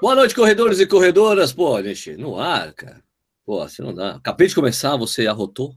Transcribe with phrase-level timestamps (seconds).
[0.00, 1.52] Boa noite, corredores e corredoras.
[1.52, 3.02] Pô, gente, no ar, cara.
[3.44, 4.16] Pô, você não dá.
[4.16, 5.74] Acabei de começar, você arrotou?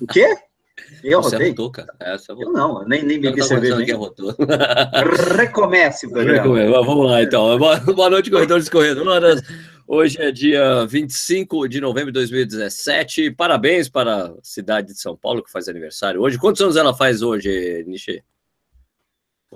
[0.00, 0.26] O quê?
[1.02, 1.48] Eu você arrotei?
[1.48, 1.94] arrotou, cara.
[2.00, 2.50] É, você arrotou.
[2.50, 3.76] Eu não, nem, nem bebi cerveja.
[3.76, 3.94] que Nem...
[3.94, 4.34] arrotou.
[5.36, 6.82] Recomece o programa.
[6.82, 7.56] Vamos lá, então.
[7.58, 9.42] Boa, boa noite, corredores e corredoras.
[9.86, 13.30] Hoje é dia 25 de novembro de 2017.
[13.32, 16.38] Parabéns para a cidade de São Paulo, que faz aniversário hoje.
[16.38, 18.22] Quantos anos ela faz hoje, Nishi?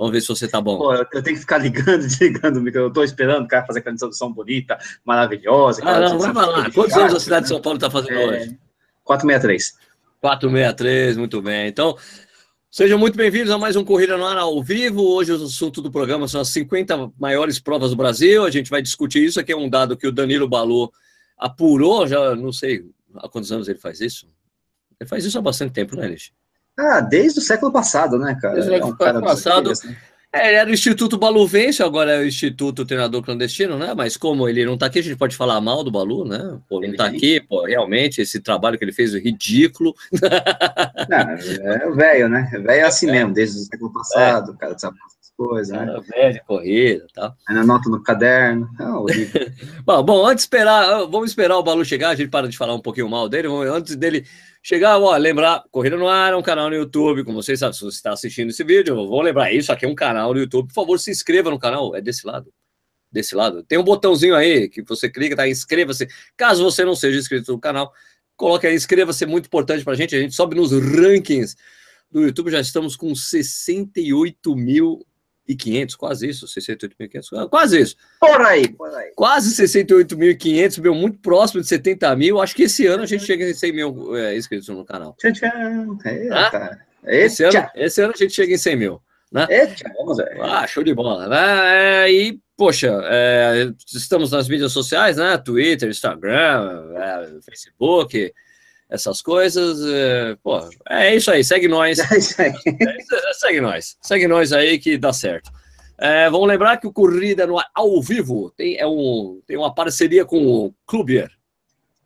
[0.01, 0.79] Vamos ver se você tá bom.
[0.79, 2.89] Pô, eu tenho que ficar ligando, desligando o microfone.
[2.89, 5.83] Eu tô esperando o cara fazer aquela introdução bonita, maravilhosa.
[5.84, 6.70] Ah, não, vai lá.
[6.70, 8.59] Quantos anos a cidade de São Paulo está fazendo É, hoje?
[9.05, 9.75] 463.
[10.19, 11.69] 463, muito bem.
[11.69, 11.98] Então,
[12.70, 15.02] sejam muito bem-vindos a mais um Corrida no Ar ao vivo.
[15.02, 18.42] Hoje o assunto do programa são as 50 maiores provas do Brasil.
[18.47, 19.39] A gente vai discutir isso.
[19.39, 20.91] Aqui é um dado que o Danilo Balu
[21.37, 22.87] apurou, já não sei
[23.17, 24.27] há quantos anos ele faz isso.
[24.98, 26.33] Ele faz isso há bastante tempo, né, Nish?
[26.79, 28.55] Ah, desde o século passado, né, cara?
[28.55, 29.70] Desde o século passado.
[29.70, 29.97] daqueles, né?
[30.33, 33.95] É, ele era o Instituto Baluvense, agora é o Instituto Treinador Clandestino, né?
[33.97, 36.56] Mas como ele não tá aqui, a gente pode falar mal do Balu, né?
[36.69, 39.92] Pô, não tá aqui, pô, realmente, esse trabalho que ele fez é ridículo.
[41.08, 42.48] Não, é o velho, né?
[42.53, 44.98] Velho é assim mesmo, desde o século passado, o cara sabe
[45.41, 45.86] coisas, né?
[46.14, 47.34] Velho de corrida e tal.
[47.48, 48.69] Ainda anota no caderno.
[48.78, 49.52] É.
[49.84, 52.74] Bom, bom, antes de esperar, vamos esperar o Balu chegar, a gente para de falar
[52.74, 53.48] um pouquinho mal dele.
[53.48, 54.27] vamos- Antes dele
[54.62, 57.80] chegar, ó, lembrar, Corrida no Ar é um canal no YouTube, como vocês sabem, se
[57.80, 60.68] você está assistindo esse vídeo, vou lembrar, isso aqui é um canal no YouTube.
[60.68, 62.52] Por favor, se inscreva no canal, é desse lado.
[63.11, 63.62] Desse lado.
[63.64, 65.48] Tem um botãozinho aí que você clica, tá?
[65.48, 66.06] Inscreva-se.
[66.36, 67.91] Caso você não seja inscrito no canal,
[68.36, 70.14] coloque aí, inscreva-se, é muito importante pra gente.
[70.14, 71.56] A gente sobe nos rankings
[72.11, 73.14] do YouTube, já estamos com
[75.56, 77.97] 68.500, quase isso, 68.500, quase isso.
[78.19, 79.12] Por aí, por aí.
[79.15, 82.41] Quase 68.500, subiu muito próximo de 70 mil.
[82.41, 85.15] Acho que esse ano a gente chega em 100 mil é, inscritos no canal.
[85.19, 85.98] Tchan, tchan.
[86.05, 86.79] É, Ah?
[87.05, 89.03] Esse ano, Eita, esse ano a gente chega em 100 mil.
[89.48, 90.39] eita, vamos ver.
[90.41, 91.29] Ah, show de bola.
[91.29, 92.12] Né?
[92.12, 95.39] E, poxa, é, estamos nas mídias sociais, né?
[95.39, 98.33] Twitter, Instagram, é, Facebook,
[98.91, 99.80] essas coisas.
[99.86, 101.98] É, pô, é isso aí, segue nós.
[102.11, 102.52] É isso aí.
[102.67, 105.51] É, segue nós, segue nós aí que dá certo.
[105.96, 109.74] É, vamos lembrar que o Corrida no Ar ao vivo tem, é um, tem uma
[109.74, 111.30] parceria com o Clubier.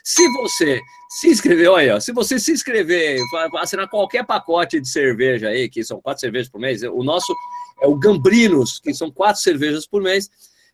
[0.04, 0.80] Se você
[1.10, 3.20] se inscrever, olha, se você se inscrever,
[3.56, 7.36] assinar qualquer pacote de cerveja aí, que são quatro cervejas por mês, o nosso
[7.82, 10.30] é o Gambrinos, que são quatro cervejas por mês,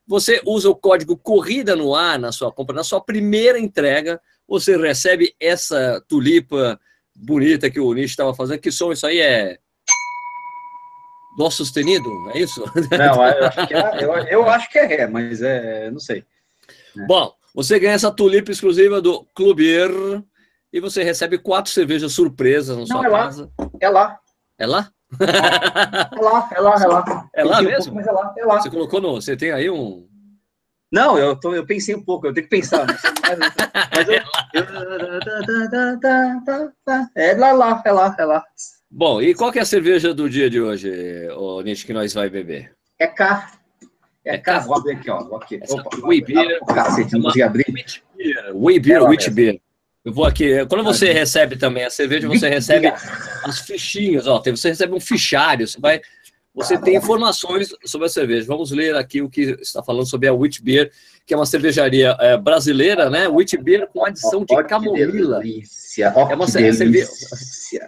[0.06, 4.78] você usa o código Corrida no Ar na sua compra, na sua primeira entrega, você
[4.78, 6.80] recebe essa tulipa
[7.16, 8.60] bonita que o Nish estava fazendo.
[8.60, 9.58] Que som isso aí é?
[11.38, 12.10] Dó sustenido?
[12.32, 12.64] É isso?
[12.92, 16.24] Não, eu acho que é, eu, eu acho que é ré, mas é, não sei.
[17.08, 19.90] Bom, você ganha essa tulipa exclusiva do Clubier
[20.72, 23.24] e você recebe quatro cervejas surpresas na sua é lá.
[23.24, 23.52] casa.
[23.80, 24.20] É lá,
[24.58, 24.92] É lá?
[25.20, 27.30] é lá, é lá, é lá.
[27.34, 27.94] É lá Pensei um mesmo?
[27.94, 28.62] pouco, mas é lá, é lá.
[28.62, 29.16] Você colocou no.
[29.16, 30.08] Você tem aí um.
[30.92, 32.86] Não, eu, tô, eu pensei um pouco, eu tenho que pensar.
[32.86, 34.14] Mas, eu,
[34.54, 34.66] eu-
[37.16, 38.44] é lá, lá, é lá, é lá.
[38.96, 40.88] Bom, e qual que é a cerveja do dia de hoje,
[41.36, 42.76] o Nish, que nós vai beber?
[43.00, 43.52] É cá.
[44.24, 45.24] É É cá, vou abrir aqui, ó.
[45.24, 45.60] Vou aqui.
[45.60, 46.60] Essa Opa, Wee Beer.
[46.62, 47.66] ah, Cacete, É não consegui abrir.
[47.74, 48.52] Wheat Beer.
[48.56, 49.30] Whey Beer, Wheat.
[49.32, 49.60] Beer.
[50.06, 50.64] Eu vou aqui.
[50.68, 52.88] Quando você recebe também a cerveja, você recebe
[53.44, 54.40] as fichinhas, ó.
[54.46, 56.00] Você recebe um fichário, você vai.
[56.54, 58.46] Você tem informações sobre a cerveja.
[58.46, 60.92] Vamos ler aqui o que está falando sobre a Wheat Beer,
[61.26, 63.28] que é uma cervejaria é, brasileira, né?
[63.28, 65.40] Wheat Beer com adição de que camomila.
[65.40, 67.08] delícia, ó, É uma que cerve-.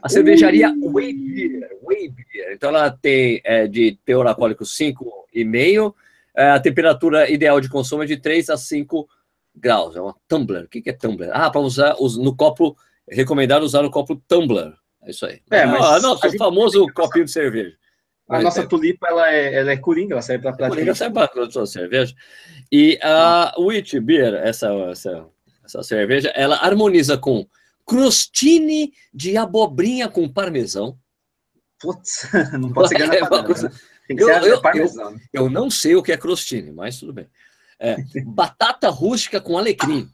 [0.01, 2.53] A cervejaria Whey Beer, Whey Beer.
[2.53, 5.93] Então ela tem é, de teor alcoólico 5,5.
[6.37, 9.07] É, a temperatura ideal de consumo é de 3 a 5
[9.55, 9.95] graus.
[9.95, 10.63] É uma tumbler.
[10.63, 11.29] O que que é tumbler?
[11.33, 12.75] Ah, para usar os- no copo,
[13.09, 14.73] é recomendado usar no copo tumbler.
[15.03, 15.39] É isso aí.
[15.51, 17.75] É, mas ah, nossa, a o famoso copinho de cerveja.
[18.27, 20.97] A nossa tulipa, ela é, ela é coringa, ela serve para Coringa praticamente...
[20.97, 22.15] sai para produção de cerveja.
[22.71, 25.27] E a Wheat Beer, essa, essa,
[25.63, 27.47] essa cerveja, ela harmoniza com
[27.85, 30.97] crostini de abobrinha com parmesão.
[31.79, 32.27] Putz,
[32.59, 33.71] não pode ser É ganhar uma padrão, né?
[34.07, 35.15] Tem que Eu- ser eu- parmesão.
[35.31, 37.27] Eu não sei o que é crostini, mas tudo bem.
[37.79, 40.09] É, batata rústica com alecrim.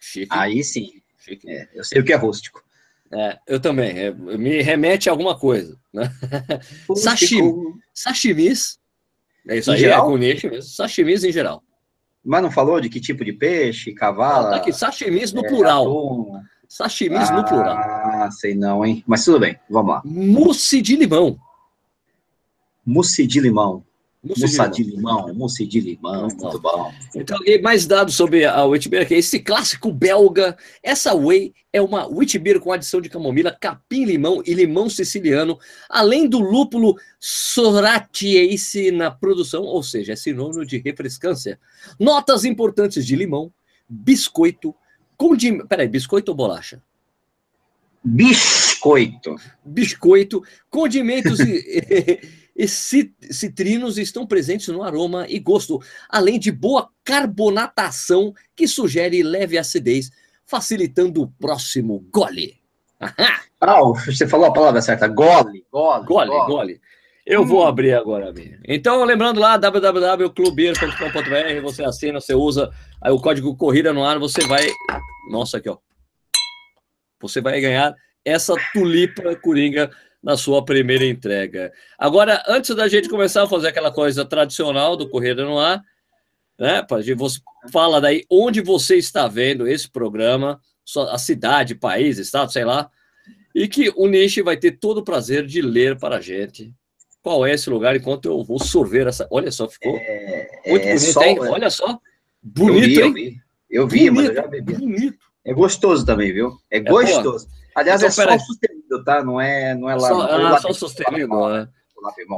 [0.00, 0.28] Chique.
[0.30, 1.48] Aí sim, chique.
[1.48, 2.64] é, eu sei o que é rústico.
[3.12, 3.98] É, eu também.
[3.98, 5.76] é, me remete a alguma coisa.
[5.92, 6.10] Né?
[6.96, 7.52] Sashimi.
[7.94, 8.78] Sashimis.
[9.48, 10.06] É isso Em aí, geral?
[10.06, 10.70] é com nicho mesmo.
[10.70, 11.62] Sashimis em geral.
[12.24, 14.50] Mas não falou de que tipo de peixe, cavalo?
[14.50, 15.82] Tá aqui, sashimis no é, plural.
[15.84, 16.40] atum?
[16.68, 17.76] Sashimis no plural.
[17.76, 19.04] Ah, sei não, hein?
[19.06, 20.02] Mas tudo bem, vamos lá.
[20.04, 21.38] Mousse de limão.
[22.84, 23.84] Mousse de limão.
[24.26, 26.92] Mousse de limão, mousse de limão, muito bom.
[27.14, 30.56] Então, mais dados sobre a Witbier, que é esse clássico belga.
[30.82, 35.58] Essa whey é uma Witbier com adição de camomila, capim-limão e limão siciliano,
[35.88, 41.60] além do lúpulo soratiense na produção, ou seja, é sinônimo de refrescância.
[42.00, 43.52] Notas importantes de limão,
[43.88, 44.74] biscoito,
[45.16, 45.68] condimento...
[45.68, 46.82] Peraí, biscoito ou bolacha?
[48.02, 49.36] Biscoito.
[49.64, 52.20] Biscoito, condimentos e,
[52.56, 59.58] e citrinos estão presentes no aroma e gosto, além de boa carbonatação que sugere leve
[59.58, 60.10] acidez,
[60.46, 62.56] facilitando o próximo gole.
[63.60, 66.06] ah, você falou a palavra certa, gole, gole.
[66.06, 66.46] Gole, gole.
[66.46, 66.80] gole.
[67.26, 67.46] Eu hum.
[67.46, 68.58] vou abrir agora a minha.
[68.66, 72.70] Então, lembrando lá, www.clubeiro.com.br, você assina, você usa
[73.02, 74.66] aí o código Corrida no ar, você vai...
[75.30, 75.76] Nossa, aqui, ó
[77.20, 77.94] você vai ganhar
[78.24, 79.90] essa tulipa coringa
[80.26, 81.72] na sua primeira entrega.
[81.96, 85.80] Agora, antes da gente começar a fazer aquela coisa tradicional do Corrida no Ar,
[86.58, 86.84] né?
[87.16, 87.38] Você
[87.70, 90.60] fala daí onde você está vendo esse programa,
[91.12, 92.90] a cidade, país, estado, sei lá,
[93.54, 96.74] e que o Nishi vai ter todo o prazer de ler para a gente.
[97.22, 99.28] Qual é esse lugar enquanto eu vou sorver essa.
[99.30, 101.38] Olha só, ficou é, muito é bonito, hein?
[101.38, 102.00] Olha só.
[102.42, 103.42] Bonito, eu vi, hein?
[103.70, 104.74] Eu vi, eu vi bonito, mas eu já bebi.
[104.74, 105.18] Bonito.
[105.44, 106.56] É gostoso também, viu?
[106.68, 107.46] É, é gostoso.
[107.76, 108.24] Aliás, então, é só
[108.86, 109.24] sustenido, tá?
[109.24, 110.08] Não é, não é lá.
[110.08, 111.68] Só, ah, só sustenido, né?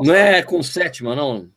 [0.02, 1.50] Não é com sétima, não?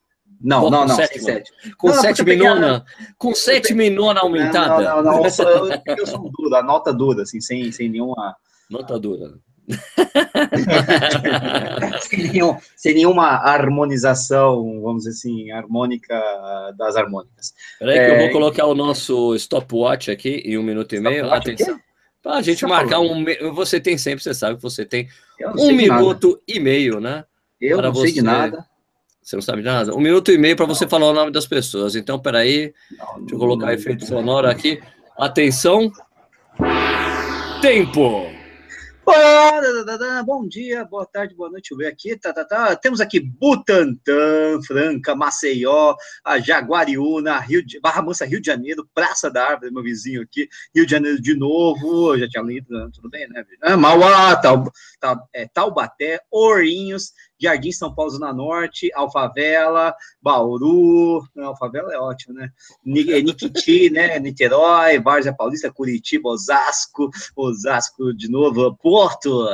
[0.43, 1.23] Não, não, não, sétima.
[1.23, 1.55] sétima.
[1.77, 2.83] Com não, sétima e nona?
[3.17, 4.83] Com sétima e nona aumentada?
[4.83, 8.35] Não, não, não, eu, sou, eu, sou duro, a nota dura, assim, sem, sem nenhuma...
[8.69, 9.33] Nota dura.
[12.01, 16.19] sem, nenhum, sem, nenhuma harmonização, vamos dizer assim, harmônica
[16.75, 17.53] das harmônicas.
[17.77, 18.05] Peraí é...
[18.05, 21.31] que eu vou é, colocar o nosso stopwatch aqui em um minuto e meio.
[21.31, 21.79] Atenção.
[22.21, 23.25] Para a gente marcar um.
[23.53, 25.09] Você tem sempre, você sabe que você tem
[25.57, 26.41] um minuto nada.
[26.47, 27.25] e meio, né?
[27.59, 28.07] Eu para não você...
[28.07, 28.65] sei de nada.
[29.21, 29.95] Você não sabe de nada?
[29.95, 31.95] Um minuto e meio para você falar o nome das pessoas.
[31.95, 32.73] Então, peraí.
[32.97, 34.81] Não, deixa eu colocar não, efeito sonoro aqui.
[35.17, 35.91] Atenção.
[37.61, 38.40] Tempo!
[40.25, 41.71] Bom dia, boa tarde, boa noite.
[41.71, 42.75] Eu aqui, tá, tá, tá.
[42.75, 49.29] Temos aqui Butantã, Franca, Maceió, a Jaguariúna, Rio de, Barra Mansa, Rio de Janeiro, Praça
[49.29, 52.89] da Árvore, meu vizinho aqui, Rio de Janeiro de novo, já tinha lido, né?
[52.93, 53.43] tudo bem, né?
[53.61, 54.39] Ah, Mauá,
[55.33, 62.51] é, Taubaté, Ourinhos, Jardim São Paulo, Zona Norte, Alfavela, Bauru, Alfavela é ótimo, né?
[63.09, 64.19] É, Niquiti, né?
[64.19, 69.47] Niterói, Várzea Paulista, Curitiba, Osasco, Osasco de novo, Porto,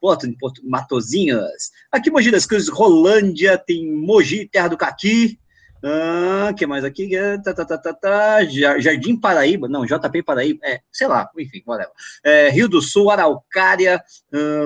[0.00, 1.70] Porto, Porto Matozinhos.
[1.90, 5.38] Aqui Mogi das Cruzes, Rolândia, tem Mogi, Terra do Caqui,
[5.82, 7.10] ah, que mais aqui?
[7.42, 8.44] Tá, tá, tá, tá, tá.
[8.44, 11.92] Jardim Paraíba, não, JP Paraíba, é, sei lá, enfim, whatever.
[12.22, 14.02] É, Rio do Sul, Araucária,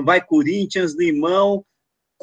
[0.04, 1.64] vai Corinthians, Limão,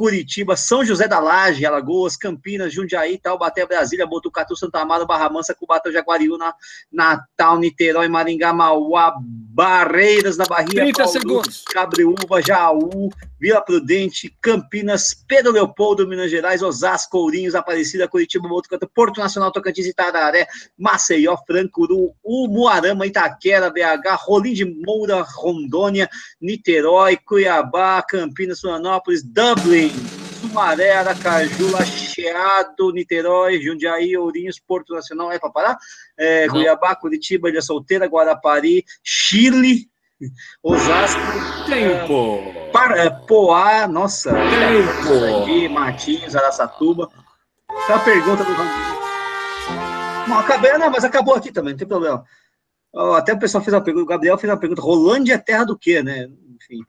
[0.01, 5.53] Curitiba, São José da Laje, Alagoas, Campinas, Jundiaí, Taubaté, Brasília, Botucatu, Santa Amaro, Barra Mansa,
[5.53, 6.56] Cubatão, Jaguariúna,
[6.92, 11.63] Natal, Niterói, Maringá, Mauá, Barreiras da Bahia, 30 Paulo, segundos.
[11.71, 19.21] Cabreúva, Jaú, Vila Prudente, Campinas, Pedro Leopoldo, Minas Gerais, Osasco, Ourinhos, Aparecida, Curitiba, Botucatu, Porto
[19.21, 26.09] Nacional, Tocantins, Itararé, Maceió, Francuru, Umuarama, Itaquera, BH, Rolim de Moura, Rondônia,
[26.42, 29.90] Niterói, Cuiabá, Campinas, Florianópolis, Dublin,
[30.41, 35.77] Sumaré, Aracaju, Lacheado, Niterói, Jundiaí, Ourinhos, Porto Nacional, é para parar?
[36.17, 39.89] É, Cuiabá, Curitiba, Ilha Solteira, Guarapari, Chile,
[40.61, 41.21] Osasco.
[41.68, 42.39] Tempo!
[42.56, 44.31] É, para, é, Poá, nossa.
[44.31, 45.42] Tempo!
[45.42, 47.09] Aqui, Martins, Araçatuba.
[47.69, 48.51] Essa é a pergunta do
[50.27, 52.23] Não, acabei, não, mas acabou aqui também, não tem problema.
[53.16, 55.77] Até o pessoal fez uma pergunta, o Gabriel fez uma pergunta, Rolândia é terra do
[55.77, 56.27] quê, né?
[56.56, 56.85] Enfim.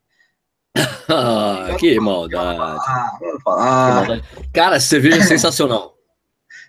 [1.08, 2.58] Ah, que maldade.
[3.44, 4.20] falar.
[4.52, 5.96] Cara, cerveja é sensacional.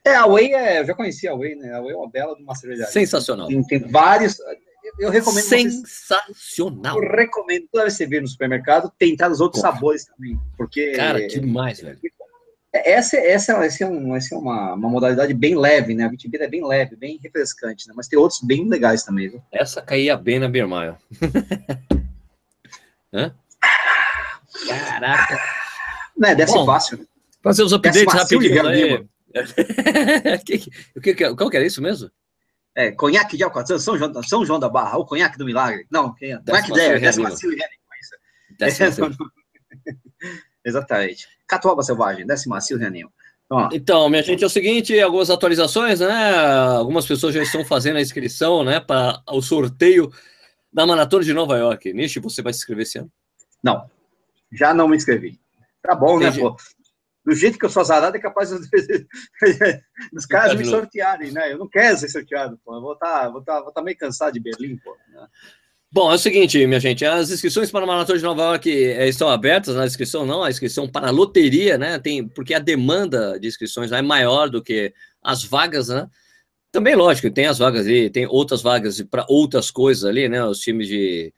[0.06, 1.74] É, a Whey é, eu já conheci a Whey, né?
[1.74, 2.92] A Whey é uma bela de uma cervejaria.
[2.92, 3.48] Sensacional.
[3.48, 4.38] Tem, tem vários,
[5.00, 5.44] eu recomendo.
[5.44, 6.96] Sensacional.
[6.96, 10.40] Vocês, eu recomendo toda vez que você vir no supermercado tentar os outros sabores também.
[10.58, 10.92] Porque.
[10.92, 12.00] Cara, demais, velho.
[12.74, 16.06] Essa, essa, essa é, um, essa é uma, uma modalidade bem leve, né?
[16.06, 17.94] A Vitibira é bem leve, bem refrescante, né?
[17.96, 19.44] Mas tem outros bem legais também, viu?
[19.52, 20.98] Essa caía bem na Birmaia.
[23.14, 23.32] Hã?
[24.68, 25.40] Caraca.
[26.18, 27.00] Né, desce Bom, fácil.
[27.00, 27.06] Né?
[27.42, 29.06] Fazer os updates rapidinho aí.
[31.36, 32.10] Qual que era isso mesmo?
[32.76, 35.86] É, conhaque de Alcatraz, São João, São João da Barra, o conhaque do milagre.
[35.92, 36.38] Não, quem é?
[36.38, 37.52] Conhaque ideia, décima Sil
[40.66, 41.28] Exatamente.
[41.48, 43.12] Catuaba Selvagem, décima Sil Reninho.
[43.46, 46.36] Então, então, minha gente, é o seguinte, algumas atualizações, né?
[46.78, 50.12] Algumas pessoas já estão fazendo a inscrição, né, para o sorteio
[50.72, 51.94] da Maratona de Nova York.
[51.94, 53.12] Nishi, você vai se inscrever esse ano?
[53.62, 53.86] Não,
[54.54, 55.40] já não me inscrevi.
[55.82, 56.44] Tá bom, né, Entendi.
[56.44, 56.58] né, pô?
[57.26, 58.68] do jeito que eu sou azarado, é capaz dos
[60.28, 61.54] caras me sortearem, né?
[61.54, 62.76] Eu não quero ser sorteado, pô.
[62.76, 64.96] Eu vou estar tá, vou tá, vou tá meio cansado de Berlim, pô.
[65.10, 65.26] Né?
[65.90, 69.08] Bom, é o seguinte, minha gente, as inscrições para a Maratona de Nova York eh,
[69.08, 71.98] estão abertas, na inscrição não, a inscrição para a loteria, né?
[72.00, 74.94] Tem, porque a demanda de inscrições é maior do que
[75.24, 76.08] as vagas, né?
[76.72, 80.44] Também, lógico, tem as vagas ali, tem outras vagas para outras coisas ali, né?
[80.44, 81.32] Os times de.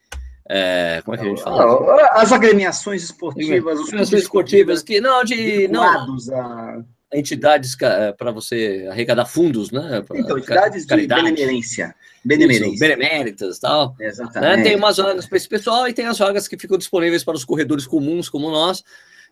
[0.48, 2.10] É, como é que a gente fala?
[2.12, 3.80] As agremiações esportivas.
[3.80, 5.68] As agremiações esportivas que não, de.
[5.68, 6.84] Não, a
[7.14, 10.04] entidades eh, para você arrecadar fundos, né?
[10.14, 11.22] Então, entidades caridade.
[11.22, 11.96] de benemerência.
[12.24, 12.80] Benemerência.
[12.80, 13.96] beneméritas e tal.
[14.00, 14.58] Exatamente.
[14.58, 14.64] Né?
[14.64, 17.46] Tem umas vagas para esse pessoal e tem as vagas que ficam disponíveis para os
[17.46, 18.84] corredores comuns, como nós,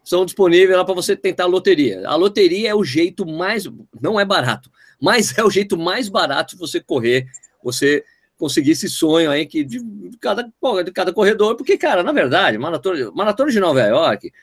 [0.04, 2.08] são disponíveis lá para você tentar a loteria.
[2.08, 3.68] A loteria é o jeito mais,
[4.00, 4.70] não é barato,
[5.02, 7.26] mas é o jeito mais barato de você correr,
[7.64, 8.04] você
[8.44, 9.80] conseguir esse sonho aí que de,
[10.20, 14.34] cada, de cada corredor, porque, cara, na verdade, maratona, maratona de Nova York,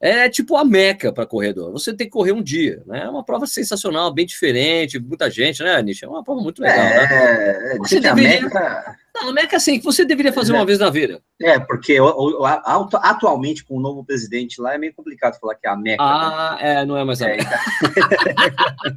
[0.00, 1.70] é tipo a meca para corredor.
[1.70, 3.02] Você tem que correr um dia, né?
[3.04, 6.06] É uma prova sensacional, bem diferente, muita gente, né, Nietzsche?
[6.06, 7.08] É uma prova muito legal, né?
[7.10, 7.78] é, né?
[7.78, 8.40] Você deveria...
[8.40, 8.96] Meca...
[9.14, 10.56] Não, a meca assim, que você deveria fazer é.
[10.56, 11.22] uma vez na vida.
[11.40, 15.66] É, porque o, o, atualmente, com o novo presidente lá, é meio complicado falar que
[15.66, 16.02] é a meca.
[16.02, 16.10] Né?
[16.10, 16.72] Ah, né?
[16.72, 17.60] é, não é mais a é, meca.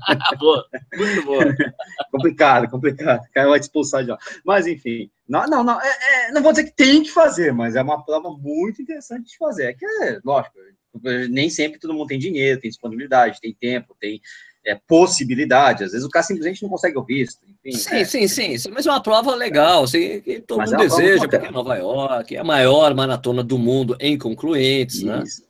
[0.10, 0.38] Então.
[0.39, 1.55] boa, muito boa.
[2.12, 3.22] complicado, complicado.
[3.34, 4.17] Caiu a expulsar já.
[4.45, 7.75] Mas, enfim, não, não, não, é, é, não vou dizer que tem que fazer, mas
[7.75, 9.65] é uma prova muito interessante de fazer.
[9.65, 10.55] É que, é, lógico,
[11.29, 14.22] nem sempre todo mundo tem dinheiro, tem disponibilidade, tem tempo, tem
[14.65, 15.84] é, possibilidade.
[15.84, 17.39] Às vezes o cara simplesmente não consegue o visto.
[17.63, 18.05] Enfim, sim, é.
[18.05, 18.72] sim, sim, sim.
[18.72, 21.75] Mas é uma prova legal, assim, que todo mas mundo é deseja, porque é Nova
[21.75, 25.24] York, é a maior maratona do mundo em concluintes, né?
[25.24, 25.41] Isso.
[25.41, 25.45] né?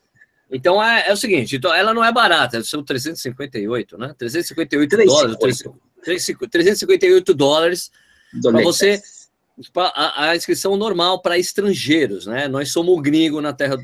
[0.52, 4.14] Então é, é, o seguinte, então ela não é barata, são 358, né?
[4.18, 5.64] 358 358.
[6.04, 7.92] dólares, 358 dólares
[8.42, 9.02] para você
[9.76, 12.48] a, a, inscrição normal para estrangeiros, né?
[12.48, 13.78] Nós somos gringo na terra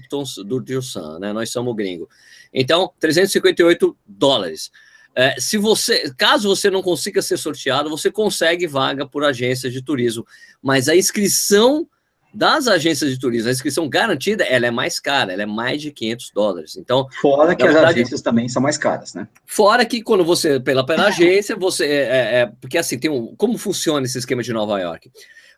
[0.45, 1.31] do, Dilsan, né?
[1.31, 2.09] Nós somos gringo.
[2.53, 4.69] Então, 358 dólares.
[5.15, 9.81] É, se você, caso você não consiga ser sorteado, você consegue vaga por agências de
[9.81, 10.25] turismo,
[10.61, 11.87] mas a inscrição
[12.33, 15.91] das agências de turismo, a inscrição garantida, ela é mais cara, ela é mais de
[15.91, 16.77] 500 dólares.
[16.77, 19.27] Então, fora que verdade, as agências também são mais caras, né?
[19.45, 23.35] Fora que quando você pela pela agência, você é, é, é porque assim tem um,
[23.35, 25.11] como funciona esse esquema de Nova York?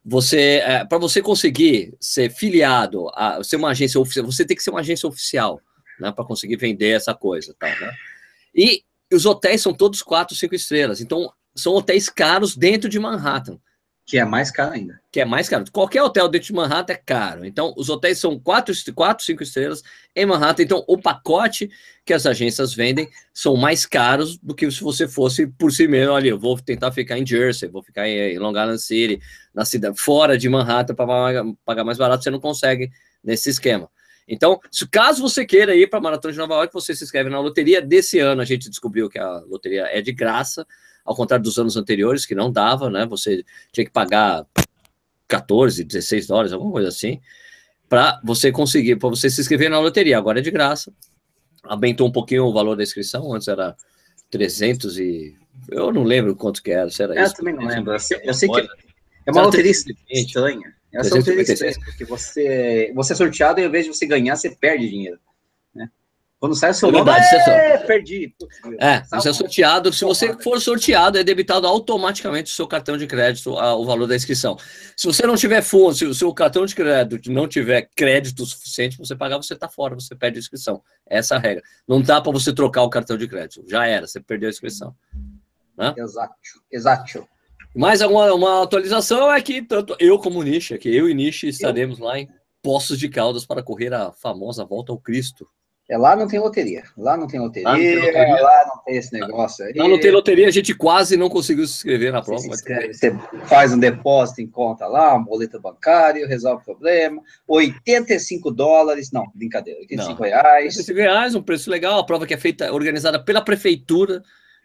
[0.05, 4.63] Você, é, para você conseguir ser filiado a ser uma agência oficial, você tem que
[4.63, 5.62] ser uma agência oficial,
[6.00, 7.91] né, para conseguir vender essa coisa, tá, né?
[8.53, 8.83] E
[9.15, 13.60] os hotéis são todos quatro, cinco estrelas, então são hotéis caros dentro de Manhattan.
[14.05, 15.00] Que é mais caro ainda.
[15.10, 15.63] Que é mais caro.
[15.72, 17.46] Qualquer hotel dentro de Manhattan é caro.
[17.46, 19.82] Então, os hotéis são quatro, quatro, cinco estrelas
[20.13, 20.63] em Manhattan.
[20.63, 21.70] Então, o pacote
[22.03, 26.12] que as agências vendem são mais caros do que se você fosse por si mesmo.
[26.12, 29.22] Olha, eu vou tentar ficar em Jersey, vou ficar em Long Island City,
[29.53, 32.25] na cidade, fora de Manhattan, para pagar mais barato.
[32.25, 32.91] Você não consegue
[33.24, 33.89] nesse esquema.
[34.27, 37.30] Então, se caso você queira ir para a Maratona de Nova York, você se inscreve
[37.30, 37.82] na loteria.
[37.82, 40.65] Desse ano, a gente descobriu que a loteria é de graça
[41.03, 43.06] ao contrário dos anos anteriores, que não dava, né?
[43.06, 44.46] Você tinha que pagar
[45.27, 47.20] 14, 16 dólares, alguma coisa assim,
[47.89, 50.18] para você conseguir, para você se inscrever na loteria.
[50.18, 50.94] Agora é de graça.
[51.63, 53.75] Aumentou um pouquinho o valor da inscrição, antes era
[54.30, 55.36] 300 e.
[55.70, 57.34] Eu não lembro quanto que era, se era eu isso.
[57.34, 57.94] Eu também não lembro.
[57.94, 58.68] Eu sei, eu sei que
[59.25, 60.75] é uma loteria estranha.
[60.93, 64.35] É uma loteria estranha, porque você, você é sorteado e ao invés de você ganhar,
[64.35, 65.19] você perde dinheiro.
[66.43, 68.35] Quando sai o seu é nome, é, perdi.
[68.77, 69.93] é, você é sorteado.
[69.93, 74.07] Se você for sorteado, é debitado automaticamente o seu cartão de crédito, a, o valor
[74.07, 74.57] da inscrição.
[74.97, 78.97] Se você não tiver fundo, se o seu cartão de crédito não tiver crédito suficiente
[78.97, 80.83] para você pagar, você está fora, você perde a inscrição.
[81.07, 81.63] Essa é a regra.
[81.88, 83.63] Não dá para você trocar o cartão de crédito.
[83.65, 84.93] Já era, você perdeu a inscrição.
[85.77, 85.93] Né?
[85.95, 86.35] Exato,
[86.69, 87.25] exato.
[87.75, 91.48] Mais alguma uma atualização é que tanto eu como o Nishi, que eu e Nishi
[91.48, 92.06] estaremos eu...
[92.06, 92.30] lá em
[92.62, 95.48] Poços de Caldas para correr a famosa Volta ao Cristo.
[95.89, 96.84] É, lá não tem loteria.
[96.98, 98.42] Lá não tem loteria, lá não tem, loteria.
[98.42, 99.74] Lá não tem esse negócio aí.
[99.75, 102.42] Lá não tem loteria, a gente quase não conseguiu se inscrever na prova.
[102.42, 103.12] Você, inscreve, você
[103.48, 107.22] faz um depósito em conta lá, um boleto bancário, resolve o problema.
[107.48, 110.30] 85 dólares, não, brincadeira, 85 não.
[110.30, 110.77] reais.
[110.77, 114.24] 85 reais, um preço legal, a prova que é feita, organizada pela prefeitura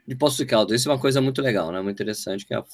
[0.09, 0.81] de Poços de Caldas.
[0.81, 1.83] Isso é uma coisa muito legal, né?
[1.83, 2.65] Muito interessante, que é a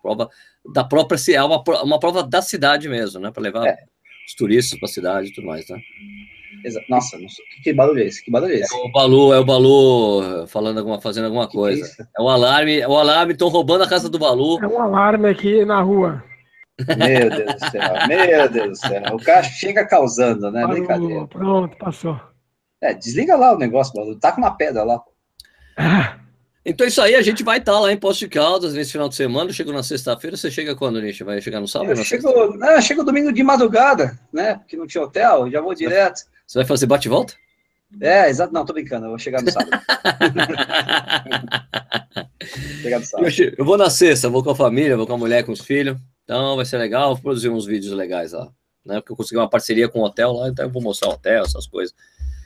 [0.00, 0.30] prova
[0.72, 3.32] da própria, é uma, uma prova da cidade mesmo, né?
[3.32, 3.76] Para levar é.
[4.28, 5.76] os turistas para a cidade e tudo mais, tá?
[6.88, 7.18] Nossa,
[7.62, 8.24] que barulho é esse?
[8.24, 8.74] Que barulho é esse?
[8.74, 11.94] É o Balu, é o Balu falando alguma, fazendo alguma que coisa.
[11.94, 14.62] Que é, é, um alarme, é um alarme, estão roubando a casa do Balu.
[14.62, 16.24] É um alarme aqui na rua.
[16.78, 19.02] Meu Deus do céu, meu Deus do céu.
[19.14, 20.62] O cara chega causando, né?
[20.62, 21.26] Parou, Brincadeira.
[21.26, 22.18] Pronto, passou.
[22.80, 24.18] É, desliga lá o negócio, Balu.
[24.18, 25.02] Tá com uma pedra lá.
[25.76, 26.18] Ah.
[26.66, 29.08] Então, isso aí, a gente vai estar tá lá em Posto de Caldas nesse final
[29.08, 29.52] de semana.
[29.52, 30.36] Chego na sexta-feira.
[30.36, 31.20] Você chega quando, Nish?
[31.20, 31.90] Vai chegar no sábado?
[31.90, 34.54] Eu chego, não, chego domingo de madrugada, né?
[34.54, 36.22] Porque não tinha hotel, já vou direto.
[36.46, 37.34] Você vai fazer bate-volta?
[38.00, 38.52] É, exato.
[38.52, 39.70] Não, tô brincando, eu vou chegar no sábado.
[42.82, 43.28] chegar no sábado.
[43.28, 45.60] Eu, eu vou na sexta, vou com a família, vou com a mulher, com os
[45.60, 45.98] filhos.
[46.24, 48.48] Então vai ser legal, vou produzir uns vídeos legais lá.
[48.84, 48.96] Né?
[48.96, 51.44] Porque eu consegui uma parceria com o hotel lá, então eu vou mostrar o hotel,
[51.44, 51.94] essas coisas.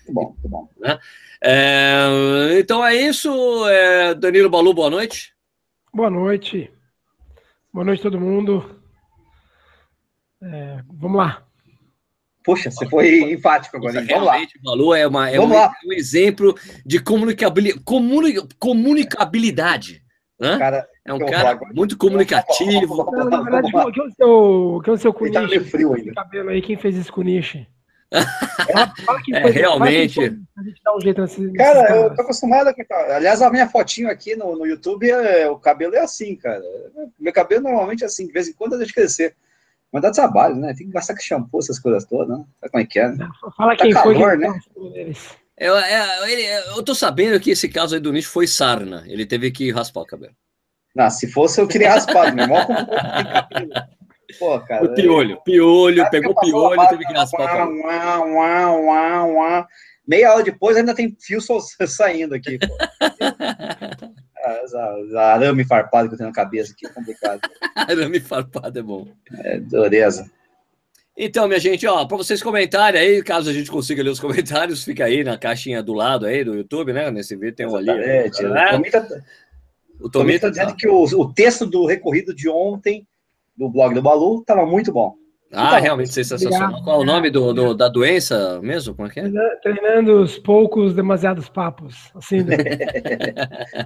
[0.04, 0.68] Muito bom, muito bom.
[0.78, 0.98] Né?
[1.42, 3.28] É, então é isso.
[3.68, 5.32] É, Danilo Balu, boa noite.
[5.92, 6.70] Boa noite.
[7.72, 8.80] Boa noite, todo mundo.
[10.42, 11.44] É, vamos lá.
[12.44, 14.00] Poxa, você foi enfático agora.
[14.00, 14.06] hein?
[14.08, 14.36] Vamos lá.
[14.38, 16.54] O Balu é, uma, é um, um exemplo
[16.84, 20.02] de comunicabili- comuni- comunicabilidade.
[20.40, 20.56] Né?
[20.56, 21.72] Cara, É um cara agora.
[21.74, 22.96] muito comunicativo.
[23.12, 25.94] Não, na verdade, quem é o seu, quem é o seu Ele tá meio frio
[25.94, 26.14] ainda.
[26.14, 27.66] cabelo aí, quem fez isso com o Nishi?
[28.10, 30.14] Fala É, foi- realmente.
[30.14, 31.52] quem foi, A gente dá um jeito nesse.
[31.52, 32.94] Cara, eu tô acostumado com.
[33.12, 36.62] Aliás, a minha fotinho aqui no, no YouTube, é, o cabelo é assim, cara.
[37.18, 39.34] Meu cabelo normalmente é assim, de vez em quando eu deixo crescer.
[39.92, 40.74] Mas dá trabalho, né?
[40.76, 42.44] Tem que gastar com shampoo, essas coisas todas, né?
[42.60, 43.28] Sabe como é que é, né?
[43.56, 45.12] Fala tá quem foi calor, quem né?
[45.56, 46.46] Eu, é, ele-
[46.76, 49.02] eu tô sabendo que esse caso aí do Nicho foi sarna.
[49.06, 50.32] Ele teve que raspar o cabelo.
[50.94, 52.64] Não, se fosse, eu teria raspado, meu irmão.
[52.66, 53.72] Como como tem cabelo?
[54.38, 54.84] Pô, cara.
[54.84, 57.82] O piolho, piolho, Cara, pegou piolho teve que raspar o Uá, cabelo.
[57.82, 59.68] uá, uá, uá, uá.
[60.06, 61.40] Meia hora depois ainda tem fio
[61.86, 62.58] saindo aqui.
[62.58, 62.66] Pô.
[64.40, 67.40] Ah, arame farpado que eu tenho na cabeça aqui é complicado.
[67.74, 69.06] Arame farpado é bom.
[69.34, 70.30] É dureza.
[71.16, 74.84] Então, minha gente, ó, para vocês comentarem aí, caso a gente consiga ler os comentários,
[74.84, 77.10] fica aí na caixinha do lado aí do YouTube, né?
[77.10, 77.88] Nesse vídeo tem um ali.
[77.88, 78.26] Né?
[78.26, 79.16] O Tomita tá,
[80.00, 83.04] O o Tomita Tomita tá dizendo que o, o texto do recorrido de ontem,
[83.58, 85.14] do blog do Balu, estava muito bom.
[85.52, 86.60] Ah, Então, realmente sensacional.
[86.62, 86.84] obrigado.
[86.84, 88.94] Qual é o nome do, do- da doença mesmo?
[88.94, 89.30] Como é que é?
[89.62, 92.10] Treinando os poucos, demasiados papos.
[92.14, 92.56] Assim, né?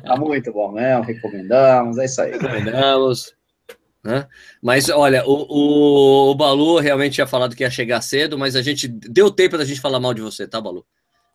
[0.05, 2.33] Tá muito bom mesmo, recomendamos, é isso aí.
[2.33, 3.33] Recomendamos.
[4.05, 4.26] Né?
[4.61, 8.62] Mas olha, o, o, o Balu realmente tinha falado que ia chegar cedo, mas a
[8.62, 10.85] gente deu tempo da gente falar mal de você, tá, Balu?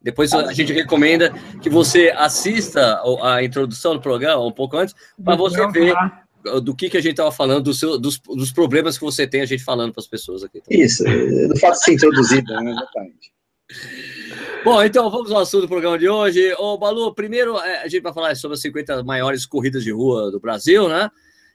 [0.02, 4.94] Depois a gente recomenda que você assista a a introdução do programa um pouco antes,
[5.24, 5.96] para você ver
[6.62, 9.42] do que, que a gente estava falando, do seu, dos, dos problemas que você tem,
[9.42, 10.60] a gente falando para as pessoas aqui.
[10.60, 10.68] tá?
[10.70, 12.72] Isso, do fato de ser introduzido, né?
[12.72, 13.32] Exatamente.
[14.64, 16.54] Bom, então vamos ao assunto do programa de hoje.
[16.58, 20.32] Ô, Balu, primeiro é, a gente vai falar sobre as 50 maiores corridas de rua
[20.32, 21.10] do Brasil, né?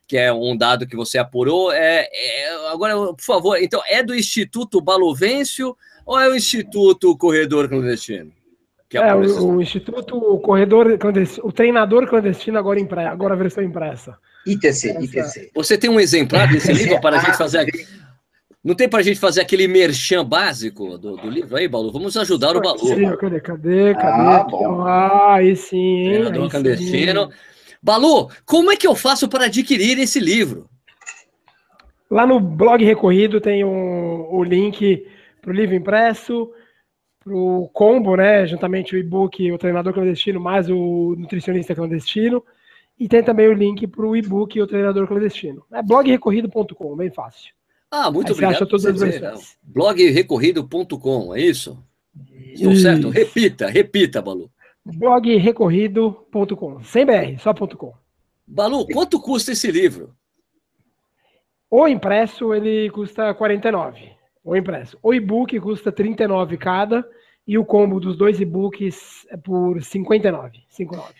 [0.06, 1.72] Que é um dado que você apurou.
[1.72, 5.76] É, é- agora, por favor, então, é do Instituto Baluvencio
[6.06, 8.32] ou é o Instituto Corredor Clandestino?
[8.88, 13.36] Que É, o, o Instituto o Corredor Clandestino, o treinador clandestino agora, impre, agora a
[13.38, 14.18] versão impressa.
[14.46, 15.50] ITC, ITC.
[15.54, 17.66] Você tem um exemplar desse livro para a gente fazer.
[18.64, 21.90] Não tem para a gente fazer aquele merchan básico do, do livro aí, Balu?
[21.90, 22.78] Vamos ajudar o Balu.
[22.78, 23.94] Sim, cadê, cadê, cadê?
[23.98, 24.80] Ah, Aqui, bom.
[24.82, 26.10] Ah, aí sim, hein?
[26.10, 27.26] Treinador aí clandestino.
[27.26, 27.36] sim.
[27.82, 30.68] Balu, como é que eu faço para adquirir esse livro?
[32.08, 35.04] Lá no blog Recorrido tem um, o link
[35.40, 36.52] para o livro impresso,
[37.24, 38.46] para o combo, né?
[38.46, 42.44] Juntamente o e-book, o treinador clandestino, mais o nutricionista clandestino.
[42.98, 45.64] E tem também o link para o e-book e o treinador clandestino.
[45.72, 47.52] É blogrecorrido.com, bem fácil.
[47.90, 48.54] Ah, muito Aí você obrigado.
[48.54, 49.58] acha todas por as você dizer, versões.
[49.62, 51.82] Blogrecorrido.com, é isso?
[52.54, 53.08] Estou certo?
[53.08, 54.50] Repita, repita, Balu.
[54.84, 57.92] Blogrecorrido.com, sem BR, só ponto .com.
[58.46, 60.14] Balu, quanto custa esse livro?
[61.70, 64.10] O impresso ele custa 49.
[64.44, 64.98] O impresso.
[65.02, 67.08] O e-book custa 39 cada
[67.46, 70.58] e o combo dos dois e-books é por 59.
[70.68, 71.14] 59.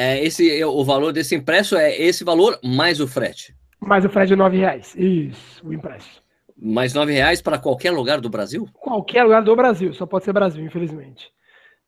[0.00, 3.52] É, esse, é, o valor desse impresso é esse valor mais o frete.
[3.80, 4.94] Mais o frete de 9 reais.
[4.96, 6.22] Isso, o impresso.
[6.56, 8.68] Mais nove reais para qualquer lugar do Brasil?
[8.74, 11.32] Qualquer lugar do Brasil, só pode ser Brasil, infelizmente.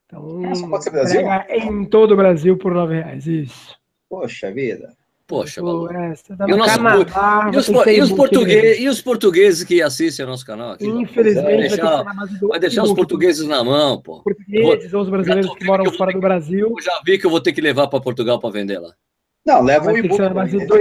[0.06, 1.20] Então, Ah, só pode ser Brasil?
[1.50, 3.28] em todo o Brasil por 9 reais.
[3.28, 3.76] Isso.
[4.08, 4.92] Poxa vida.
[5.30, 8.88] Poxa, Pô, é, você tá E nosso Canadá, E os, e os e-book portugueses, e
[8.88, 10.84] os portugueses que assistem ao nosso canal aqui?
[10.88, 12.96] Infelizmente, Vai deixar- ser na base do Vai deixar os e-book.
[12.96, 14.24] portugueses na mão, pô.
[14.24, 16.74] portugueses ou os brasileiros que moram que fora do Brasil.
[16.76, 18.92] Eu já vi que eu vou ter que levar para Portugal para vender lá.
[19.46, 20.20] Não, leva o que e-book.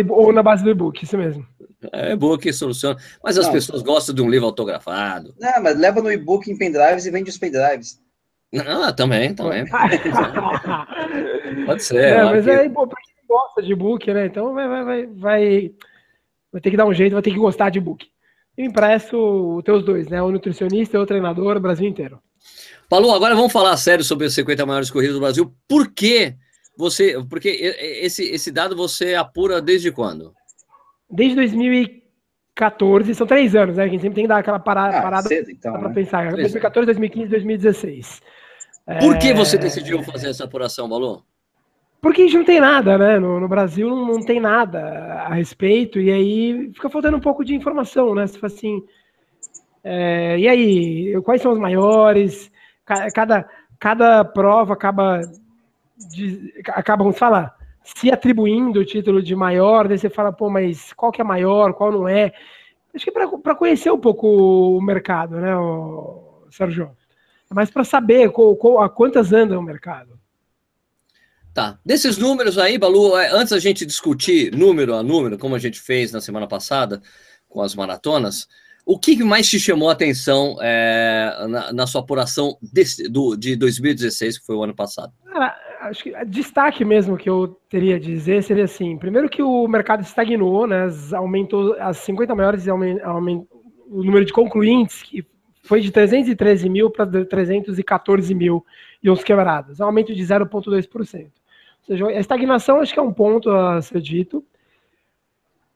[0.09, 1.45] ou na base do e-book, isso mesmo.
[1.93, 2.97] É boa que soluciona.
[3.23, 3.53] Mas as Não.
[3.53, 5.31] pessoas gostam de um livro autografado.
[5.39, 7.99] Não, mas leva no e-book em pendrives e vende os pendrives.
[8.67, 9.63] Ah, também, também.
[11.67, 12.03] Pode ser.
[12.03, 14.25] É, mas aí, pô, pra gosta de e-book, né?
[14.25, 15.71] Então vai, vai, vai, vai,
[16.51, 17.79] vai ter que dar um jeito, vai ter que gostar de.
[17.79, 19.17] E o impresso,
[19.57, 20.21] os teus dois, né?
[20.21, 22.19] O nutricionista e o treinador, o Brasil inteiro.
[22.89, 25.53] Paulo, agora vamos falar sério sobre as 50 maiores corridas do Brasil.
[25.67, 26.35] Por que
[26.75, 27.23] você.
[27.29, 30.33] Porque esse, esse dado você apura desde quando?
[31.09, 33.83] Desde 2014, são três anos, né?
[33.83, 35.73] A gente sempre tem que dar aquela parada, Ah, parada cedo, então.
[35.73, 35.93] pra né?
[35.95, 36.23] pensar.
[36.29, 36.41] Pois é.
[36.41, 38.21] 2014, 2015, 2016.
[39.01, 41.23] Por que É, você decidiu fazer essa apuração, Balu?
[42.01, 43.19] Porque a gente não tem nada, né?
[43.19, 44.79] No, no Brasil não, não tem nada
[45.27, 48.25] a respeito, e aí fica faltando um pouco de informação, né?
[48.25, 48.83] Você fala assim,
[49.83, 52.51] é, e aí, quais são os maiores?
[52.85, 53.47] Ca- Cada,
[53.79, 55.21] cada prova acaba,
[56.11, 60.93] de, acaba, vamos falar, se atribuindo o título de maior, daí você fala, pô, mas
[60.93, 62.33] qual que é maior, qual não é?
[62.95, 64.27] Acho que para conhecer um pouco
[64.77, 66.91] o mercado, né, o Sérgio?
[67.49, 70.18] Mas para saber qual, qual, a quantas anda o mercado.
[71.59, 71.77] Tá.
[71.85, 75.77] Desses números aí, Balu, é, antes a gente discutir número a número, como a gente
[75.77, 77.01] fez na semana passada
[77.49, 78.47] com as maratonas,
[78.85, 83.57] o que mais te chamou a atenção é, na, na, sua apuração desse, do, de
[83.57, 85.11] 2016, que foi o ano passado?
[85.81, 90.01] Acho que destaque mesmo que eu teria a dizer seria assim: primeiro que o mercado
[90.01, 90.87] estagnou, né?
[91.13, 95.25] Aumentou as 50 maiores o número de concluintes, que
[95.63, 98.65] foi de 313 mil para 314 mil
[99.03, 101.38] e uns quebrados, um aumento de 0,2%.
[101.89, 104.45] Seja, a estagnação acho que é um ponto a ser dito.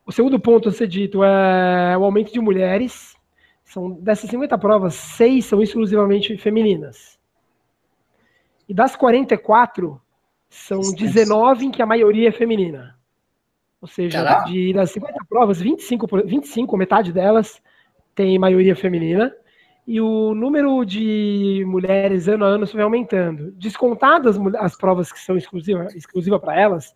[0.06, 3.15] O segundo ponto a ser dito é o aumento de mulheres.
[3.63, 7.17] São dessas 50 provas, seis são exclusivamente femininas.
[8.69, 9.99] E das 44,
[10.47, 12.95] são 19 em que a maioria é feminina.
[13.82, 17.60] Ou seja, de, das 50 provas, 25, 25, metade delas,
[18.13, 19.36] tem maioria feminina.
[19.86, 23.52] E o número de mulheres ano a ano vai aumentando.
[23.52, 26.93] Descontadas as provas que são exclusivas exclusiva para elas,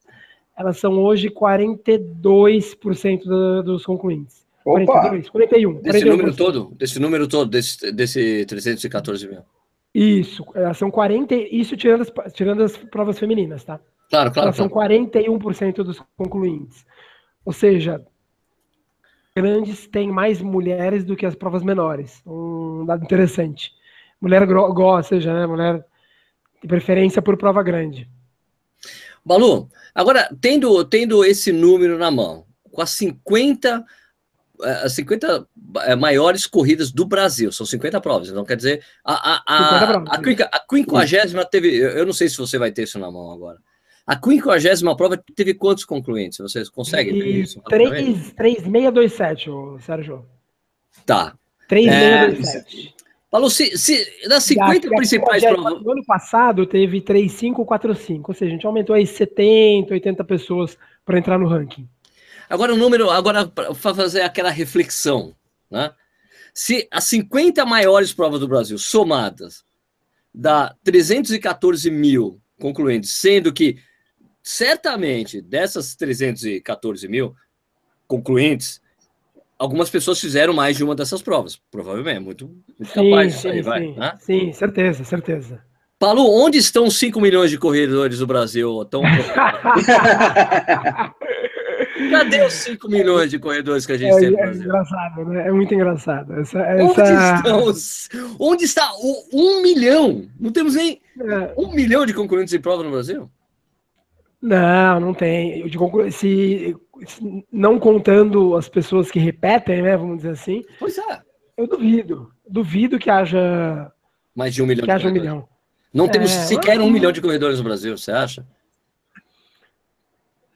[0.57, 4.47] elas são hoje 42% do, dos concluintes.
[4.65, 4.85] Opa!
[4.85, 5.81] 42, 41.
[5.81, 6.09] Desse 41%.
[6.09, 6.75] número todo?
[6.75, 9.41] Desse número todo, desse, desse 314 mil?
[9.93, 13.79] Isso, elas são 40, isso tirando as, tirando as provas femininas, tá?
[14.09, 14.47] Claro, claro.
[14.47, 14.69] Elas claro.
[14.69, 16.85] são 41% dos concluintes.
[17.45, 18.01] Ou seja,
[19.37, 22.23] grandes têm mais mulheres do que as provas menores.
[22.25, 23.71] Um dado interessante.
[24.19, 25.45] Mulher gosta, seja, né?
[25.45, 25.85] Mulher
[26.59, 28.09] de preferência por prova grande.
[29.23, 33.85] Balu, agora, tendo, tendo esse número na mão, com as 50,
[34.63, 35.47] eh, as 50
[35.83, 40.03] eh, maiores corridas do Brasil, são 50 provas, então quer dizer, a, a, a, a,
[40.11, 43.59] a 50 teve, eu não sei se você vai ter isso na mão agora,
[44.07, 46.37] a 50 prova teve quantos concluintes?
[46.37, 47.61] Vocês conseguem ver isso?
[47.67, 49.49] 3627,
[49.81, 50.25] Sérgio.
[51.05, 51.37] Tá.
[51.67, 52.93] 3627.
[52.93, 52.97] É...
[53.29, 55.83] Falou, se, se das 50 principais provas.
[55.83, 61.19] No ano passado teve 3545, ou seja, a gente aumentou aí 70, 80 pessoas para
[61.19, 61.87] entrar no ranking.
[62.49, 65.35] Agora o número, agora para fazer aquela reflexão,
[65.69, 65.91] né?
[66.53, 69.65] Se as 50 maiores provas do Brasil somadas
[70.33, 73.77] dá 314 mil concluintes, sendo que
[74.47, 77.35] certamente dessas 314 mil
[78.07, 78.81] concluintes,
[79.59, 81.59] algumas pessoas fizeram mais de uma dessas provas.
[81.69, 83.81] Provavelmente, muito, muito sim, capaz disso aí, vai.
[83.81, 84.17] Sim, né?
[84.21, 85.61] sim, certeza, certeza.
[85.99, 88.85] Paulo, onde estão os 5 milhões de corredores do Brasil?
[88.85, 89.01] Tão...
[92.11, 94.61] Cadê os 5 milhões de corredores que a gente é, tem no Brasil?
[94.61, 95.47] É engraçado, né?
[95.47, 96.39] É muito engraçado.
[96.39, 96.83] Essa, essa...
[96.83, 98.09] Onde, estão os...
[98.39, 100.25] onde está o 1 um milhão?
[100.39, 101.53] Não temos nem é.
[101.57, 103.29] um milhão de concorrentes em prova no Brasil?
[104.41, 105.59] Não, não tem.
[105.61, 109.97] Eu digo, se, se, não contando as pessoas que repetem, né?
[109.97, 110.63] Vamos dizer assim.
[110.79, 111.21] Pois é.
[111.57, 112.31] Eu duvido.
[112.47, 113.91] Duvido que haja.
[114.35, 114.85] Mais de um milhão.
[114.85, 115.47] Que haja um milhão.
[115.91, 118.45] Não temos é, sequer um milhão de corredores no Brasil, você acha?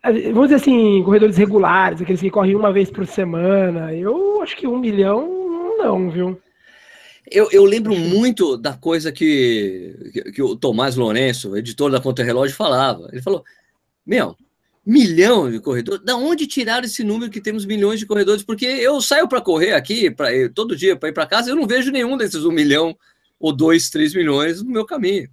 [0.04, 3.94] Vamos dizer assim, corredores regulares, aqueles que correm uma vez por semana.
[3.94, 6.39] Eu acho que um milhão, não, viu?
[7.30, 12.26] Eu, eu lembro muito da coisa que, que, que o Tomás Lourenço, editor da Contra
[12.26, 13.08] Relógio, falava.
[13.12, 13.44] Ele falou:
[14.05, 14.35] meu,
[14.85, 16.03] milhão de corredores.
[16.03, 18.43] Da onde tiraram esse número que temos milhões de corredores?
[18.43, 21.67] Porque eu saio para correr aqui, pra, todo dia para ir para casa, eu não
[21.67, 22.95] vejo nenhum desses um milhão
[23.39, 25.29] ou dois, três milhões no meu caminho.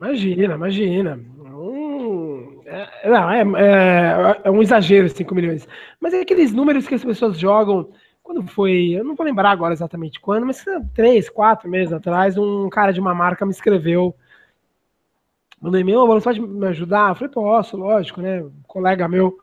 [0.00, 1.20] Imagina, imagina.
[1.38, 5.68] Um, é, não, é, é, é, um exagero 5 milhões.
[6.00, 7.90] Mas é aqueles números que as pessoas jogam.
[8.22, 10.64] Quando foi, eu não vou lembrar agora exatamente quando, mas
[10.94, 14.14] três, quatro meses atrás, um cara de uma marca me escreveu
[15.60, 17.10] mandou e-mail, você pode me ajudar?
[17.10, 18.42] Eu falei, posso, lógico, né?
[18.42, 19.38] Um colega meu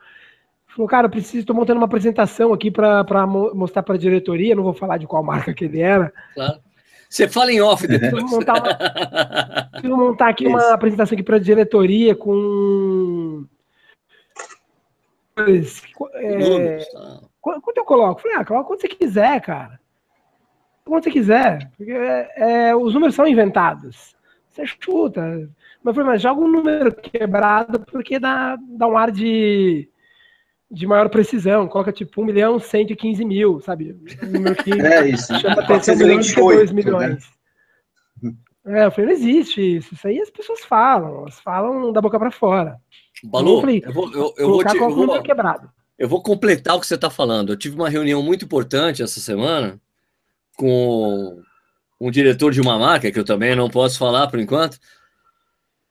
[0.77, 4.73] falou, cara, preciso, estou montando uma apresentação aqui para mostrar para a diretoria, não vou
[4.73, 6.13] falar de qual marca que ele era.
[6.35, 6.59] Claro.
[7.09, 8.11] Você fala em off depois.
[8.11, 10.53] Preciso montar, uma, preciso montar aqui Isso.
[10.53, 13.45] uma apresentação aqui para a diretoria com...
[15.35, 17.21] É, tá.
[17.39, 18.21] quanto eu coloco?
[18.21, 19.79] Falei, ah, coloca quanto você quiser, cara.
[20.83, 21.71] Quanto você quiser.
[21.77, 24.15] Porque é, é, os números são inventados.
[24.49, 25.47] Você chuta.
[25.83, 29.89] Mas, mas joga um número quebrado porque dá, dá um ar de,
[30.69, 31.67] de maior precisão.
[31.67, 33.95] Coloca tipo 1 milhão 115 mil, sabe?
[34.23, 35.33] Um número que é isso.
[35.39, 37.29] chama atenção milhão de 2 milhões.
[38.21, 38.33] Né?
[38.69, 39.93] É, eu falei, não existe isso.
[39.93, 42.77] Isso aí as pessoas falam, elas falam da boca para fora.
[43.23, 45.71] Balu, eu, falei, eu vou, eu, eu vou, te, eu vou, quebrado.
[45.97, 47.53] eu vou completar o que você está falando.
[47.53, 49.79] Eu tive uma reunião muito importante essa semana
[50.57, 51.41] com
[51.99, 54.77] um diretor de uma marca, que eu também não posso falar por enquanto,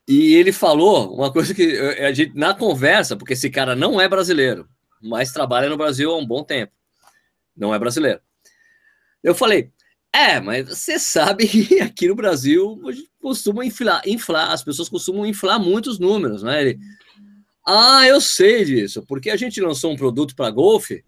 [0.09, 4.09] e ele falou uma coisa que a gente, na conversa, porque esse cara não é
[4.09, 4.69] brasileiro,
[5.03, 6.73] mas trabalha no Brasil há um bom tempo,
[7.57, 8.21] não é brasileiro.
[9.23, 9.73] Eu falei,
[10.13, 12.81] é, mas você sabe que aqui no Brasil
[13.21, 16.63] costuma inflar, inflar, as pessoas costumam inflar muitos números, né?
[16.63, 16.79] Ele,
[17.67, 21.05] ah, eu sei disso, porque a gente lançou um produto para golfe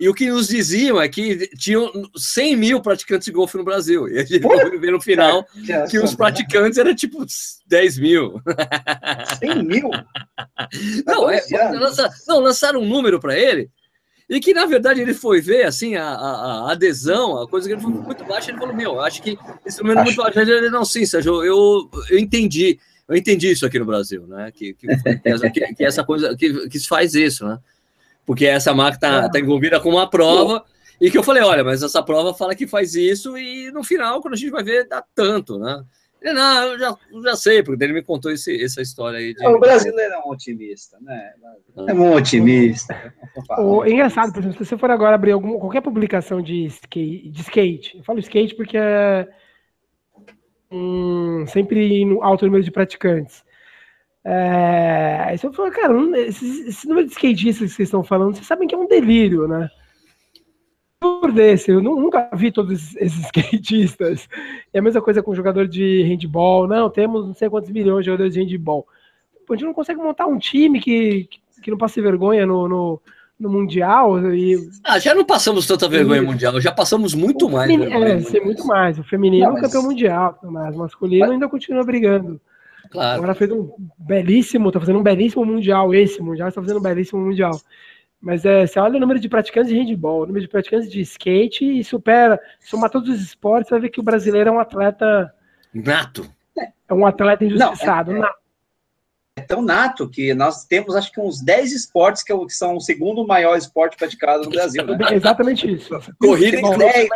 [0.00, 4.08] e o que nos diziam é que tinham 100 mil praticantes de golfe no Brasil.
[4.08, 5.44] E a gente foi ver no final
[5.90, 7.26] que os praticantes eram tipo
[7.66, 8.40] 10 mil.
[9.40, 9.90] 100 mil?
[11.04, 13.70] Não, é, lançaram, não lançaram um número para ele
[14.28, 17.74] e que, na verdade, ele foi ver assim, a, a, a adesão, a coisa que
[17.74, 18.50] ele foi muito baixa.
[18.50, 20.38] Ele falou: Meu, acho que esse número é muito baixo.
[20.38, 22.78] Ele, não, sim, Sérgio, eu, eu entendi.
[23.08, 24.52] Eu entendi isso aqui no Brasil, né?
[24.52, 27.58] Que, que, que, que essa coisa que, que faz isso, né?
[28.28, 30.62] Porque essa marca está tá envolvida com uma prova,
[31.00, 34.20] e que eu falei, olha, mas essa prova fala que faz isso, e no final,
[34.20, 35.82] quando a gente vai ver, dá tanto, né?
[36.20, 39.32] Ele, não, eu já, já sei, porque ele me contou esse, essa história aí.
[39.32, 39.46] De...
[39.46, 41.32] O brasileiro é um otimista, né?
[41.86, 43.14] É um otimista.
[43.60, 47.30] O, é engraçado, por exemplo, se você for agora abrir algum, qualquer publicação de skate,
[47.30, 49.26] de skate, eu falo skate porque é
[50.70, 53.42] um, sempre no alto número de praticantes.
[54.30, 58.46] É, aí você fala, cara, esse, esse, número de skatistas que vocês estão falando, vocês
[58.46, 59.70] sabem que é um delírio, né?
[61.00, 64.28] Por desse, eu nunca vi todos esses skatistas.
[64.70, 66.68] É a mesma coisa com jogador de handball.
[66.68, 68.86] Não, temos não sei quantos milhões de jogadores de handball.
[69.48, 71.26] a gente não consegue montar um time que,
[71.62, 73.00] que não passe vergonha no, no,
[73.40, 74.18] no Mundial.
[74.34, 74.58] E...
[74.84, 77.70] Ah, já não passamos tanta vergonha mundial, já passamos muito o mais.
[77.70, 78.98] É, sim, muito mais.
[78.98, 79.62] O feminino não, mas...
[79.62, 81.30] campeão mundial, mas o masculino mas...
[81.30, 82.38] ainda continua brigando.
[82.90, 83.18] Claro.
[83.18, 85.94] Agora fez um belíssimo, tá fazendo um belíssimo mundial.
[85.94, 87.60] Esse mundial está fazendo um belíssimo mundial.
[88.20, 91.00] Mas é, você olha o número de praticantes de handball, o número de praticantes de
[91.00, 95.32] skate e supera, somar todos os esportes, vai ver que o brasileiro é um atleta.
[95.72, 96.28] Nato.
[96.88, 98.12] É um atleta injustiçado.
[98.12, 98.32] Não, é, é,
[99.36, 103.24] é, tão nato que nós temos, acho que, uns 10 esportes que, são o segundo
[103.24, 104.84] maior esporte praticado no Brasil.
[104.84, 104.96] Né?
[105.14, 105.90] Exatamente isso.
[106.18, 107.08] Corrida, corrida,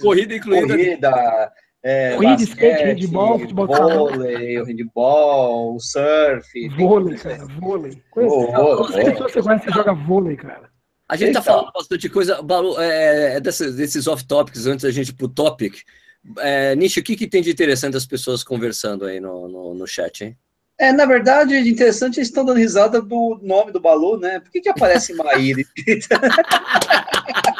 [0.00, 0.66] corrida incluída.
[0.66, 1.52] Corrida,
[1.90, 6.68] é, Corrida, skate, handball, futebol vôlei, handball, surf.
[6.76, 8.02] Vôlei, cara, vôlei.
[8.10, 10.68] Quantas pessoas você conhece que joga vôlei, cara?
[11.08, 14.90] A gente tá então, falando bastante coisa, Balu, é, é desses, desses off-topics, antes da
[14.90, 15.76] gente ir pro topic.
[16.40, 19.86] É, Nishi, o que, que tem de interessante as pessoas conversando aí no, no, no
[19.86, 20.36] chat, hein?
[20.78, 24.40] É, na verdade, interessante, eles estão dando risada do nome do Balu, né?
[24.40, 25.62] Por que, que aparece Maíra?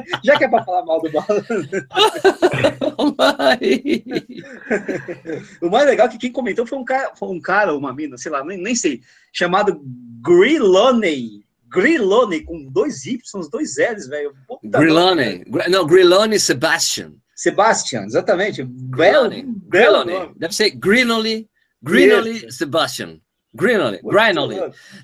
[0.24, 1.26] Já que é para falar mal do Balu.
[5.62, 8.16] o mais legal é que quem comentou foi um cara, foi um cara uma mina,
[8.16, 9.00] sei lá, nem, nem sei,
[9.32, 9.80] chamado
[10.22, 11.42] Griloney.
[11.72, 13.18] Grilone, com dois Y,
[13.50, 14.34] dois L's, velho.
[14.62, 15.44] Grilone.
[15.70, 17.14] Não, Grilone Sebastian.
[17.34, 18.62] Sebastian, exatamente.
[18.62, 19.46] Grilone.
[19.68, 20.34] Grilone.
[20.36, 21.48] Deve ser Grinoli.
[21.82, 23.18] Grinoli Sebastian.
[23.54, 24.00] Grinoli.
[24.02, 24.56] Grinoli.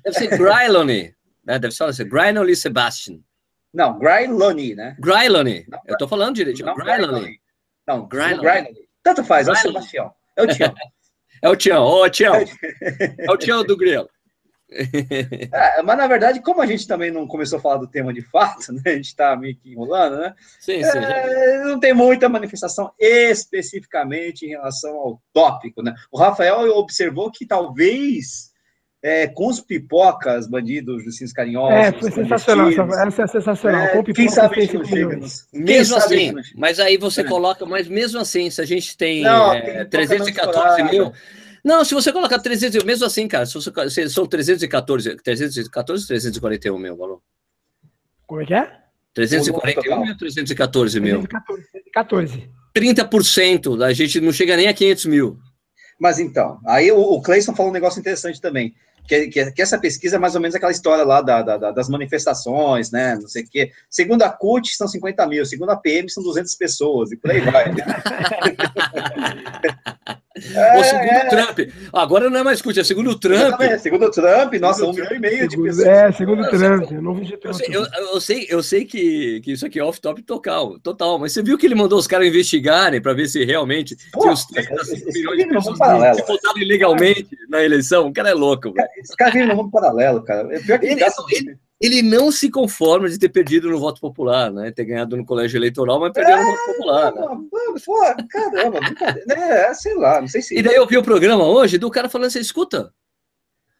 [0.03, 1.15] Deve ser Grilone.
[1.43, 1.59] Né?
[1.59, 3.19] Deve ser Grinoli Sebastian.
[3.73, 4.95] Não, Grylone, né?
[4.99, 5.65] Grylone.
[5.85, 6.65] Eu tô falando direito.
[6.65, 7.39] Não, Grylone.
[7.87, 8.69] Não, Grylone.
[9.03, 10.13] Tanto faz, é o Sebastião.
[10.35, 10.73] É o Tião.
[11.43, 12.35] é o Tião, ô oh, Tião.
[12.35, 14.09] É o Tião do Grilo.
[15.51, 18.21] É, mas na verdade, como a gente também não começou a falar do tema de
[18.21, 18.81] fato, né?
[18.85, 20.35] A gente está meio que enrolando, né?
[20.59, 20.97] Sim, sim.
[20.99, 25.95] É, não tem muita manifestação especificamente em relação ao tópico, né?
[26.11, 28.48] O Rafael observou que talvez
[29.01, 31.73] é, com os pipocas, bandidos, ursinhos carinhosos.
[31.73, 32.69] É, foi sensacional.
[32.69, 33.81] Essa é sensacional.
[33.81, 35.19] É, quem sabe isso não chega.
[35.53, 37.23] Mesmo assim, mas aí você é.
[37.23, 41.13] coloca, mas mesmo assim, se a gente tem, não, é, 314 mil.
[41.63, 46.77] Não, se você colocar 300, mesmo assim, cara, se você, se são 314, 314, 341
[46.77, 47.21] mil, valor.
[48.25, 48.71] Como é que é?
[49.13, 51.27] 341 mil, 314 mil.
[51.27, 52.49] 314.
[52.75, 55.37] 30%, a gente não chega nem a 500 mil.
[55.99, 58.73] Mas então, aí o, o Cleison falou um negócio interessante também
[59.09, 61.89] que, que, que, essa pesquisa é mais ou menos aquela história lá da, da, das
[61.89, 63.15] manifestações, né?
[63.15, 63.71] Não sei o quê.
[63.89, 67.41] Segundo a CUT, são 50 mil, segundo a PM, são 200 pessoas, e por aí
[67.41, 67.73] vai.
[70.55, 71.29] É, segundo é.
[71.29, 71.59] Trump.
[71.93, 73.61] Agora não é mais CUT, é segundo o Trump.
[73.61, 75.87] É, segundo o Trump, nossa, um milhão e meio de pessoas.
[75.87, 76.91] É, segundo o Trump.
[76.91, 80.21] Eu, não eu, sei, eu, eu, sei, eu sei que, que isso aqui é off-top
[80.23, 83.95] total, total, mas você viu que ele mandou os caras investigarem para ver se realmente
[84.11, 88.07] Pô, se os 35 milhões de pessoas votaram ilegalmente na eleição?
[88.07, 88.87] O cara é louco, velho.
[88.97, 90.53] Esse cara vive no mundo paralelo, cara.
[90.55, 94.51] É pior que ele, ele, ele, não se conforma de ter perdido no voto popular,
[94.51, 94.71] né?
[94.71, 97.13] Ter ganhado no colégio eleitoral, mas perdeu é, no voto popular.
[97.13, 97.27] Né?
[97.85, 99.33] Pô, caramba, brincadeira.
[99.33, 100.57] É, sei lá, não sei se.
[100.57, 102.93] E daí eu vi o programa hoje do cara falando assim: escuta,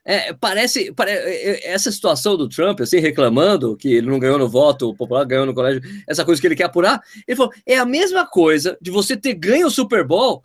[0.05, 4.39] É, parece, pare- é, é, essa situação do Trump, assim, reclamando que ele não ganhou
[4.39, 7.77] no voto popular, ganhou no colégio, essa coisa que ele quer apurar, ele falou, é
[7.77, 10.41] a mesma coisa de você ter ganho o Super Bowl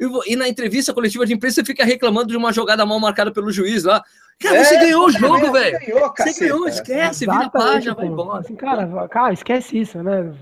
[0.00, 3.32] e, e na entrevista coletiva de imprensa você fica reclamando de uma jogada mal marcada
[3.32, 4.02] pelo juiz lá.
[4.40, 5.78] Cara, É, você ganhou o jogo, velho.
[5.80, 8.40] Ganhou, Você ganhou, esquece, vira a página, vai embora.
[8.40, 10.32] Assim, cara, cara, esquece isso, né?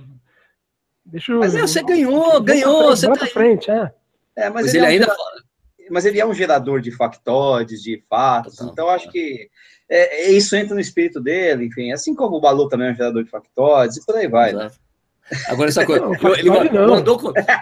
[1.05, 1.41] Deixa eu.
[1.41, 3.93] Mas é, você ganhou, ganhou, você tá pra frente, é.
[4.37, 5.31] É, mas, Mas ele, ele é um ainda gera- fala.
[5.91, 8.73] mas ele é um gerador de factoides, de fatos, Total.
[8.73, 9.51] então acho que
[9.89, 12.95] é, é, isso entra no espírito dele, enfim, assim como o Balu também é um
[12.95, 14.53] gerador de factoides, e por aí vai.
[14.53, 14.67] né?
[14.67, 14.81] Exato.
[15.49, 16.05] Agora, essa coisa.
[16.23, 16.89] Não, ele- mandou,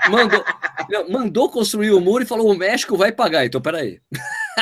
[0.09, 0.45] mandou,
[0.88, 3.45] não, mandou construir o muro e falou: o México vai pagar.
[3.45, 4.01] Então, peraí.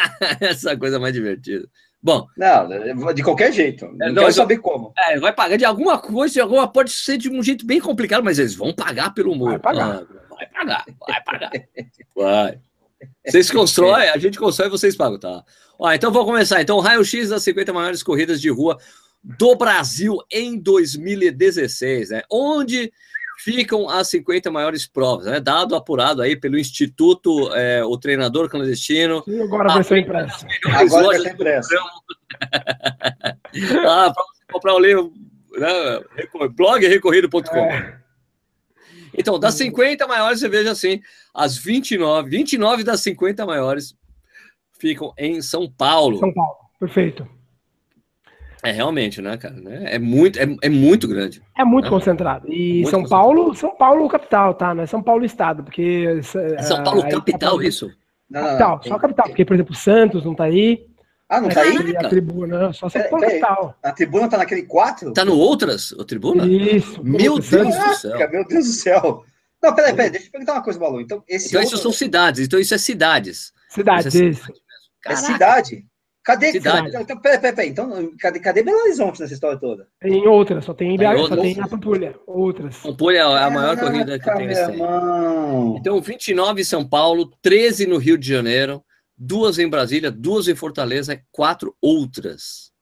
[0.41, 1.69] essa coisa é mais divertida.
[2.03, 3.85] Bom, Não, de qualquer jeito.
[3.87, 4.93] Não, É, não, quero eu- saber como.
[4.97, 8.23] é, vai pagar de alguma coisa, de alguma pode ser de um jeito bem complicado,
[8.23, 9.53] mas eles vão pagar pelo muro.
[9.53, 10.03] Vai pagar.
[10.03, 11.51] Ah, vai pagar, vai pagar.
[12.15, 12.59] Vai.
[13.27, 15.43] Vocês constroem, a gente constrói e vocês pagam, tá?
[15.79, 16.63] Ó, então vamos começar.
[16.63, 18.79] Então, raio-x das 50 maiores corridas de rua
[19.23, 22.23] do Brasil em 2016, né?
[22.31, 22.93] Onde
[23.39, 25.41] ficam as 50 maiores provas, né?
[25.41, 29.23] Dado apurado aí pelo Instituto é, O Treinador Clandestino.
[29.27, 30.47] E agora Ah, vai ser impresso.
[30.67, 31.69] Agora vai ser impresso.
[33.87, 35.13] Ah, para você comprar o livro,
[35.59, 36.01] né?
[37.73, 37.99] É.
[39.15, 41.01] Então, das 50 maiores, você veja assim,
[41.33, 43.97] as 29, 29 das 50 maiores
[44.79, 46.19] ficam em São Paulo.
[46.19, 47.27] São Paulo, perfeito.
[48.63, 49.55] É realmente, né, cara?
[49.55, 49.85] né?
[49.95, 51.43] É muito, é, é muito grande.
[51.57, 51.91] É muito É.
[51.91, 52.49] concentrado.
[52.53, 53.23] E Muito São concentrado.
[53.25, 54.75] Paulo, São Paulo capital, tá?
[54.75, 56.19] Não é São Paulo estado, porque
[56.59, 57.91] É São Paulo aí capital, tá- isso?
[58.33, 58.83] Capital, não.
[58.83, 60.85] só capital, porque por exemplo, Santos não tá aí.
[61.29, 61.97] Ah, não tá né, aí?
[61.97, 63.77] A tribuna, só São Paulo capital.
[63.83, 65.13] A tribuna tá naquele 4?
[65.13, 66.47] Tá no Outras, o Tribuna?
[66.47, 67.03] Isso.
[67.05, 67.39] Meu.
[67.39, 68.13] Deus do céu.
[68.13, 69.25] Caraca, meu Deus do céu.
[69.63, 71.01] Não, peraí, peraí, deixa eu perguntar uma coisa, Balu.
[71.01, 72.45] Então, esse Então, outro isso são cidades.
[72.47, 73.53] Então, isso é cidades.
[73.69, 74.41] Cidade, Isso é isso.
[74.43, 74.63] cidade mesmo.
[75.07, 75.87] é cidade.
[76.27, 76.51] Cadê?
[76.51, 76.89] Cidade.
[76.89, 77.71] Então, peraí, peraí, peraí.
[77.71, 79.87] Então, cadê, cadê Belo Horizonte nessa história toda?
[80.01, 81.41] Tem outras, só tem em Tem BH, só outras?
[81.41, 82.15] tem na Pampulha.
[82.27, 82.77] Outras.
[82.79, 84.97] Pampulha é a maior Caraca, corrida que tem esse meu ano.
[84.97, 85.77] irmão.
[85.79, 88.83] Então, 29 em São Paulo, 13 no Rio de Janeiro,
[89.17, 92.73] duas em Brasília, duas em Fortaleza e quatro outras.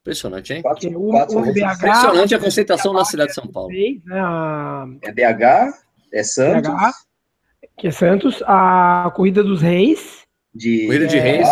[0.00, 0.62] Impressionante, hein?
[0.62, 1.42] Quatro, um- quatro um.
[1.52, 1.74] BH.
[1.74, 3.68] Impressionante a concentração na cidade de São Paulo.
[3.70, 5.74] Né, a- É BH,
[6.12, 6.92] é Santos, BH.
[7.78, 10.22] que é Santos, a Corrida dos Reis.
[10.54, 10.86] de...
[10.86, 11.42] Corrida de é,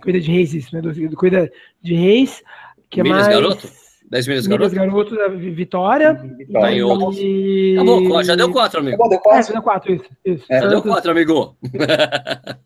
[0.00, 0.80] Corrida de Reis, isso, né?
[0.82, 1.50] Do, do Corrida
[1.82, 2.42] de Reis.
[2.88, 3.34] Que é Minas mais.
[3.34, 3.68] Garoto?
[4.10, 4.90] 10 milhas Minas garoto?
[4.90, 6.14] Garoto, da Vi- Vitória.
[6.14, 6.60] Vitória.
[6.66, 7.16] Tá em outros.
[7.20, 7.74] E...
[7.76, 8.96] Acabou, já deu quatro, amigo.
[8.96, 9.46] Acabou, deu É, quatro.
[9.46, 10.04] já deu quatro, isso.
[10.24, 10.44] isso.
[10.50, 11.56] É, Já deu Santos, quatro, amigo.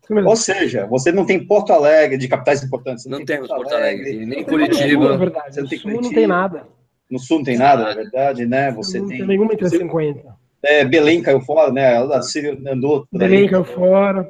[0.03, 0.29] isso mesmo.
[0.29, 3.03] Ou seja, você não tem Porto Alegre, de capitais importantes.
[3.03, 5.17] você Não temos Porto No Alegre, nem Sul, na Curitiba.
[5.17, 5.53] verdade.
[5.55, 6.19] Você No tem Sul não Curitiba.
[6.21, 6.67] tem nada.
[7.11, 8.71] No sul não tem nada, na verdade, né?
[8.71, 9.19] Você não tem...
[9.19, 10.35] tem nenhuma entre as você- 50.
[10.63, 11.97] É, Belém caiu fora, né?
[11.97, 14.27] A Síria andou Belém caiu fora.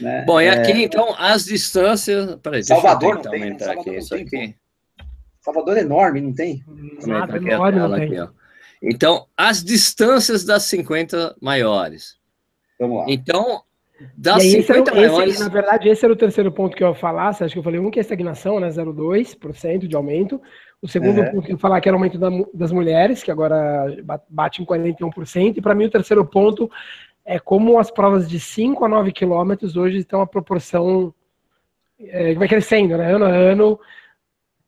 [0.00, 0.24] Né?
[0.26, 2.36] Bom, e É, aqui, então, as distâncias.
[2.42, 3.36] Peraí, Salvador não tem, né?
[3.46, 4.54] aumentar Salvador aqui não isso tem, aqui.
[5.40, 6.62] Salvador é enorme, não tem?
[7.06, 8.18] Nada, aqui enorme, não tem.
[8.18, 8.32] aqui.
[8.82, 12.16] Então, as distâncias das 50 maiores.
[12.78, 13.04] Vamos lá.
[13.08, 13.62] Então,
[14.16, 15.40] das aí, esse era o- 50 esse, maiores.
[15.40, 17.32] na verdade, esse era o terceiro ponto que eu ia falar.
[17.32, 18.70] Você acha que eu falei um que é estagnação, né?
[18.70, 20.40] 0,2% de aumento.
[20.80, 21.30] O segundo É.
[21.30, 24.22] ponto que eu ia falar que era o aumento da das mulheres, que agora ba-
[24.30, 25.58] bate em 41%.
[25.58, 26.70] E para mim, o terceiro ponto
[27.34, 31.14] é como as provas de 5 a 9 quilômetros hoje estão a proporção
[31.98, 33.14] é, que vai crescendo, né?
[33.14, 33.78] Ano a ano.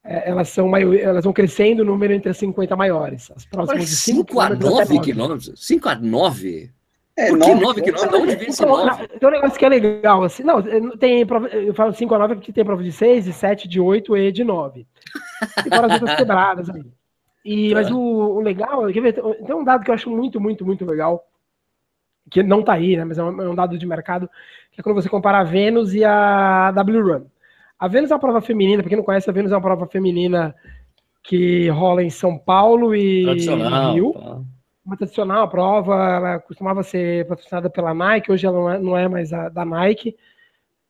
[0.05, 3.31] é, elas, são maior, elas vão crescendo o número entre as 50 maiores.
[3.35, 5.13] As provas vão de 5 5 a quilômetros até 9 nove.
[5.13, 5.53] quilômetros?
[5.67, 6.71] 5 a 9?
[7.17, 8.11] É, Por que nove 9 quilômetros?
[8.11, 9.09] De onde vem esse Então, 9?
[9.09, 10.63] Tem um negócio que é legal, assim, não,
[10.97, 13.81] tem prova, eu falo 5 a 9 porque tem prova de 6, de 7, de
[13.81, 14.87] 8 e de 9.
[15.67, 16.85] E fora as outras quebradas aí.
[17.45, 17.95] E, Mas Tá.
[17.95, 21.25] o, o legal, quer ver, tem um dado que eu acho muito, muito, muito legal,
[22.31, 24.29] que não tá aí, né, mas é um, é um dado de mercado,
[24.71, 27.25] que é quando você compara a Vênus e a W-Run.
[27.79, 29.87] A Vênus é uma prova feminina, pra quem não conhece, a Vênus é uma prova
[29.87, 30.55] feminina
[31.23, 33.95] que rola em São Paulo e Tradicional.
[33.95, 34.41] Rio tá.
[34.85, 39.09] uma tradicional prova, ela costumava ser patrocinada pela Nike, hoje ela não é, não é
[39.09, 40.17] mais a, da Nike,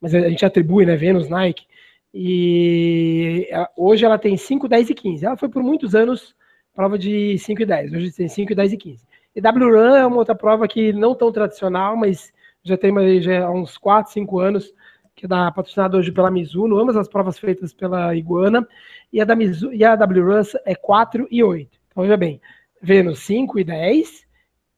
[0.00, 1.66] mas a gente atribui, né, Vênus, Nike,
[2.14, 5.24] e hoje ela tem 5, 10 e 15.
[5.24, 6.34] Ela foi por muitos anos
[6.74, 9.11] prova de 5 e 10, hoje tem 5, 10 e 15.
[9.34, 13.50] E W-Run é uma outra prova que não tão tradicional, mas já tem já há
[13.50, 14.72] uns 4, 5 anos,
[15.14, 18.66] que é da, patrocinada hoje pela Mizuno, ambas as provas feitas pela Iguana,
[19.12, 21.78] e a, da Mizu, e a W-Run é 4 e 8.
[21.88, 22.40] Então, veja bem,
[22.80, 24.26] Vênus 5 e 10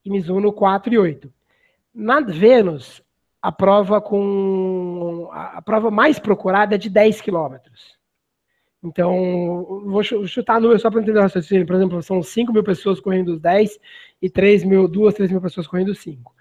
[0.05, 1.33] e Mizuno 4 e 8.
[1.93, 3.01] Na Vênus,
[3.41, 7.94] a prova com a prova mais procurada é de 10 quilômetros.
[8.83, 11.65] Então, vou chu- chutar número só para entender o raciocínio.
[11.65, 13.79] Por exemplo, são 5 mil pessoas correndo os 10
[14.21, 16.33] e 3 mil, 2, 3 mil pessoas correndo os 5.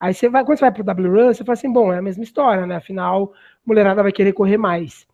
[0.00, 2.02] Aí você vai, quando você vai para o W-Run, você fala assim, bom, é a
[2.02, 2.76] mesma história, né?
[2.76, 5.06] Afinal, a mulherada vai querer correr mais.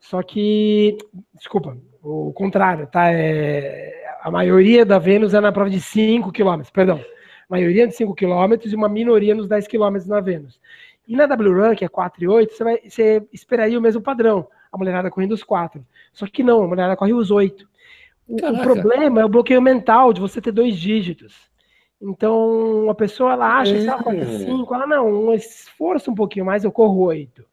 [0.00, 0.98] Só que,
[1.34, 3.12] desculpa, o contrário, tá?
[3.12, 6.98] É, a maioria da Vênus é na prova de 5 km, perdão.
[6.98, 10.60] A maioria de 5 km e uma minoria nos 10 km na Vênus.
[11.06, 14.48] E na W-Run, que é 4 e 8, você, vai, você esperaria o mesmo padrão.
[14.72, 15.84] A mulherada correndo os 4.
[16.12, 17.66] Só que não, a mulherada corre os 8.
[18.28, 21.34] O, o, problema é o bloqueio mental de você ter dois dígitos.
[22.00, 26.44] Então, a pessoa ela acha que ela corre 5, ela não, um esforço um pouquinho
[26.44, 27.44] mais, eu corro 8.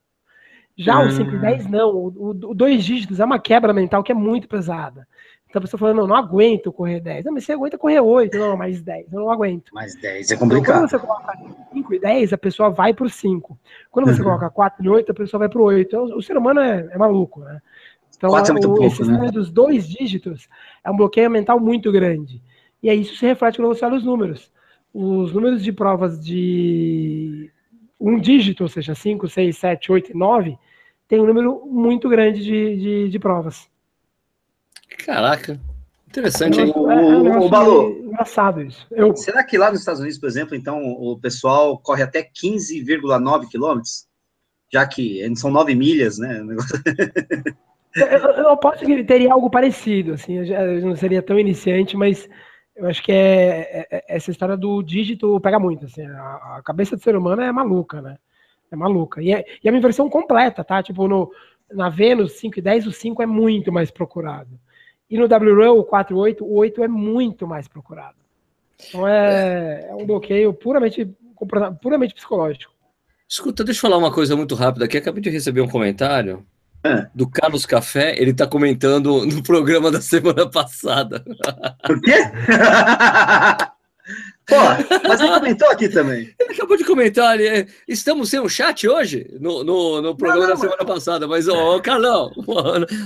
[0.75, 1.89] Já o 5 e 10, não.
[1.89, 5.05] O, o, o, dois dígitos é uma quebra mental que é muito pesada.
[5.49, 7.25] Então a pessoa falando, não, não aguento correr 10.
[7.25, 9.73] Não, mas você aguenta correr 8, não, mais 10, eu não aguento.
[9.73, 10.85] Mais 10 é complicado.
[10.85, 11.37] Então, quando você coloca
[11.73, 13.59] 5 e 10, a pessoa vai para o 5.
[13.91, 14.27] Quando você uhum.
[14.27, 15.87] coloca 4 e 8, a pessoa vai para o 8.
[15.87, 17.61] Então, o ser humano é, é maluco, né?
[18.19, 19.31] Então, é o, pouco, esse né?
[19.31, 20.49] dos dois dígitos
[20.83, 22.43] é um bloqueio mental muito grande.
[22.83, 24.51] E aí isso se reflete quando você olha os números.
[24.93, 27.49] Os números de provas de
[27.97, 30.57] um dígito, ou seja, 5, 6, 7, 8 e 9,
[31.07, 33.69] tem um número muito grande de, de, de provas.
[35.05, 35.57] Caraca.
[36.05, 36.73] Interessante, hein?
[36.75, 38.85] O, é, é o, Balu, engraçado isso.
[38.91, 39.15] Eu...
[39.15, 44.07] Será que lá nos Estados Unidos, por exemplo, então, o pessoal corre até 15,9 quilômetros?
[44.71, 46.43] Já que são 9 milhas, né?
[47.95, 48.19] eu,
[48.49, 52.29] eu posso que teria algo parecido, assim, eu não seria tão iniciante, mas
[52.75, 56.61] eu acho que é, é, é, essa história do dígito pega muito, assim, a, a,
[56.63, 58.17] cabeça do ser humano é maluca, né?
[58.71, 59.21] É maluca.
[59.21, 60.81] E é, e é uma inversão completa, tá?
[60.81, 61.31] Tipo, no,
[61.71, 64.59] na Vênus 5 e 10, o 5 é muito mais procurado.
[65.09, 68.17] E no WRAM, o 4 e 8, o 8 é muito mais procurado.
[68.87, 71.05] Então é, é um bloqueio puramente,
[71.81, 72.71] puramente psicológico.
[73.27, 74.97] Escuta, deixa eu falar uma coisa muito rápida aqui.
[74.97, 76.45] Acabei de receber um comentário
[76.83, 77.07] é.
[77.13, 78.15] do Carlos Café.
[78.19, 81.23] Ele está comentando no programa da semana passada.
[81.89, 82.15] O quê?
[84.49, 84.55] Pô,
[85.07, 86.33] mas ele comentou aqui também.
[86.39, 87.47] Ele acabou de comentar ali.
[87.47, 90.87] É, estamos sem um chat hoje no, no, no programa não, não, da semana mas...
[90.87, 92.31] passada, mas, ô, oh, Carlão,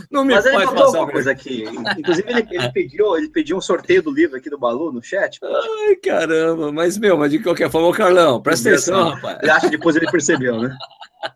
[0.09, 0.99] não me mas ele mandou passar.
[0.99, 1.65] Uma coisa aqui.
[1.97, 5.37] Inclusive, ele, ele, pediu, ele pediu um sorteio do livro aqui do Balu no chat.
[5.43, 9.39] Ai, caramba, mas, meu, mas de qualquer forma, ô, Carlão, presta atenção, rapaz.
[9.41, 10.77] Ele acha que depois ele percebeu, né?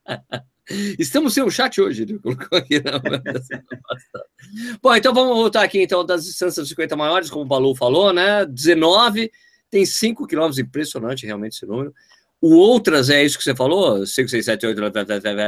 [1.00, 3.00] Estamos sem um chat hoje, ele colocou aqui na
[4.82, 8.46] Bom, então vamos voltar aqui então das distâncias 50 maiores, como o Balu falou, né?
[8.46, 9.32] 19
[9.70, 11.94] tem 5 quilômetros, impressionante realmente esse número.
[12.42, 14.06] O outras é isso que você falou?
[14.06, 14.82] 5, 6, 7, 8,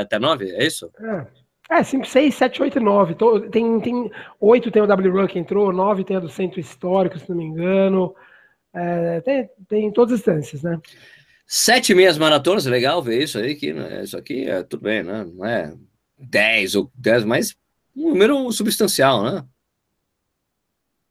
[0.01, 0.51] até 9?
[0.51, 0.89] É isso?
[1.70, 1.84] É.
[1.84, 3.15] 5, 6, 7, 8 e 9.
[3.51, 7.30] Tem, tem 8 tem o W-Run que entrou, 9 tem a do centro histórico, se
[7.30, 8.15] não me engano.
[8.74, 10.80] É, tem, tem todas as instâncias, né?
[11.52, 15.26] Sete meias maratonas, legal ver isso aí, que né, isso aqui é tudo bem, né?
[15.34, 15.74] Não é
[16.20, 17.56] 10 ou 10, mas
[17.97, 19.43] um número substancial, né?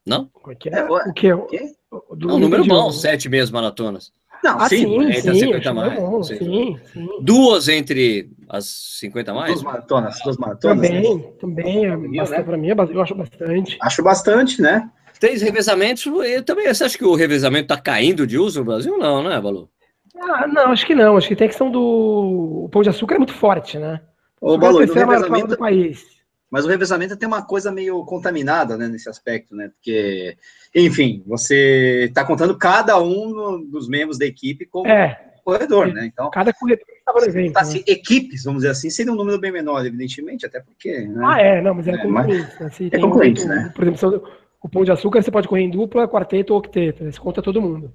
[0.06, 0.30] Não?
[0.32, 0.84] O que é?
[0.84, 1.32] O que?
[1.32, 1.72] O que?
[2.14, 4.12] Do um número bom, sete meias maratonas.
[4.44, 5.94] Não, ah, sim, sim, sim, 50 mais.
[5.98, 7.08] Bom, sim, sim.
[7.20, 8.66] Duas entre as
[9.00, 9.50] 50 mais?
[9.54, 10.76] Duas maratonas, duas maratonas.
[10.76, 11.32] Também, né?
[11.40, 11.84] também.
[11.84, 12.42] É né?
[12.44, 13.76] Para mim, é eu acho bastante.
[13.82, 14.88] Acho bastante, né?
[15.18, 16.72] Três revezamentos, eu também.
[16.72, 18.96] Você acha que o revezamento está caindo de uso no Brasil?
[18.96, 19.68] Não, né, Balu?
[20.20, 21.16] Ah, não, acho que não.
[21.16, 22.64] Acho que tem a questão do.
[22.64, 24.00] O pão de açúcar é muito forte, né?
[24.40, 25.48] O, o Balu, é revezamento...
[25.48, 26.18] do país.
[26.50, 29.68] Mas o revezamento tem uma coisa meio contaminada, né, nesse aspecto, né?
[29.68, 30.34] Porque,
[30.74, 35.20] enfim, você está contando cada um dos membros da equipe como é.
[35.44, 36.06] corredor, né?
[36.06, 37.52] Então, cada corredor está por exemplo.
[37.52, 41.00] Tá, assim, equipes, vamos dizer assim, seria um número bem menor, evidentemente, até porque.
[41.00, 41.22] Né?
[41.22, 42.52] Ah, é, não, mas é, é concorrente.
[42.58, 42.62] Mas...
[42.62, 43.72] Assim, é concorrente, um, né?
[43.74, 44.30] Por exemplo,
[44.62, 47.12] o pão de açúcar você pode correr em dupla, quarteto ou octeto, né?
[47.12, 47.92] você conta todo mundo.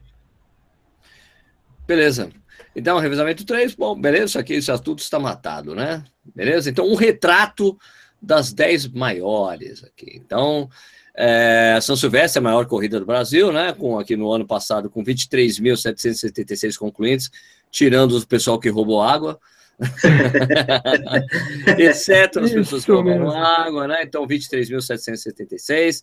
[1.88, 2.30] Beleza.
[2.76, 6.04] Então, revezamento 3, bom, beleza, isso aqui, isso tudo está matado, né?
[6.36, 6.70] Beleza?
[6.70, 7.78] Então, um retrato
[8.22, 10.14] das 10 maiores aqui.
[10.16, 10.70] Então,
[11.16, 13.74] é, São Silvestre é a maior corrida do Brasil, né?
[13.74, 17.30] Com aqui no ano passado com 23.776 concluintes,
[17.70, 19.40] tirando o pessoal que roubou água.
[21.78, 24.04] Exceto as pessoas que roubaram água, né?
[24.04, 26.02] Então, 23.776.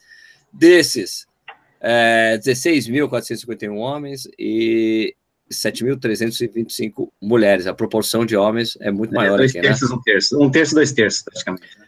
[0.53, 1.27] Desses,
[1.81, 5.15] é, 16.451 homens e
[5.53, 7.67] 7.325 mulheres.
[7.67, 9.97] A proporção de homens é muito é, maior dois aqui, terços, né?
[9.97, 11.79] Um terço, um terço, dois terços, praticamente.
[11.79, 11.87] Né?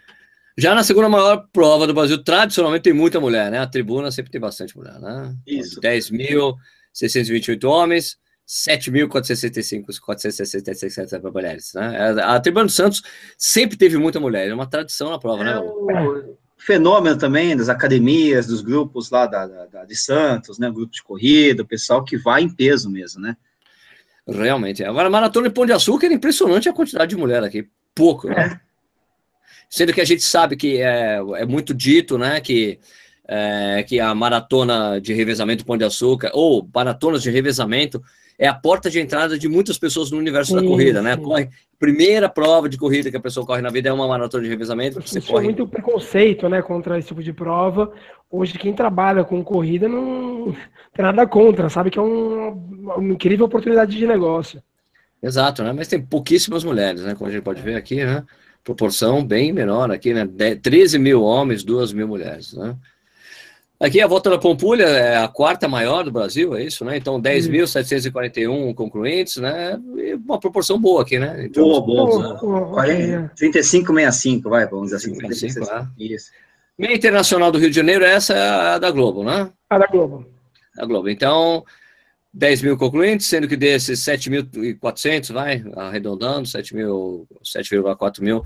[0.57, 3.59] Já na segunda maior prova do Brasil, tradicionalmente tem muita mulher, né?
[3.59, 5.35] A tribuna sempre tem bastante mulher, né?
[5.47, 5.81] Isso.
[5.81, 11.97] 10.628 homens, 7.465 466 mulheres, né?
[11.99, 13.03] A, a tribuna do Santos
[13.39, 15.61] sempre teve muita mulher, é uma tradição na prova, né, é né?
[15.61, 20.71] O fenômeno também das academias, dos grupos lá da, da, de Santos, né?
[20.71, 23.37] Grupo de corrida, o pessoal que vai em peso mesmo, né?
[24.27, 24.85] Realmente.
[24.85, 27.69] Agora, maratona de Pão de Açúcar é impressionante a quantidade de mulher aqui.
[27.95, 28.61] Pouco, né?
[28.61, 28.73] É.
[29.69, 32.79] Sendo que a gente sabe que é, é muito dito, né, que
[33.27, 38.03] é, que a maratona de revezamento Pão de Açúcar, ou maratonas de revezamento,
[38.39, 41.17] é a porta de entrada de muitas pessoas no universo da corrida, né?
[41.17, 44.49] Corre, primeira prova de corrida que a pessoa corre na vida é uma maratona de
[44.49, 45.01] revezamento.
[45.01, 45.45] Você corre...
[45.45, 47.93] muito preconceito, né, contra esse tipo de prova.
[48.31, 50.55] Hoje quem trabalha com corrida não
[50.95, 54.63] tem nada contra, sabe que é um, uma incrível oportunidade de negócio.
[55.23, 55.73] Exato, né?
[55.73, 57.15] Mas tem pouquíssimas mulheres, né?
[57.15, 58.25] Como a gente pode ver aqui, né?
[58.65, 60.27] Proporção bem menor aqui, né?
[60.61, 62.77] 13 mil homens, 2 mil mulheres, né?
[63.83, 66.97] Aqui a volta da Pampulha é a quarta maior do Brasil, é isso, né?
[66.97, 69.77] Então 10.741 concluintes, né?
[69.97, 71.47] E uma proporção boa aqui, né?
[71.47, 72.35] Então, boa, boa.
[72.37, 72.85] boa.
[73.37, 75.19] 35,65, vai, vamos dizer assim.
[75.19, 75.89] 35, é.
[75.99, 76.31] Isso.
[76.79, 79.51] Meia Internacional do Rio de Janeiro, essa é a da Globo, né?
[79.69, 80.27] A da Globo.
[80.79, 81.09] A Globo.
[81.09, 81.65] Então,
[82.33, 88.45] 10 mil concluintes, sendo que desses 7.400, vai, arredondando, 7,4 mil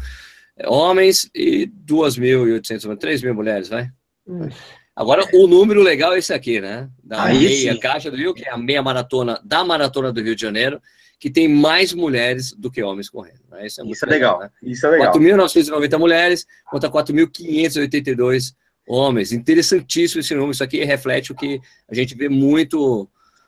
[0.65, 3.91] homens e 2.800, 3 mil mulheres, vai.
[4.27, 4.86] Isso.
[4.97, 6.89] Agora, o número legal é esse aqui, né?
[7.05, 7.79] Da Aí meia sim.
[7.79, 10.81] Caixa do Rio, que é a meia maratona da Maratona do Rio de Janeiro,
[11.21, 13.41] que tem mais mulheres do que homens correndo.
[13.51, 13.67] Né?
[13.67, 14.39] Isso é, Isso é legal.
[14.39, 14.71] legal né?
[14.73, 15.13] Isso é legal.
[15.13, 18.55] 4.990 mulheres contra 4.582
[18.89, 19.33] homens.
[19.33, 20.53] Interessantíssimo esse número.
[20.53, 23.07] Isso aqui reflete o que a gente vê muito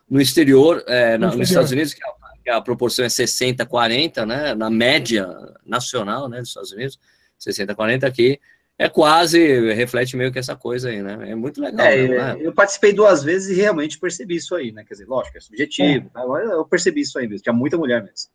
[0.08, 2.08] no exterior, é, no nos Estados Unidos, que a,
[2.44, 4.54] que a proporção é 60-40, né?
[4.54, 5.26] Na média
[5.64, 6.98] nacional né, dos Estados Unidos,
[7.40, 8.38] 60-40 aqui
[8.78, 11.30] é quase, reflete meio que essa coisa aí, né?
[11.30, 11.84] É muito legal.
[11.84, 12.36] É, né?
[12.40, 14.84] Eu participei duas vezes e realmente percebi isso aí, né?
[14.86, 16.10] Quer dizer, lógico, é subjetivo, é.
[16.10, 16.22] Tá?
[16.22, 18.30] eu percebi isso aí mesmo, tinha muita mulher mesmo.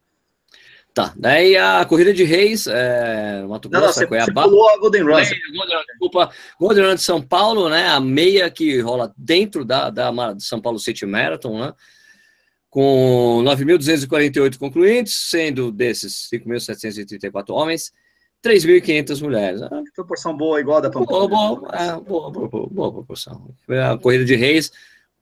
[0.93, 4.43] Tá, daí a corrida de reis, é, Mato Grosso, não, não, você, Cuiabá.
[4.43, 5.21] Você pulou a Golden Run.
[5.21, 6.29] Desculpa,
[6.59, 7.87] Golden Run de São Paulo, né?
[7.87, 11.73] A meia que rola dentro da, da São Paulo City Marathon, né?
[12.69, 17.91] Com 9.248 concluintes, sendo desses 5.734 homens
[18.43, 19.61] 3.500 mulheres.
[19.61, 21.27] Ah, proporção boa, igual da Pampulha.
[21.27, 23.55] Boa, boa, é, boa, boa, boa, boa, proporção.
[23.69, 24.71] A corrida de reis,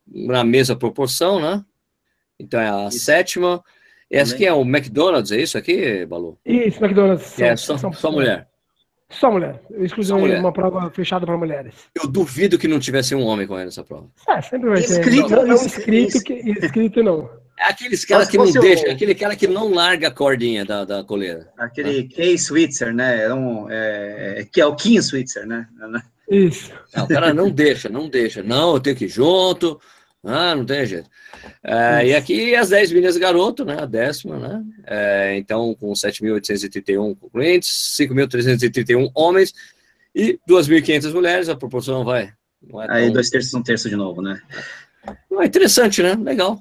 [0.08, 1.64] na mesma proporção, né?
[2.40, 3.00] Então é a isso.
[3.00, 3.64] sétima.
[4.10, 6.38] Essa aqui é o McDonald's, é isso aqui, Balu?
[6.44, 7.40] Isso, McDonald's.
[7.40, 8.48] É, só, só, só mulher.
[9.12, 9.62] Só mulher.
[9.72, 11.76] Exclusivamente uma prova fechada para mulheres.
[11.94, 14.08] Eu duvido que não tivesse um homem correndo essa prova.
[14.28, 15.00] É, sempre vai ter.
[15.00, 17.30] Escrito, não, não, escrito, que, escrito não.
[17.62, 18.92] Aqueles caras que não deixam, o...
[18.92, 21.52] aquele cara que não larga a cordinha da, da coleira.
[21.58, 22.10] Aquele né?
[22.16, 23.24] Kay Switzer, né?
[23.24, 25.68] É um, é, é, que é o Kim Switzer, né?
[26.30, 26.72] Isso.
[26.96, 28.42] Não, o cara não deixa, não deixa.
[28.42, 29.80] Não, eu tenho que ir junto.
[30.24, 31.10] Ah, não tem jeito.
[31.64, 33.78] É, e aqui as 10 meninas garoto, né?
[33.82, 34.64] A décima, né?
[34.86, 39.54] É, então, com 7.831 concluintes, 5.331 homens
[40.14, 42.24] e 2.500 mulheres, a proporção vai.
[42.26, 43.14] É Aí, tão...
[43.14, 44.40] dois terços, um terço de novo, né?
[45.08, 46.16] É interessante, né?
[46.16, 46.60] Legal.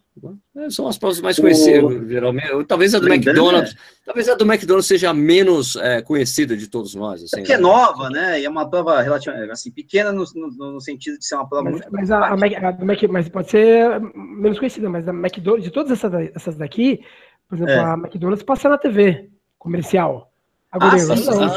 [0.57, 2.09] É, são as provas mais conhecidas, o...
[2.09, 2.65] geralmente.
[2.65, 3.77] Talvez a do Lembrando, McDonald's, é.
[4.05, 7.23] talvez a do McDonald's seja a menos é, conhecida de todos nós.
[7.23, 7.63] Assim, é que é né?
[7.63, 8.41] nova, né?
[8.41, 11.65] E é uma prova relativamente assim, pequena no, no, no sentido de ser uma prova
[11.65, 11.89] mas, muito.
[11.93, 15.71] Mas, a, a, Mac, a Mac, mas pode ser menos conhecida, mas a McDonald's, de
[15.71, 17.01] todas essas, essas daqui,
[17.49, 17.79] por exemplo, é.
[17.79, 20.30] a McDonald's passa na TV comercial.
[20.73, 20.79] Ah,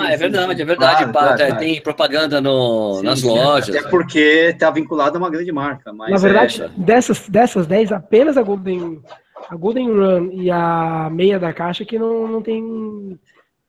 [0.02, 1.12] ah, é verdade, é verdade.
[1.12, 3.76] Claro, claro, tem propaganda no, sim, nas sim, lojas.
[3.76, 5.94] Até porque está vinculado a uma grande marca.
[5.94, 6.70] Mas Na verdade, é...
[6.76, 9.00] dessas, dessas 10, apenas a Golden,
[9.48, 13.20] a Golden Run e a meia da caixa que não, não tem.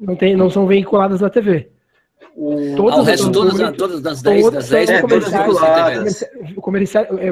[0.01, 1.71] Não, tem, não são veiculadas na TV.
[2.35, 6.25] O, todas, ah, o resto, todas, todas das 10 das 10 é, comercializadas,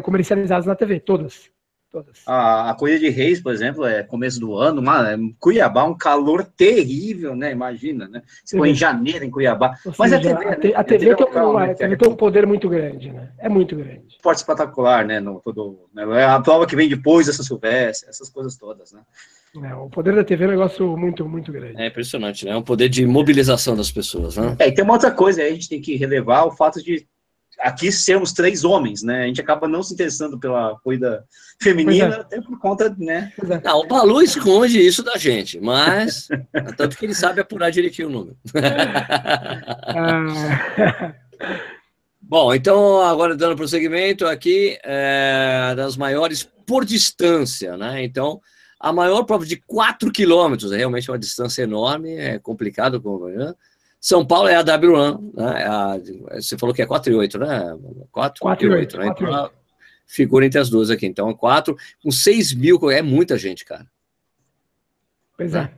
[0.02, 1.50] comercializadas na TV, todas.
[1.92, 2.22] Todas.
[2.26, 5.94] A, a Corrida de Reis, por exemplo, é começo do ano, uma, é Cuiabá, um
[5.94, 7.52] calor terrível, né?
[7.52, 8.22] Imagina, né?
[8.42, 9.74] Se foi em janeiro em Cuiabá.
[9.98, 10.50] Mas a TV, a, né?
[10.52, 11.74] a TV, a TV, tem, um, né?
[11.74, 13.30] TV tem um poder muito grande, né?
[13.38, 14.06] É muito grande.
[14.08, 15.20] Esporte espetacular, né?
[15.20, 16.02] No, todo, né?
[16.18, 19.02] É a prova que vem depois dessa Silvestre, essas coisas todas, né?
[19.62, 21.78] É, o poder da TV é um negócio muito, muito grande.
[21.78, 22.52] É impressionante, né?
[22.52, 24.56] É um poder de mobilização das pessoas, né?
[24.58, 27.06] É, e tem uma outra coisa aí, a gente tem que relevar o fato de
[27.62, 29.24] aqui sermos três homens, né?
[29.24, 31.24] A gente acaba não se interessando pela corrida
[31.60, 32.20] feminina, é.
[32.20, 33.32] até por conta, né?
[33.38, 33.60] É.
[33.60, 36.28] Não, o Balu esconde isso da gente, mas
[36.76, 38.36] tanto que ele sabe apurar direitinho o número.
[39.86, 41.14] Ah.
[42.20, 48.02] Bom, então agora dando prosseguimento aqui é, das maiores por distância, né?
[48.02, 48.40] Então
[48.80, 53.54] a maior prova de 4 quilômetros, é realmente uma distância enorme, é complicado como né?
[54.02, 55.62] São Paulo é a W1, né?
[55.62, 55.96] É a,
[56.32, 57.78] você falou que é 4 e 8, né?
[58.10, 59.06] 4, 4 e 8, né?
[59.06, 59.50] Então,
[60.04, 61.06] figura entre as duas aqui.
[61.06, 63.86] Então, 4 com 6 mil, é muita gente, cara.
[65.36, 65.72] Pois é.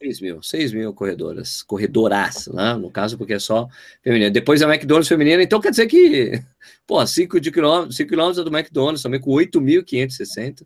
[0.00, 2.74] 6 mil, 6 mil corredoras, corredoras, né?
[2.74, 3.66] No caso, porque é só
[4.00, 4.30] feminina.
[4.30, 6.40] Depois é McDonald's feminina, então quer dizer que,
[6.86, 10.64] pô, 5 de quilômetros, 5 quilômetros é do McDonald's também, com 8.560.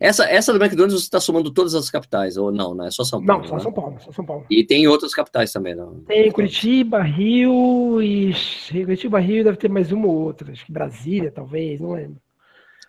[0.00, 2.88] Essa, essa do McDonald's você está somando todas as capitais, ou não, né?
[2.88, 3.42] É só São Paulo.
[3.42, 3.62] Não, só né?
[3.62, 4.46] São Paulo, só São Paulo.
[4.50, 6.00] E tem outras capitais também, não?
[6.00, 8.34] Tem Curitiba, Rio e.
[8.70, 10.52] Curitiba, Rio deve ter mais uma ou outra.
[10.52, 12.16] Acho que Brasília, talvez, não lembro.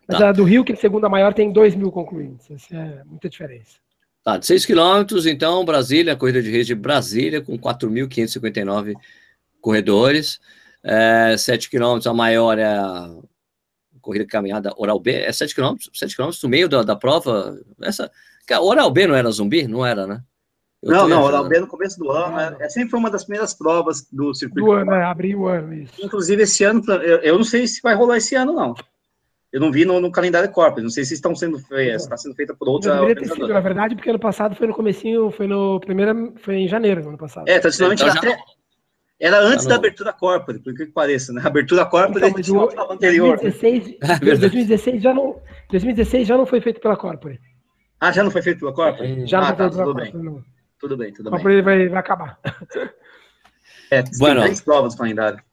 [0.08, 0.30] Mas Tá.
[0.30, 2.50] a do Rio, que é a segunda maior, tem 2 mil concluintes.
[2.50, 3.78] Essa é muita diferença.
[4.24, 8.96] Tá, de 6 quilômetros, então, Brasília, corrida de reis de Brasília, com 4.559
[9.62, 10.40] corredores.
[10.84, 13.16] É, 7 quilômetros, a maior é a
[14.10, 17.60] corrida caminhada Oral B, é 7 quilômetros, 7 quilômetros no meio da, da prova.
[17.82, 18.10] Essa,
[18.47, 19.68] cara, Oral B não era zumbi?
[19.68, 20.22] Não era, né?
[20.82, 21.24] Eu Não, não.
[21.24, 24.07] Oral B no começo do ano, Ah, é, é sempre foi uma das primeiras provas
[24.12, 24.66] do circuito.
[24.66, 25.03] Do ano, né?
[25.03, 25.93] Abriu o ano, isso.
[26.01, 28.74] Inclusive, esse ano, eu, eu não sei se vai rolar esse ano, não.
[29.51, 32.36] Eu não vi no, no calendário Corp, não sei se estão sendo feitas, está sendo
[32.36, 36.34] feita por outra sido, na verdade, porque ano passado foi no comecinho, foi no primeiro,
[36.38, 37.47] foi em janeiro do ano passado.
[37.47, 38.43] É, tradicionalmente Então já- até-
[39.20, 41.42] era antes Já da abertura Corpore, por que que pareça, né?
[41.44, 43.38] A abertura Corpore Então, mas tinha o uma prova anterior.
[43.40, 44.40] 2016, É verdade.
[44.40, 47.40] 2016 já não, 2016 já não foi feito pela Corpore.
[48.00, 49.28] Ah, já não foi feito pela Corpore?
[49.28, 50.44] Já ah, não foi tá, feito pela tudo bem, Corpore, não.
[50.80, 51.62] tudo bem, tudo A bem.
[51.62, 52.40] Vai, vai acabar.
[53.92, 54.42] É, tem Bueno.
[54.42, 55.44] três provas no calendário.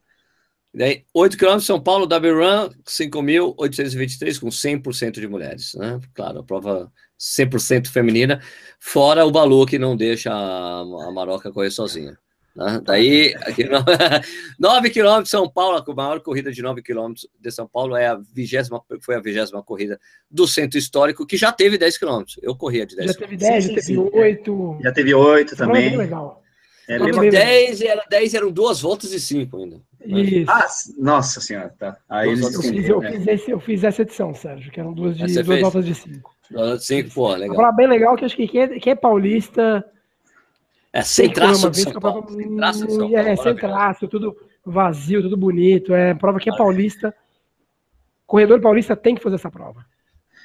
[0.72, 5.98] Daí, 8 km São Paulo, W Run, 5.823, com 100% de mulheres, né?
[6.12, 8.42] Claro, a prova 100% feminina,
[8.78, 12.18] fora o Balu, que não deixa a, a Maroca correr sozinha.
[12.56, 12.80] Né?
[12.82, 13.84] Daí, aqui, no-
[14.58, 18.18] 9 km São Paulo, a maior corrida de 9 km de São Paulo é a
[18.32, 20.00] vigésima, foi a vigésima corrida
[20.30, 22.22] do Centro Histórico, que já teve 10 km.
[22.42, 23.20] Eu corria de 10 Já km.
[23.20, 24.78] teve 10, sim, já teve sim, 8.
[24.82, 26.06] Já teve oito Essa prova é bem também.
[26.06, 26.42] legal.
[26.88, 27.28] É, legal.
[27.30, 29.80] 10, era 10 eram duas voltas e 5 ainda.
[30.06, 30.50] Isso.
[30.50, 30.66] Ah,
[30.98, 31.96] nossa senhora, tá.
[32.08, 34.92] Aí eles eu, fiz, estenderam, eu, fiz esse, eu fiz essa edição, Sérgio, que eram
[34.94, 35.60] duas, de, duas fez?
[35.60, 36.30] voltas de 5.
[36.78, 37.56] 5, pô, legal.
[37.56, 39.84] prova bem legal, que acho que quem é, quem é paulista
[40.98, 42.22] É, sem traço de São é Paulo.
[42.22, 43.28] prova Sem traço de São muito- Paulo.
[43.28, 45.92] É, sem traço, tudo vazio, tudo bonito.
[45.94, 47.14] É prova que é paulista.
[48.26, 49.84] Corredor paulista tem que fazer essa prova.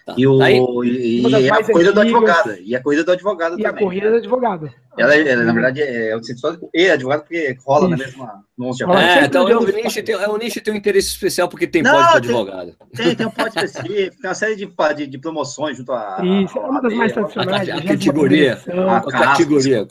[0.06, 0.16] Tá.
[0.18, 2.56] E, o, Daí, e, das e a corrida do advogado.
[2.60, 3.84] E a corrida do advogado E a também.
[3.86, 4.72] corrida do advogado.
[4.97, 8.06] Ela, ela, na verdade, é o centro histórico e advogado, porque rola na Isso.
[8.06, 8.43] mesma.
[8.58, 9.20] No 11 de Rola agosto.
[9.20, 11.68] É, então é, o dos nicho tem, é, o nicho tem um interesse especial porque
[11.68, 12.76] tem Não, pódio de tem- advogado.
[12.95, 16.20] Tem, tem um pódio específico, tem uma série de, de, de promoções junto a.
[16.43, 17.70] Isso, é uma das mais a- tradicionais.
[17.70, 18.60] a- a 21ª categoria.
[18.70, 19.88] a- A categoria.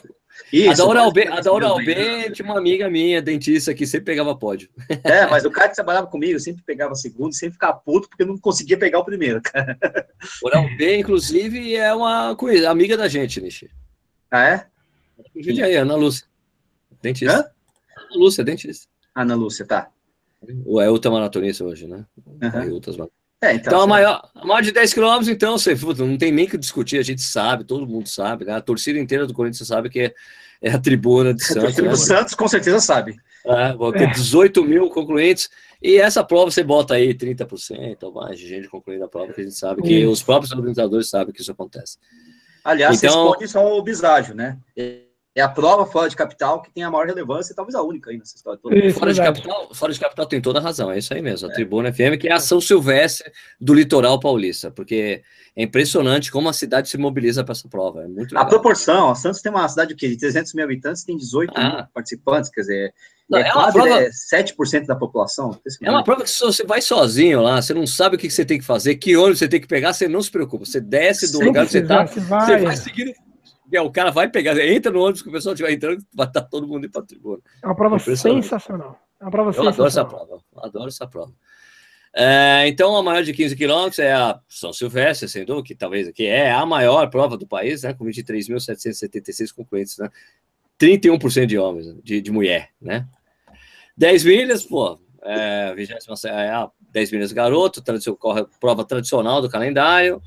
[0.53, 2.23] Isso, a da Oral B, a da Oral específico.
[2.29, 4.69] B tinha uma amiga minha, dentista, que sempre pegava pódio.
[5.05, 8.37] É, mas o cara que trabalhava comigo sempre pegava segundo, sempre ficava puto porque não
[8.39, 9.41] conseguia pegar o primeiro.
[9.43, 9.79] cara.
[10.43, 12.37] Oral B, inclusive, é uma
[12.69, 13.71] amiga da gente, Nishi.
[14.31, 14.67] Ah, é?
[15.35, 16.27] Inclusive aí, Ana Lúcia.
[17.03, 17.35] Dentista.
[17.37, 18.01] Hã?
[18.03, 18.87] Ana Lúcia, dentista.
[19.15, 19.89] Ana Lúcia, tá.
[20.81, 22.05] É outra maratonista hoje, né?
[22.43, 22.61] Aham.
[22.63, 23.09] Aí outras mar-
[23.43, 23.73] É, então.
[23.73, 26.47] Então, a você- maior, a maior de 10 quilômetros, então, você, puta, não tem nem
[26.47, 28.53] que discutir, a gente sabe, todo mundo sabe, né?
[28.55, 30.15] A torcida inteira do Corinthians sabe que é,
[30.61, 31.63] é a tribuna de a Santos.
[31.63, 31.89] torcida né?
[31.91, 33.17] do Santos com certeza sabe.
[33.47, 35.49] É, vão ter 18 mil concluintes.
[35.83, 39.41] E essa prova você bota aí 30% ou mais de gente concluindo a prova, que
[39.41, 40.11] a gente sabe que Isso.
[40.11, 41.97] os próprios organizadores sabem que isso acontece.
[42.63, 44.59] Aliás, Então- responde só o biságio, né?
[45.33, 48.11] É a prova fora de capital que tem a maior relevância e talvez a única
[48.11, 48.77] aí nessa história toda.
[48.77, 51.49] Isso, Fora de, capital, fora de capital tem toda a razão, é isso aí mesmo.
[51.49, 55.23] A Tribuna FM, que é a São Silvestre do litoral paulista, porque
[55.55, 58.03] é impressionante como a cidade se mobiliza para essa prova.
[58.03, 58.49] É muito A legal.
[58.49, 60.09] proporção, a Santos tem uma cidade de, quê?
[60.09, 61.89] de 300 mil habitantes, tem 18 mil Ah.
[61.95, 62.95] participantes, quer dizer,
[63.29, 65.57] Não, é, é uma quase prova- é, 7% da população.
[65.81, 68.45] É uma prova que se você vai sozinho lá, você não sabe o que você
[68.45, 70.65] tem que fazer, que ônibus você tem que pegar, você não se preocupa.
[70.65, 73.13] Você desce do Sim, lugar que você tá, Você vai, vai seguindo.
[73.73, 76.43] É, o cara vai pegar, entra no ônibus que o pessoal estiver entrando, vai estar
[76.43, 77.41] todo mundo indo para a tribuna.
[77.63, 79.01] é uma prova sensacional.
[79.21, 80.27] É uma prova Eu adoro essa sensacional.
[80.27, 81.33] prova, adoro essa prova.
[82.13, 86.09] É, então, a maior de 15 quilômetros é a São Silvestre, sem dúvida, que talvez
[86.09, 90.09] aqui é a maior prova do país, né, com 23.776 concorrentes, né,
[90.79, 93.07] 31% de homens, né, de, de mulher, né.
[93.97, 95.93] 10 milhas, pô, é, 20,
[96.27, 97.81] é a 10 milhas garoto,
[98.59, 100.21] prova tradicional do calendário,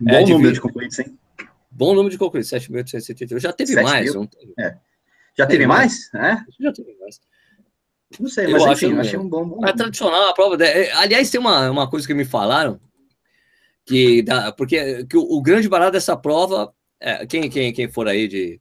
[0.00, 1.16] Bom É, de número vi- de concluintes, hein?
[1.72, 4.26] Bom número de concorrentes, 7.878, já teve 7 mais, mil?
[4.28, 4.54] teve?
[5.36, 6.12] Já teve Tem mais?
[6.14, 6.36] É?
[6.60, 7.20] já teve mais.
[8.20, 9.44] Não sei, Eu mas acho enfim, eu que- achei um bom.
[9.46, 10.56] bom É tradicional a prova.
[10.56, 12.78] de- é, Aliás, tem uma, uma coisa que me falaram,
[13.86, 18.06] que dá, porque que o, o grande barato dessa prova, é, quem, quem, quem for
[18.06, 18.60] aí de.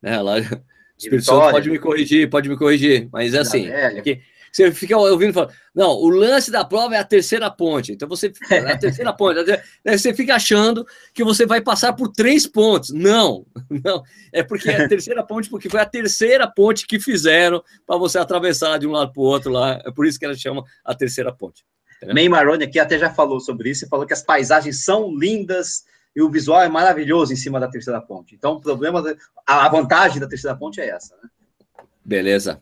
[0.00, 0.36] Né, lá,
[0.98, 4.02] Espírito Santo pode me corrigir, pode me corrigir, mas é assim, velha.
[4.02, 4.20] que
[4.58, 8.32] você fica ouvindo falar, não, o lance da prova é a terceira ponte, então você,
[8.50, 9.44] é a terceira ponte,
[9.84, 13.46] daí você fica achando que você vai passar por três pontes, não,
[13.84, 14.02] não,
[14.32, 18.18] é porque é a terceira ponte, porque foi a terceira ponte que fizeram para você
[18.18, 20.94] atravessar de um lado para o outro lá, é por isso que ela chama a
[20.94, 21.64] terceira ponte.
[22.12, 25.84] May Maroni aqui até já falou sobre isso e falou que as paisagens são lindas
[26.14, 28.34] e o visual é maravilhoso em cima da terceira ponte.
[28.34, 29.02] Então, o problema,
[29.46, 31.28] a vantagem da terceira ponte é essa, né?
[32.04, 32.60] Beleza.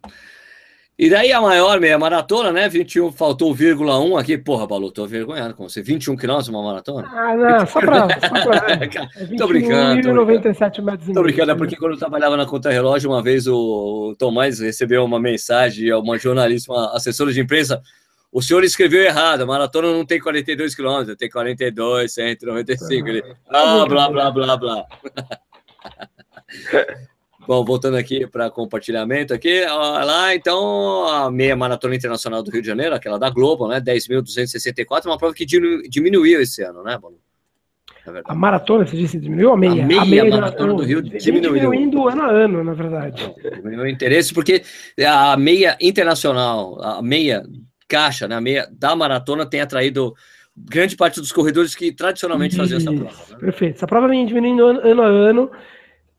[0.99, 2.71] E daí a maior meia maratona, né?
[2.71, 4.39] 21, faltou vírgula 1 aqui.
[4.39, 5.83] Porra, Balu, tô vergonhado com você.
[5.83, 7.07] 21 quilômetros uma maratona?
[7.13, 8.09] Ah, não, só pra.
[8.09, 10.01] Só pra é tô brincando.
[10.01, 11.13] Tô 97 metros.
[11.13, 15.05] Tô brincando, é porque quando eu trabalhava na Conta Relógio, uma vez o, Tomás recebeu
[15.05, 17.83] uma mensagem, uma jornalista, uma assessora de imprensa.
[18.33, 23.09] O senhor escreveu errado, a maratona não tem 42 quilômetros, tem 42, 195.
[23.09, 24.87] Ele, ah, blá, blá, blá, blá.
[27.47, 32.67] Bom, voltando aqui para compartilhamento aqui, lá então a meia maratona internacional do Rio de
[32.67, 37.19] Janeiro, aquela da Globo, né, 10.264, uma prova que diminuiu esse ano, né, Bruno?
[38.07, 39.83] É a maratona, você disse, diminuiu a meia?
[39.83, 41.55] A meia, a meia maratona do Rio diminuiu.
[41.55, 43.35] Diminuindo ano a ano, na verdade.
[43.57, 44.63] Diminuiu o interesse, porque
[45.05, 47.45] a meia internacional, a meia
[47.89, 50.15] caixa, né, a meia da maratona tem atraído
[50.57, 53.11] grande parte dos corredores que tradicionalmente faziam essa prova.
[53.31, 53.39] Né?
[53.39, 53.77] Perfeito.
[53.77, 55.51] Essa prova vem diminuindo ano a ano,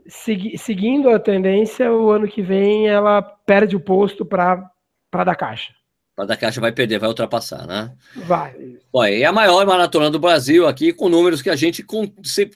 [0.08, 4.72] segui, seguindo a tendência, o ano que vem ela perde o posto para
[5.12, 5.74] da Caixa.
[6.16, 7.94] Para da Caixa vai perder, vai ultrapassar, né?
[8.16, 8.56] Vai.
[8.92, 11.86] Bom, é a maior maratona do Brasil aqui, com números que a gente,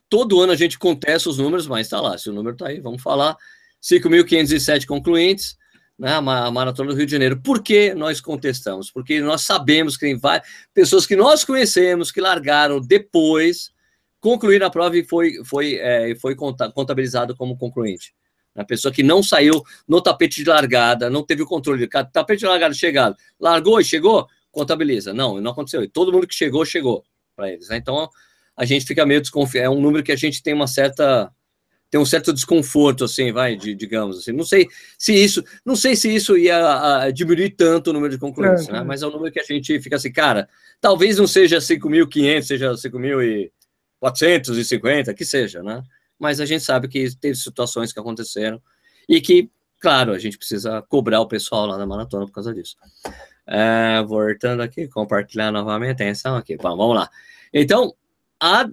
[0.09, 2.79] todo ano a gente contesta os números, mas está lá, se o número está aí,
[2.79, 3.37] vamos falar.
[3.81, 5.57] 5.507 concluintes,
[5.97, 7.39] né, a maratona do Rio de Janeiro.
[7.39, 8.89] Por que nós contestamos?
[8.89, 13.71] Porque nós sabemos que tem várias pessoas que nós conhecemos que largaram depois
[14.21, 18.13] concluir a prova e foi, foi, é, foi contabilizado como concluinte.
[18.55, 22.45] A pessoa que não saiu no tapete de largada, não teve o controle, tapete de
[22.45, 25.13] largada chegado, largou e chegou, contabiliza.
[25.13, 25.83] Não, não aconteceu.
[25.83, 27.03] E todo mundo que chegou, chegou
[27.35, 27.69] para eles.
[27.69, 27.77] Né?
[27.77, 28.09] Então
[28.55, 29.65] a gente fica meio desconfiado.
[29.65, 31.31] É um número que a gente tem uma certa
[31.89, 34.31] tem um certo desconforto, assim, vai, de, digamos assim.
[34.31, 34.65] Não sei
[34.97, 38.71] se isso, não sei se isso ia a, diminuir tanto o número de concluintes, é,
[38.71, 38.81] né?
[38.81, 40.47] Mas é um número que a gente fica assim, cara,
[40.79, 43.51] talvez não seja 5.500, seja 5.000 e
[44.01, 45.83] 450, que seja, né?
[46.19, 48.59] Mas a gente sabe que teve situações que aconteceram
[49.07, 49.49] e que,
[49.79, 52.75] claro, a gente precisa cobrar o pessoal lá na maratona por causa disso.
[53.45, 57.09] É, voltando aqui, compartilhar novamente, atenção aqui, Bom, vamos lá.
[57.53, 57.93] Então,
[58.39, 58.67] há,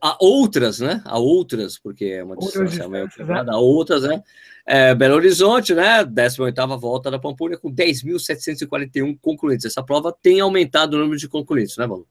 [0.00, 1.00] há, outras, né?
[1.04, 4.20] Há outras, porque é uma distância meio quebrada, há outras, né?
[4.66, 6.04] É, Belo Horizonte, né?
[6.04, 9.66] 18ª volta da Pampulha com 10.741 concluintes.
[9.66, 12.06] Essa prova tem aumentado o número de concluintes, né, Paulo?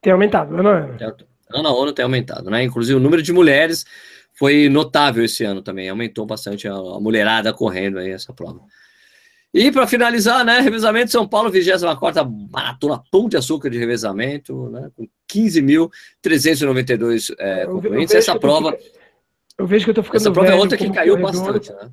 [0.00, 0.80] Tem aumentado, não é?
[1.00, 2.62] ano a ano tem aumentado, né?
[2.62, 3.84] Inclusive o número de mulheres
[4.34, 8.60] foi notável esse ano também, aumentou bastante a, a mulherada correndo aí essa prova.
[9.54, 14.90] E para finalizar, né, revezamento São Paulo, 24 Maratona Pão de Açúcar de revezamento, né,
[14.94, 18.14] com 15.392 é, concluintes.
[18.14, 18.76] Essa prova.
[19.56, 21.90] Eu vejo que eu tô ficando Essa prova é outra que caiu bastante, né?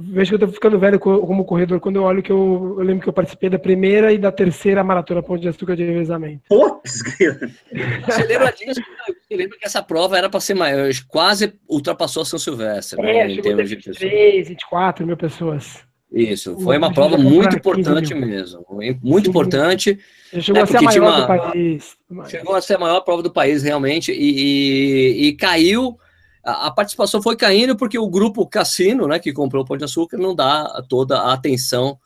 [0.00, 3.02] Vejo que eu tô ficando velho como corredor quando eu olho que eu, eu lembro
[3.02, 6.42] que eu participei da primeira e da terceira maratona Ponte de Açúcar de revezamento.
[6.48, 7.02] Putz,
[8.06, 8.80] você lembra disso?
[9.28, 13.10] Você lembra que essa prova era para ser maior, quase ultrapassou a São Silvestre, né,
[13.10, 15.86] é, né, em termos de 23, 24 mil pessoas.
[16.10, 18.64] Isso, foi uma prova muito importante mesmo,
[19.02, 19.30] muito Sim.
[19.30, 19.98] importante.
[20.40, 21.96] Chegou né, a ser a maior uma, do país.
[22.28, 25.98] Chegou a ser a maior prova do país, realmente, e, e, e caiu
[26.42, 30.16] a, participação foi caindo porque o grupo Cassino, né, que comprou o Pão de Açúcar,
[30.18, 31.98] não dá toda a atenção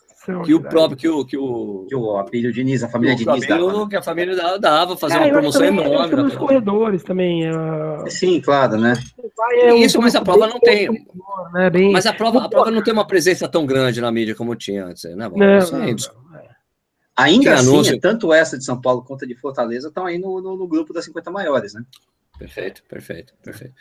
[0.45, 3.73] que o próprio que o que o, que o Apílio Diniz, a família Diniz dava.
[3.73, 3.87] Né?
[3.91, 6.15] Que a família dava, fazer uma promoção enorme.
[6.15, 7.51] Nos corredores também.
[7.51, 8.09] Uh...
[8.09, 8.95] Sim, claro, né?
[9.51, 10.89] É Isso, mas a prova não tem.
[11.53, 11.71] Né?
[11.71, 11.91] Bem...
[11.91, 14.85] Mas a prova, a prova não tem uma presença tão grande na mídia como tinha
[14.87, 15.29] antes, né?
[15.29, 15.95] Bom, não, não, é
[17.17, 20.57] Ainda assim, tanto essa de São Paulo quanto a de Fortaleza estão aí no, no,
[20.57, 21.83] no grupo das 50 maiores, né?
[22.39, 23.75] Perfeito, perfeito, perfeito.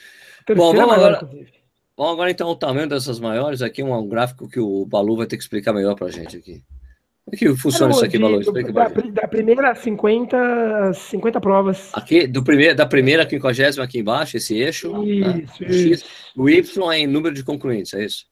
[0.55, 1.19] Bom, vamos agora,
[1.97, 3.61] vamos agora então o tamanho dessas maiores.
[3.61, 6.37] Aqui um, um gráfico que o Balu vai ter que explicar melhor para a gente
[6.37, 6.63] aqui.
[7.23, 8.41] Como é que funciona isso aqui, Balu?
[8.41, 11.89] Explica da, da primeira 50, 50 provas.
[11.93, 14.91] Aqui, do primeiro, da primeira 50 aqui embaixo, esse eixo.
[14.91, 15.43] Né?
[15.43, 15.69] Isso, né?
[15.69, 16.05] isso.
[16.35, 18.25] O Y é em número de concluintes, é isso?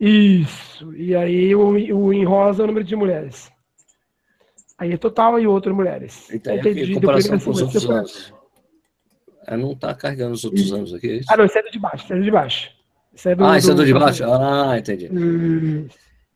[0.00, 0.94] Isso.
[0.94, 3.50] E aí o, o em rosa é o número de mulheres.
[4.78, 6.28] Aí é total e outro mulheres.
[6.32, 8.37] Então, é aqui, comparação com os outros anos.
[9.50, 11.20] Ah, não está carregando os outros anos aqui.
[11.20, 12.70] É ah, não, esse é do de baixo, esse é do de baixo.
[13.14, 14.24] Esse é do, ah, esse é do de baixo?
[14.24, 15.08] Ah, entendi.
[15.10, 15.88] Hum.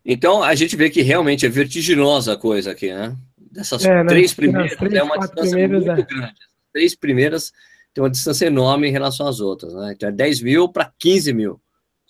[0.02, 3.14] Então a gente vê que realmente é vertiginosa a coisa aqui, né?
[3.36, 4.36] Dessas é, três né?
[4.36, 6.02] primeiras três, é uma distância muito é.
[6.02, 6.22] grande.
[6.22, 7.52] As três primeiras
[7.92, 9.92] tem uma distância enorme em relação às outras, né?
[9.92, 11.60] Então é 10 mil para 15 mil,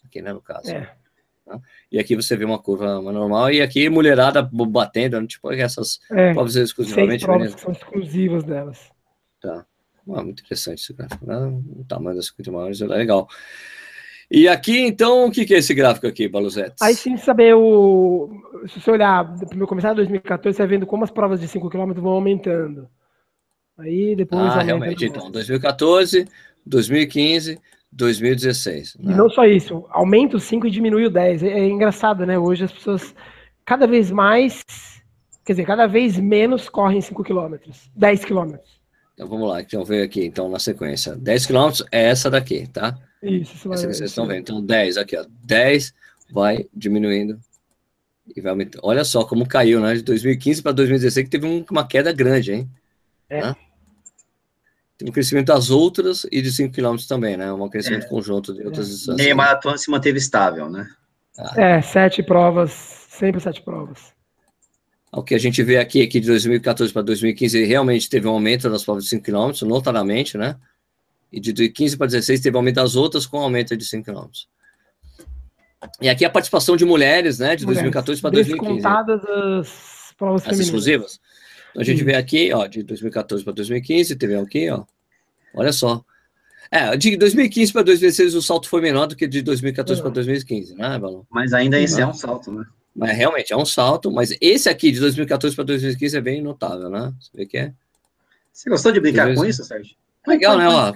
[0.05, 0.71] aqui, né, no caso.
[0.71, 0.89] É.
[1.49, 1.61] Né?
[1.91, 6.55] E aqui você vê uma curva normal, e aqui mulherada batendo, tipo essas é, provas
[6.55, 7.25] exclusivamente.
[7.25, 8.91] Provas são exclusivas delas.
[9.41, 9.67] Tá.
[10.09, 11.37] Ah, muito interessante esse gráfico, né?
[11.77, 13.29] O tamanho das 50 maiores é legal.
[14.31, 16.77] E aqui, então, o que, que é esse gráfico aqui, Baluzete?
[16.81, 18.31] Aí sim saber o.
[18.67, 21.69] Se você olhar, no começar de 2014, você vai vendo como as provas de 5
[21.69, 22.89] km vão aumentando.
[23.79, 24.41] Aí depois.
[24.41, 25.05] Ah, realmente.
[25.05, 26.27] Então, 2014,
[26.65, 27.61] 2015,
[27.93, 28.97] 2016.
[29.01, 29.13] Né?
[29.13, 31.43] E não só isso, aumenta o 5 e diminui o 10.
[31.43, 32.39] É, é engraçado, né?
[32.39, 33.15] Hoje as pessoas
[33.67, 34.65] cada vez mais,
[35.45, 37.57] quer dizer, cada vez menos correm 5 km,
[37.95, 38.55] 10 km.
[39.15, 41.15] Então vamos lá, então ver aqui, então na sequência.
[41.17, 42.97] 10 km é essa daqui, tá?
[43.23, 44.41] Isso, isso essa que vocês estão vendo.
[44.41, 45.25] Então 10 aqui, ó.
[45.45, 45.93] 10
[46.33, 47.39] vai diminuindo
[48.35, 48.81] e vai aumentando.
[48.85, 49.95] Olha só como caiu, né?
[49.95, 52.71] De 2015 para 2016 que teve um, uma queda grande, hein?
[53.29, 53.43] É.
[53.43, 53.57] Né?
[54.97, 57.53] Teve um crescimento das outras e de 5 km também, né?
[57.53, 58.09] Um crescimento É.
[58.09, 59.37] conjunto de outras Meia distâncias.
[59.37, 60.89] maratona se manteve estável, né?
[61.57, 64.13] É, sete provas, sempre sete provas.
[65.15, 68.31] O que a gente vê aqui é que de 2014 para 2015 realmente teve um
[68.31, 70.57] aumento das provas de 5 km, notadamente, né?
[71.31, 74.29] E de 2015 para 2016 teve aumento das outras com aumento de 5 km.
[76.01, 77.55] E aqui a participação de mulheres, né?
[77.55, 78.75] De 2014 para 2015.
[78.75, 80.67] Descontadas as provas As femininas.
[80.67, 81.21] exclusivas.
[81.71, 84.85] Então a gente vê aqui, ó, de 2014 para 2015, teve aqui, ó.
[85.55, 86.03] Olha só.
[86.71, 90.75] É, de 2015 para 2016 o salto foi menor do que de 2014 para 2015,
[90.75, 91.27] né, Balão?
[91.31, 92.65] Mas ainda esse é um salto, né?
[92.95, 96.91] Mas realmente é um salto, mas esse aqui de 2014 para 2015 é bem notável,
[96.91, 97.13] né?
[97.19, 97.73] Você vê que é
[98.53, 99.41] Você gostou de brincar Beleza.
[99.43, 99.97] com isso, Sérgio?
[100.27, 100.69] Legal, né?
[100.69, 100.93] Ó.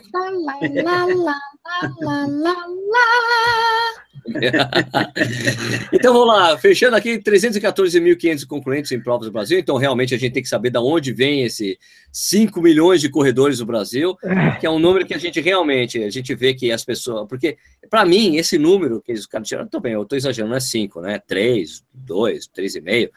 [5.92, 9.58] então vamos lá, fechando aqui 314.500 concorrentes em provas do Brasil.
[9.58, 11.78] Então realmente a gente tem que saber de onde vem esse
[12.12, 14.16] 5 milhões de corredores do Brasil,
[14.60, 17.56] que é um número que a gente realmente a gente vê que as pessoas, porque
[17.88, 21.00] para mim esse número que os caras tiraram também, eu estou exagerando, não é 5,
[21.00, 21.20] né?
[21.26, 23.10] 3, 2, 3,5,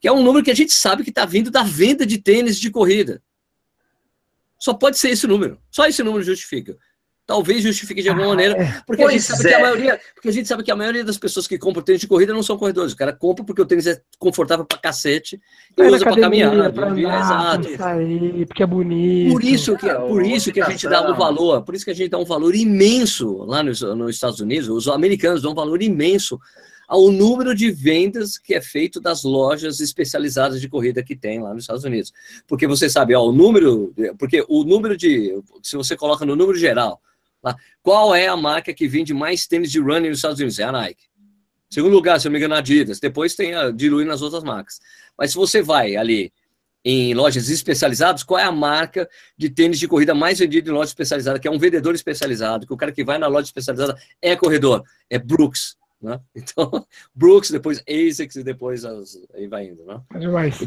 [0.00, 2.58] que é um número que a gente sabe que está vindo da venda de tênis
[2.58, 3.22] de corrida.
[4.62, 5.58] Só pode ser esse número.
[5.72, 6.76] Só esse número justifica.
[7.26, 8.80] Talvez justifique de alguma Ah, maneira, é.
[8.86, 9.62] porque a gente sabe que a é.
[9.62, 12.32] maioria, porque a gente sabe que a maioria das pessoas que compram tênis de corrida
[12.32, 12.92] não são corredores.
[12.92, 15.40] O cara compra porque o tênis é confortável pra cacete
[15.70, 16.72] e Vai na usa pra caminhar.
[16.72, 17.20] pra dia a dia, andar,
[17.60, 17.68] exato.
[17.76, 19.32] pra sair, porque é bonito.
[19.32, 21.90] Por isso que, É, por isso que a gente dá um valor, por isso que
[21.90, 25.56] a gente dá um valor imenso lá nos, nos Estados Unidos, os americanos dão um
[25.56, 26.38] valor imenso
[26.86, 31.54] ao número de vendas que é feito das lojas especializadas de corrida que tem lá
[31.54, 32.12] nos Estados Unidos.
[32.46, 36.58] Porque você sabe, ó, o número, porque o número de, se você coloca no número
[36.58, 37.00] geral,
[37.42, 40.58] lá, qual é a marca que vende mais tênis de running nos Estados Unidos?
[40.58, 41.04] É a Nike.
[41.70, 43.00] Segundo lugar, se eu me engano, a Adidas.
[43.00, 44.78] Depois tem a diluir nas outras marcas.
[45.16, 46.30] Mas se você vai ali
[46.84, 49.08] em lojas especializadas, qual é a marca
[49.38, 52.72] de tênis de corrida mais vendida em loja especializada, que é um vendedor especializado, que
[52.72, 56.20] o cara que vai na loja especializada é corredor, é Brooks, né?
[56.34, 56.84] Então,
[57.14, 60.00] Brooks, depois ASICS e depois as, aí vai indo, né?
[60.14, 60.58] É demais.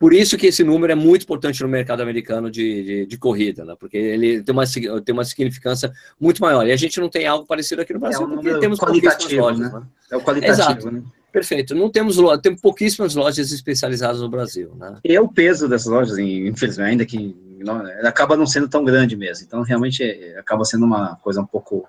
[0.00, 3.66] Por isso que esse número é muito importante no mercado americano de, de, de corrida,
[3.66, 3.76] né?
[3.78, 4.64] Porque ele tem uma,
[5.04, 6.66] tem uma significância muito maior.
[6.66, 9.42] E a gente não tem algo parecido aqui no Brasil, um porque temos pouquíssimas qualitativo,
[9.42, 9.80] lojas, né?
[9.80, 9.86] né?
[10.10, 10.90] É o qualitativo, Exato.
[10.90, 11.02] né?
[11.30, 11.74] Perfeito.
[11.74, 14.96] Não temos, temos pouquíssimas lojas especializadas no Brasil, né?
[15.04, 19.14] E é o peso dessas lojas, infelizmente, ainda que não, acaba não sendo tão grande
[19.16, 19.44] mesmo.
[19.46, 21.86] Então, realmente, é- acaba sendo uma coisa um pouco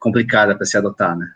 [0.00, 1.32] complicada para se adotar, né?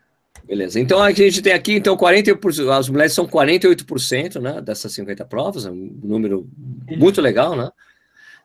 [0.48, 0.80] Beleza.
[0.80, 5.66] Então a gente tem aqui, então, 48%, as mulheres são 48%, né, dessas 50 provas,
[5.66, 6.48] é um número
[6.88, 7.70] muito legal, né?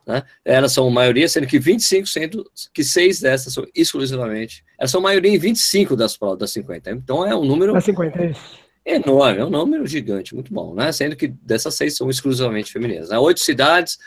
[0.06, 0.22] né?
[0.44, 4.62] Elas são maioria, sendo que 25 sendo que seis dessas são exclusivamente.
[4.78, 6.90] Elas são maioria em 25 das provas das 50.
[6.90, 8.58] Então é um número Dá 50, é isso.
[8.84, 10.92] enorme, é um número gigante, muito bom, né?
[10.92, 13.08] Sendo que dessas seis são exclusivamente femininas.
[13.08, 13.18] Né?
[13.18, 13.98] Oito cidades,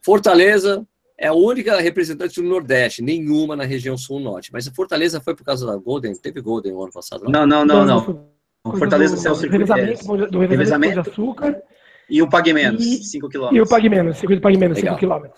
[0.00, 0.86] Fortaleza
[1.18, 4.50] é a única representante do Nordeste, nenhuma na região Sul-Norte.
[4.52, 7.24] Mas a Fortaleza foi por causa da Golden, teve Golden o ano passado.
[7.28, 8.02] Não, não, não, não.
[8.04, 8.20] Coisa
[8.64, 11.62] O Fortaleza é o circuito revezamento, do revezamento, de açúcar
[12.08, 13.66] E o Pague Menos, E- 5 e o.
[13.66, 15.20] Pague Menos, circuito Pague Menos, 5 Legal.
[15.20, 15.28] km.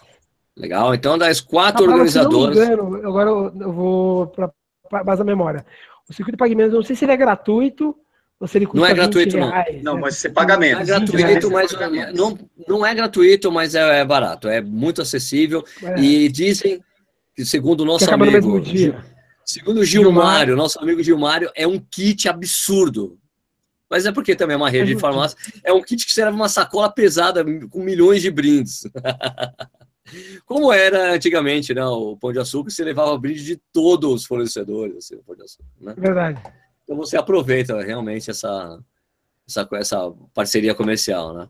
[0.56, 2.56] Legal, então das quatro organizadoras.
[2.58, 5.66] agora eu vou para base da memória.
[6.08, 7.94] O circuito Pague Menos, não sei se ele é gratuito
[8.38, 9.48] ou se ele custa Não é 20 gratuito, não.
[9.50, 10.00] reais, Não, né?
[10.02, 10.86] mas você paga Não é menos.
[10.86, 12.14] gratuito, mas Você paga menos.
[12.18, 15.64] não, não é gratuito, mas é, é barato, é muito acessível.
[15.82, 16.82] É, E dizem
[17.34, 19.02] que, segundo o nosso no amigo, dia.
[19.44, 23.18] segundo o Gilmário, nosso amigo Gilmário, é um kit absurdo.
[23.88, 25.38] Mas é porque também é uma rede de farmácia.
[25.62, 28.82] É um kit que serve uma sacola pesada com milhões de brindes.
[30.44, 31.84] Como era antigamente, né?
[31.84, 35.42] O Pão de Açúcar, você levava brinde de todos os fornecedores, assim, o Pão de
[35.42, 35.94] Açúcar, né?
[35.96, 36.42] Verdade.
[36.86, 38.80] Então você aproveita realmente essa,
[39.46, 41.48] essa, essa parceria comercial, né?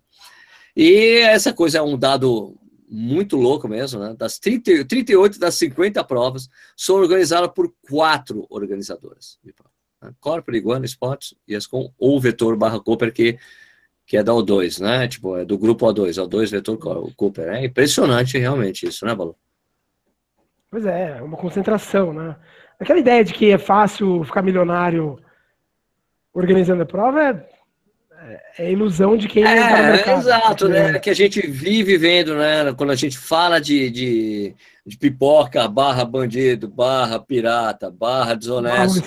[0.74, 2.57] E essa coisa é um dado
[2.89, 4.14] muito louco mesmo, né?
[4.16, 9.39] Das 30, 38 das 50 provas são organizadas por quatro organizadoras.
[10.03, 10.11] né?
[10.20, 13.39] Corpor, Iguana, Sports, ESCOM ou Vetor barra Cooper, que,
[14.07, 15.07] que é da O2, né?
[15.07, 17.49] Tipo, é do grupo O2, O2 Vetor Co- Cooper.
[17.49, 19.37] É impressionante realmente isso, né, Balu?
[20.70, 22.37] Pois é, uma concentração, né?
[22.78, 25.18] Aquela ideia de que é fácil ficar milionário
[26.37, 27.47] organizando a prova
[28.18, 30.20] é, É ilusão de quem é, tá no mercado.
[30.20, 30.99] Exato, né?
[30.99, 32.72] Que a gente vive vendo, né?
[32.76, 39.03] Quando a gente fala de, de, de pipoca, barra bandido, barra pirata, barra desonesto,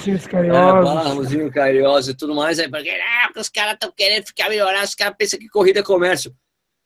[0.84, 4.90] barra muzinho carinhoso e tudo mais, aí porque ah, os caras estão querendo ficar melhorados,
[4.90, 6.34] os caras pensam que corrida é comércio.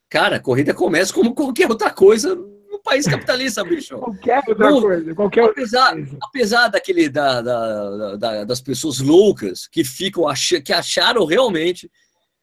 [0.09, 2.37] Cara, corrida é comércio como qualquer outra coisa
[2.83, 3.97] país capitalista, bicho.
[3.97, 6.17] qualquer outra no, coisa, qualquer apesar, coisa.
[6.21, 11.89] Apesar daquele, da, da, da, das pessoas loucas que ficam ach, que acharam realmente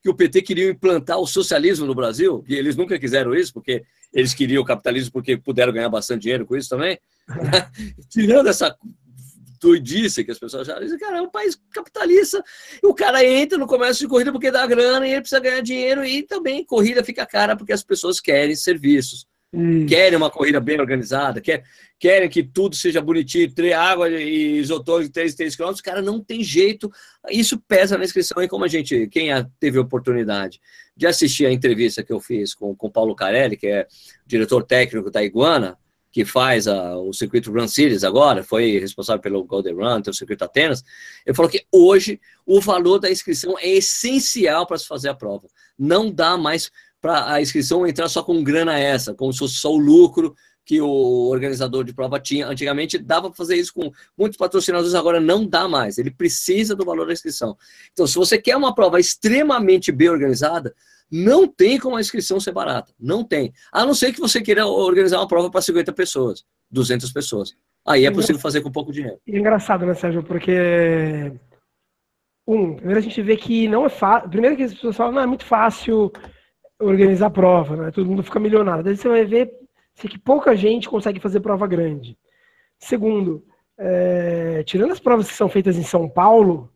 [0.02, 3.84] que o PT queria implantar o socialismo no Brasil, e eles nunca quiseram isso, porque
[4.12, 6.98] eles queriam o capitalismo porque puderam ganhar bastante dinheiro com isso também.
[8.08, 8.74] Tirando essa
[9.60, 12.42] doidice que as pessoas já dizem, cara, é um país capitalista,
[12.82, 15.60] e o cara entra no comércio de corrida porque dá grana e ele precisa ganhar
[15.60, 19.26] dinheiro, e também corrida fica cara porque as pessoas querem serviços.
[19.52, 19.84] Hum.
[19.84, 21.64] Querem uma corrida bem organizada, quer,
[21.98, 26.22] querem que tudo seja bonitinho, ter água e isotônico de 3, 3 km, cara, não
[26.22, 26.90] tem jeito.
[27.28, 28.40] Isso pesa na inscrição.
[28.40, 30.60] E como a gente, quem teve a oportunidade
[30.96, 33.86] de assistir a entrevista que eu fiz com o Paulo Carelli, que é
[34.24, 35.76] diretor técnico da Iguana,
[36.12, 40.44] que faz a, o circuito Run Series agora, foi responsável pelo Golden Run, o circuito
[40.44, 40.82] Atenas,
[41.24, 45.48] ele falou que hoje o valor da inscrição é essencial para se fazer a prova.
[45.78, 46.70] Não dá mais
[47.00, 50.34] para a inscrição entrar só com grana essa, como se fosse só o lucro
[50.64, 52.46] que o organizador de prova tinha.
[52.46, 55.98] Antigamente dava para fazer isso com muitos patrocinadores, agora não dá mais.
[55.98, 57.56] Ele precisa do valor da inscrição.
[57.92, 60.74] Então, se você quer uma prova extremamente bem organizada,
[61.10, 62.92] não tem como a inscrição ser barata.
[63.00, 63.52] Não tem.
[63.72, 67.56] A não ser que você queira organizar uma prova para 50 pessoas, 200 pessoas.
[67.84, 69.18] Aí é possível fazer com pouco dinheiro.
[69.26, 70.22] E é engraçado, né, Sérgio?
[70.22, 71.32] Porque.
[72.46, 74.30] Um, primeiro a gente vê que não é fácil.
[74.30, 76.12] Primeiro que as pessoas falam, não, é muito fácil
[76.80, 77.90] organizar a prova, né?
[77.90, 78.82] Todo mundo fica milionário.
[78.82, 79.52] Daí você vai ver
[79.94, 82.16] que pouca gente consegue fazer prova grande.
[82.78, 83.44] Segundo,
[83.76, 86.72] é, tirando as provas que são feitas em São Paulo,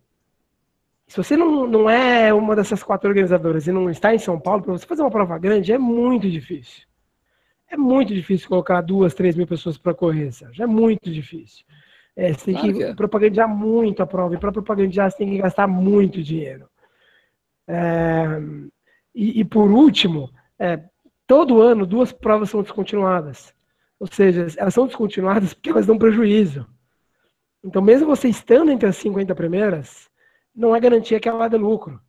[1.07, 4.63] se você não, não é uma dessas quatro organizadoras e não está em São Paulo,
[4.63, 6.87] para você fazer uma prova grande é muito difícil.
[7.71, 10.63] É muito difícil colocar duas, três mil pessoas para correr, Sérgio.
[10.63, 11.65] É muito difícil.
[12.17, 12.95] É, você tem claro que, que é.
[12.95, 14.35] propagandear muito a prova.
[14.35, 16.69] E para propagandear, você tem que gastar muito dinheiro.
[17.67, 18.41] É,
[19.15, 20.83] e, e, por último, é,
[21.27, 23.55] todo ano duas provas são descontinuadas.
[23.99, 26.67] Ou seja, elas são descontinuadas porque elas dão prejuízo.
[27.63, 30.11] Então, mesmo você estando entre as 50 primeiras,
[30.55, 32.01] não é garantia que ela dê lucro.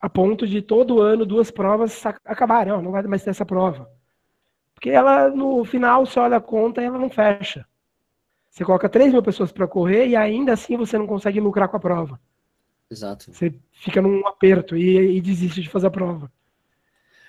[0.00, 2.72] A ponto de todo ano duas provas acabarem.
[2.82, 3.88] Não, vai mais ter essa prova.
[4.74, 7.66] Porque ela, no final, você olha a conta e ela não fecha.
[8.50, 11.76] Você coloca 3 mil pessoas para correr e ainda assim você não consegue lucrar com
[11.76, 12.20] a prova.
[12.92, 13.32] Exato.
[13.32, 16.30] Você fica num aperto e, e desiste de fazer a prova.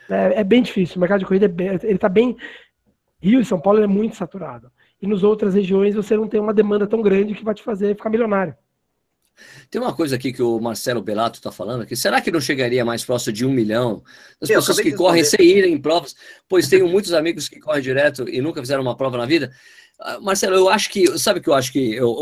[0.09, 0.97] É, é, bem difícil.
[0.97, 2.36] O mercado de corrida é ele está bem.
[3.22, 4.70] Rio e São Paulo é muito saturado.
[5.01, 7.95] E nas outras regiões você não tem uma demanda tão grande que vai te fazer
[7.95, 8.53] ficar milionário.
[9.70, 11.95] Tem uma coisa aqui que o Marcelo Belato está falando aqui.
[11.95, 14.03] Será que não chegaria mais próximo de um milhão
[14.39, 16.14] das Eu pessoas que correm sem irem em provas?
[16.47, 19.51] Pois tenho muitos amigos que correm direto e nunca fizeram uma prova na vida.
[20.03, 21.17] Uh, Marcelo, eu acho que.
[21.17, 21.93] Sabe que eu acho que.
[21.93, 22.15] Eu,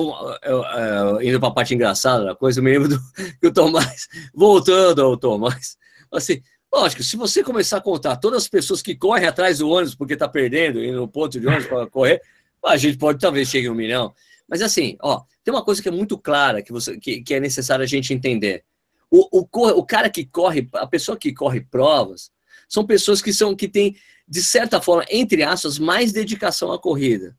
[0.43, 2.99] eu, eu, eu indo para a parte engraçada da coisa, eu me lembro do,
[3.41, 4.07] que o Tomás.
[4.33, 5.77] Voltando ao Tomás.
[6.11, 6.41] Assim,
[6.73, 10.13] Lógico, se você começar a contar todas as pessoas que correm atrás do ônibus porque
[10.13, 12.21] está perdendo, e no ponto de ônibus para correr,
[12.65, 14.13] a gente pode talvez chegue a um milhão.
[14.47, 17.41] Mas assim, ó, tem uma coisa que é muito clara que, você, que, que é
[17.41, 18.63] necessário a gente entender.
[19.09, 22.31] O, o, o cara que corre, a pessoa que corre provas,
[22.69, 27.35] são pessoas que são que têm, de certa forma, entre aspas, mais dedicação à corrida.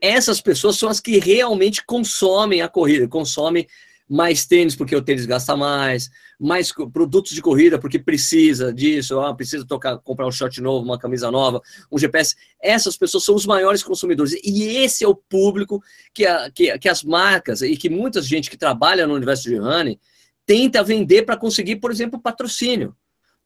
[0.00, 3.66] Essas pessoas são as que realmente consomem a corrida, consomem
[4.08, 9.34] mais tênis porque o tênis gasta mais, mais produtos de corrida porque precisa disso, ah,
[9.34, 12.36] precisa tocar, comprar um short novo, uma camisa nova, um GPS.
[12.60, 14.34] Essas pessoas são os maiores consumidores.
[14.44, 15.82] E esse é o público
[16.12, 19.56] que, a, que, que as marcas e que muita gente que trabalha no universo de
[19.56, 19.98] running
[20.46, 22.94] tenta vender para conseguir, por exemplo, patrocínio.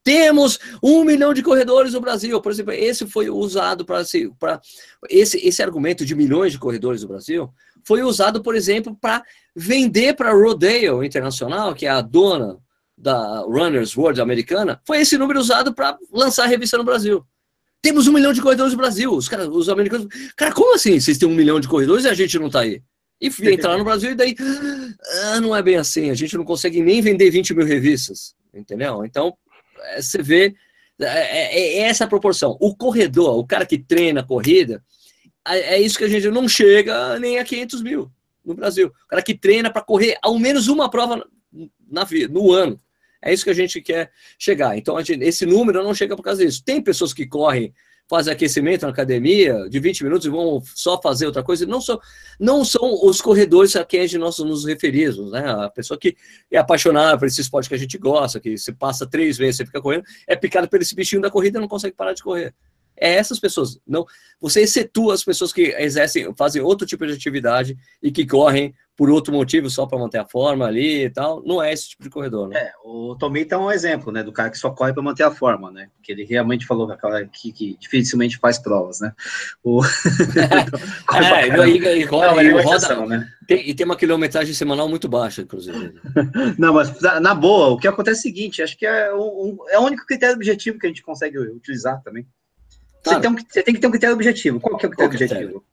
[0.04, 2.40] Temos um milhão de corredores no Brasil.
[2.40, 4.02] Por exemplo, esse foi usado para
[5.10, 7.52] esse, esse argumento de milhões de corredores no Brasil
[7.84, 9.22] foi usado, por exemplo, para
[9.54, 12.58] vender para a Rodeo Internacional, que é a dona
[12.98, 17.24] da Runners World americana, foi esse número usado para lançar a revista no Brasil.
[17.80, 19.12] Temos um milhão de corredores no Brasil.
[19.12, 20.08] Os, cara, os americanos.
[20.36, 20.98] Cara, como assim?
[20.98, 22.82] Vocês têm um milhão de corredores e a gente não está aí?
[23.20, 24.34] E entrar no Brasil e daí.
[25.26, 26.10] Ah, não é bem assim.
[26.10, 28.34] A gente não consegue nem vender 20 mil revistas.
[28.52, 29.04] Entendeu?
[29.04, 29.32] Então,
[30.00, 30.54] você vê.
[31.00, 32.56] É, é, é essa a proporção.
[32.60, 34.82] O corredor, o cara que treina a corrida,
[35.46, 38.10] é isso que a gente não chega nem a 500 mil
[38.44, 38.88] no Brasil.
[38.88, 41.24] O cara que treina para correr ao menos uma prova
[41.88, 42.78] na, no ano.
[43.20, 44.76] É isso que a gente quer chegar.
[44.76, 46.62] Então, gente, esse número não chega por causa disso.
[46.64, 47.72] Tem pessoas que correm
[48.08, 51.66] fazem aquecimento na academia de 20 minutos e vão só fazer outra coisa.
[51.66, 52.00] Não são,
[52.40, 55.44] não são os corredores a quem nós nos referimos, né?
[55.46, 56.16] A pessoa que
[56.50, 59.66] é apaixonada por esse esporte que a gente gosta, que se passa três vezes, você
[59.66, 62.54] fica correndo, é picado por esse bichinho da corrida e não consegue parar de correr.
[63.00, 63.78] É essas pessoas.
[63.86, 64.06] Não,
[64.40, 69.10] você excetua as pessoas que exercem, fazem outro tipo de atividade e que correm por
[69.10, 71.40] outro motivo, só para manter a forma ali e tal.
[71.46, 72.58] Não é esse tipo de corredor, né?
[72.58, 75.30] É, o Tomita é um exemplo, né, do cara que só corre para manter a
[75.30, 75.88] forma, né?
[75.94, 76.88] Porque ele realmente falou
[77.32, 79.12] que, que dificilmente faz provas, né?
[79.62, 79.80] O...
[81.14, 83.32] é, ele, ele, roda, Não, ele roda né?
[83.46, 85.94] Tem, e tem uma quilometragem semanal muito baixa, inclusive.
[86.58, 89.78] Não, mas na boa, o que acontece é o seguinte, acho que é, um, é
[89.78, 92.26] o único critério objetivo que a gente consegue utilizar também.
[93.04, 94.60] Você, tem um, você tem que ter um critério objetivo.
[94.60, 95.64] Qual que é o critério objetivo?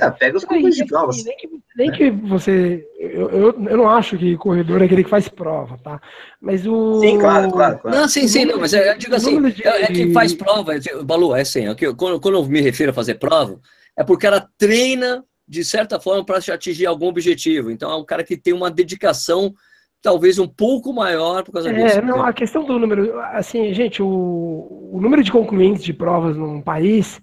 [0.00, 1.22] Ah, pega os concursos de provas.
[1.24, 2.86] Nem que, nem que você.
[2.98, 6.00] Eu, eu, eu, não acho que corredor é aquele que faz prova, tá?
[6.40, 7.00] Mas o.
[7.00, 7.78] Sim, claro, claro.
[7.78, 7.98] claro.
[7.98, 9.66] Não, sim, sim, não, mas é, eu digo assim: de...
[9.66, 10.74] é, é, que faz prova.
[10.74, 13.60] É, Balu, é assim, é que, quando, quando eu me refiro a fazer prova,
[13.96, 17.70] é porque ela treina, de certa forma, para atingir algum objetivo.
[17.70, 19.54] Então, é um cara que tem uma dedicação
[20.02, 22.02] talvez um pouco maior por causa é, disso.
[22.02, 26.60] Não, a questão do número, assim, gente, o, o número de concluintes de provas num
[26.60, 27.20] país,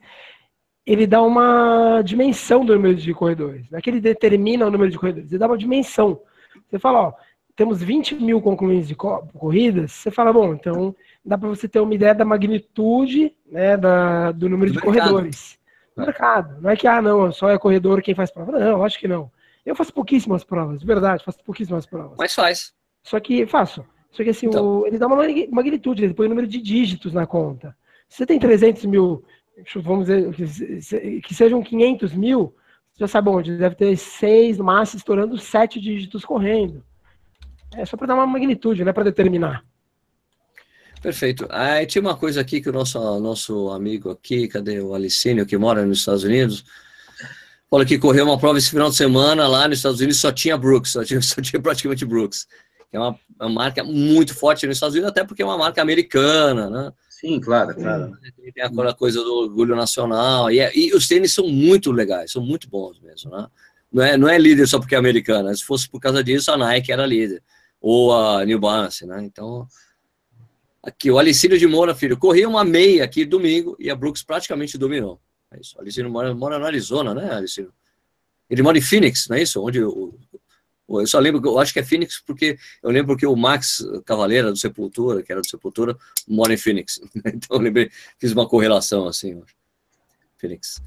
[0.85, 3.69] ele dá uma dimensão do número de corredores.
[3.69, 6.19] Não é que ele determina o número de corredores, ele dá uma dimensão.
[6.69, 7.13] Você fala, ó,
[7.55, 11.95] temos 20 mil concluintes de corridas, você fala, bom, então dá para você ter uma
[11.95, 15.09] ideia da magnitude né, da, do número do de mercado.
[15.09, 15.57] corredores.
[15.97, 16.01] É.
[16.01, 16.61] mercado.
[16.61, 18.51] Não é que, ah, não, só é corredor quem faz prova.
[18.51, 19.31] Não, acho que não.
[19.65, 22.15] Eu faço pouquíssimas provas, de verdade, faço pouquíssimas provas.
[22.17, 22.73] Mas faz.
[23.03, 23.83] Só que faço.
[24.11, 24.81] Só que assim, então.
[24.81, 25.17] o, ele dá uma
[25.51, 27.75] magnitude, ele põe o número de dígitos na conta.
[28.07, 29.23] Se você tem 300 mil,
[29.77, 32.55] vamos dizer, que, sejam 500 mil,
[32.93, 36.83] você já sabe onde, deve ter seis, no máximo, estourando sete dígitos correndo.
[37.75, 39.65] É só para dar uma magnitude, não é para determinar.
[41.01, 41.45] Perfeito.
[41.49, 45.57] Aí tinha uma coisa aqui que o nosso, nosso amigo aqui, cadê o Alicínio, que
[45.57, 46.63] mora nos Estados Unidos,
[47.69, 50.57] Fala que correu uma prova esse final de semana lá nos Estados Unidos, só tinha
[50.57, 52.47] Brooks, só tinha, só tinha praticamente Brooks.
[52.89, 55.81] Que é uma, uma, marca muito forte nos Estados Unidos, até porque é uma marca
[55.81, 56.93] americana, né?
[57.09, 58.11] Sim, claro, claro.
[58.53, 60.51] Tem aquela coisa do orgulho nacional.
[60.51, 63.47] E, é, e os tênis são muito legais, são muito bons mesmo, né?
[63.91, 65.55] Não é, não é líder só porque é americana.
[65.55, 67.41] Se fosse por causa disso, a Nike era líder.
[67.79, 69.23] Ou a New Balance, né?
[69.23, 69.67] Então,
[70.83, 74.77] aqui, o Alicílio de Moura, filho, corria uma meia aqui domingo e a Brooks praticamente
[74.77, 75.19] dominou.
[75.51, 75.79] É isso.
[75.79, 77.73] Alicino mora, mora no Arizona, né, Alicino?
[78.49, 79.63] Ele mora em Phoenix, não é isso?
[79.63, 80.17] Onde eu,
[80.87, 84.51] eu só lembro, eu acho que é Phoenix porque eu lembro que o Max Cavaleira
[84.51, 86.99] do Sepultura, que era do Sepultura, mora em Phoenix.
[87.25, 87.89] Então eu lembrei,
[88.19, 89.41] fiz uma correlação assim.
[90.37, 90.81] Phoenix.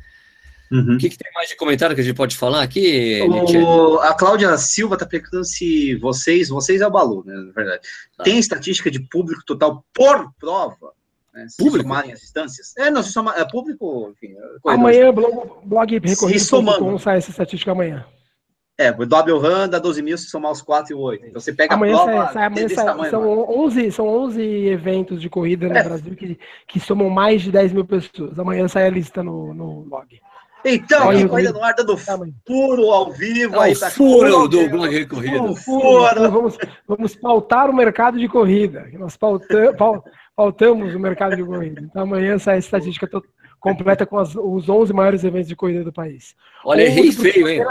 [0.70, 0.96] Uhum.
[0.96, 3.20] O que, que, tem mais de comentário que a gente pode falar aqui?
[3.22, 7.88] O, a Cláudia Silva está perguntando se vocês, vocês é o Balu, né, na verdade,
[8.16, 8.24] tá.
[8.24, 10.92] tem estatística de público total por prova?
[11.38, 11.82] Né, se público?
[11.82, 12.76] somarem as instâncias.
[12.76, 14.34] É, não, se somar, é público, enfim.
[14.66, 18.04] É amanhã, blog, blog recorrido.com sai essa estatística amanhã.
[18.76, 21.26] É, o W RAM dá 12 mil se somar os 4 e o 8.
[21.26, 22.24] Então você pega amanhã a prova.
[22.24, 25.82] Sai, sai, amanhã sai, tamanho, são, 11, são 11 eventos de corrida no é.
[25.82, 28.38] Brasil que, que somam mais de 10 mil pessoas.
[28.38, 30.20] Amanhã sai a lista no, no blog.
[30.64, 33.56] Então, a corrida no ar dando furo ao vivo.
[33.56, 35.54] É aí tá furo do blog Recorrida.
[35.54, 36.30] Furo.
[36.30, 38.88] Vamos, vamos pautar o mercado de corrida.
[38.92, 40.02] Nós pautamos,
[40.38, 41.80] faltamos o mercado de corrida.
[41.80, 43.10] Então amanhã sai a estatística
[43.58, 46.36] completa com as, os 11 maiores eventos de corrida do país.
[46.64, 47.64] Olha, errei feio, hein?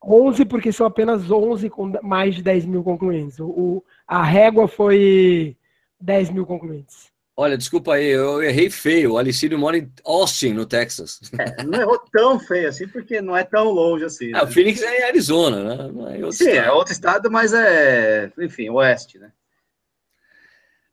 [0.00, 3.40] 11 porque são apenas 11 com mais de 10 mil concluintes.
[3.40, 5.56] O, o, a régua foi
[6.00, 7.12] 10 mil concluintes.
[7.36, 9.14] Olha, desculpa aí, eu errei feio.
[9.14, 11.20] O Alicílio mora em Austin, no Texas.
[11.36, 14.28] É, não errou tão feio assim, porque não é tão longe assim.
[14.32, 14.42] Ah, né?
[14.44, 16.16] o Phoenix é em Arizona, né?
[16.16, 16.68] É Sim, é estado.
[16.68, 19.32] é outro estado, mas é, enfim, oeste, né?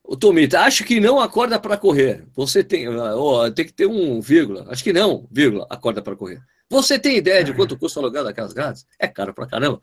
[0.04, 2.24] O Tomita, acho que não acorda para correr.
[2.34, 4.66] Você tem, oh, tem que ter um vírgula.
[4.68, 6.42] Acho que não, vírgula, acorda para correr.
[6.68, 8.86] Você tem ideia de quanto custa o aluguel daquelas grades?
[8.98, 9.80] É caro para caramba.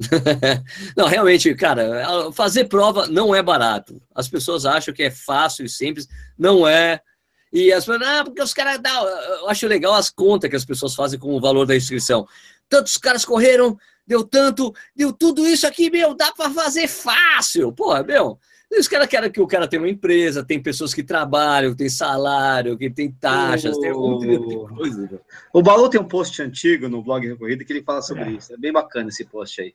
[0.96, 4.02] não, realmente, cara, fazer prova não é barato.
[4.14, 7.00] As pessoas acham que é fácil e simples, não é.
[7.52, 8.80] E as pessoas, ah, porque os caras.
[9.40, 12.26] Eu acho legal as contas que as pessoas fazem com o valor da inscrição.
[12.68, 17.72] Tantos caras correram, deu tanto, deu tudo isso aqui, meu, dá para fazer fácil.
[17.72, 18.38] Porra, meu,
[18.78, 22.78] os caras querem que o cara tenha uma empresa, tem pessoas que trabalham, tem salário,
[22.78, 23.80] que tem taxas, o...
[23.80, 24.38] tem um de
[24.74, 25.20] coisa.
[25.52, 28.30] O Balu tem um post antigo no blog Recorrida que ele fala sobre é.
[28.32, 28.52] isso.
[28.52, 29.74] É bem bacana esse post aí.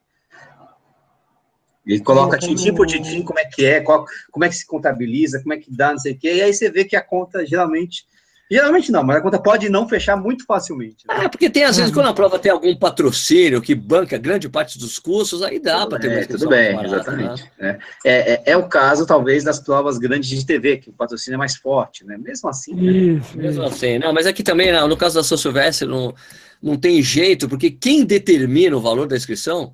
[1.86, 5.40] Ele coloca tintim por tintim como é que é, qual, como é que se contabiliza,
[5.40, 6.36] como é que dá, não sei o quê.
[6.36, 8.06] E aí você vê que a conta geralmente
[8.49, 11.06] Geralmente não, mas a conta pode não fechar muito facilmente.
[11.07, 11.26] Né?
[11.26, 14.80] É, porque tem, às vezes, quando a prova tem algum patrocínio que banca grande parte
[14.80, 17.52] dos custos, aí dá para ter uma é, Tudo bem, barata, exatamente.
[17.60, 17.78] Né?
[18.06, 21.38] É, é, é, o caso, talvez, das provas grandes de TV, que o patrocínio é
[21.38, 22.18] mais forte, né?
[22.18, 22.74] Mesmo assim.
[22.74, 22.91] Né?
[22.91, 23.74] Isso, Mesmo isso.
[23.74, 23.99] assim.
[23.99, 26.15] Não, mas aqui também, no caso da São Silvestre, não,
[26.61, 29.74] não tem jeito, porque quem determina o valor da inscrição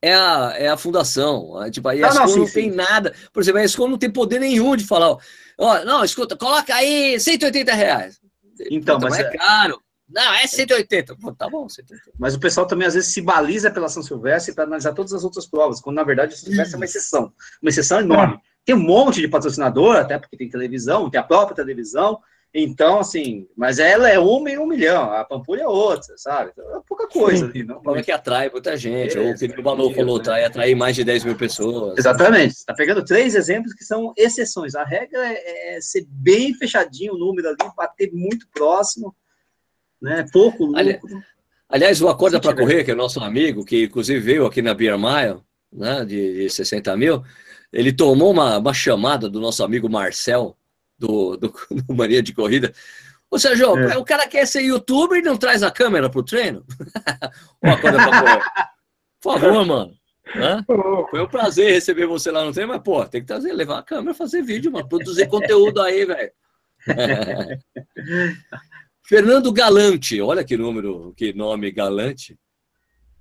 [0.00, 1.52] é a, é a fundação.
[1.70, 2.76] Tipo, a ESCOM não, não, sim, não tem sim.
[2.76, 3.14] nada.
[3.32, 5.18] Por exemplo, a ESCOM não tem poder nenhum de falar, ó,
[5.84, 8.20] não, escuta, coloca aí 180 reais.
[8.70, 9.80] Então, mas é, é caro.
[10.08, 11.16] Não, é 180.
[11.16, 12.12] Pô, tá bom, 180.
[12.18, 15.22] Mas o pessoal também às vezes se baliza pela São Silvestre para analisar todas as
[15.22, 17.32] outras provas, quando na verdade a São Silvestre é uma exceção.
[17.60, 18.34] Uma exceção enorme.
[18.34, 18.40] É.
[18.64, 22.20] Tem um monte de patrocinador, até porque tem televisão, tem a própria televisão,
[22.52, 26.50] então, assim, mas ela é uma em um milhão, a Pampulha é outra, sabe?
[26.52, 27.82] Então, é pouca coisa ali, não.
[27.82, 30.44] Como é que atrai muita gente, é, ou o o Balu falou, né?
[30.46, 31.98] atrai, mais de 10 mil pessoas.
[31.98, 34.74] Exatamente, está pegando três exemplos que são exceções.
[34.74, 39.14] A regra é, é, ser bem fechadinho o número ali, bater muito próximo,
[40.00, 40.24] né?
[40.32, 40.80] Pouco lucro.
[40.80, 40.98] Ali,
[41.68, 44.98] aliás, o Acorda para Correr, que é nosso amigo, que inclusive veio aqui na Beer
[44.98, 45.42] Mile,
[45.72, 47.22] né, de, de 60 mil,
[47.72, 50.56] ele tomou uma, uma chamada do nosso amigo Marcel,
[50.98, 52.72] do, do, do Mania de Corrida.
[53.30, 53.96] Ô, Sérgio, é.
[53.98, 56.64] o cara quer ser youtuber e não traz a câmera pro treino?
[57.62, 58.72] Uma coisa pra
[59.20, 59.92] Por favor, mano.
[60.34, 60.62] Né?
[61.10, 63.82] Foi um prazer receber você lá no treino, mas, pô, tem que trazer, levar a
[63.82, 66.32] câmera, fazer vídeo, mano, produzir conteúdo aí, velho.
[69.06, 72.38] Fernando Galante, olha que número, que nome galante.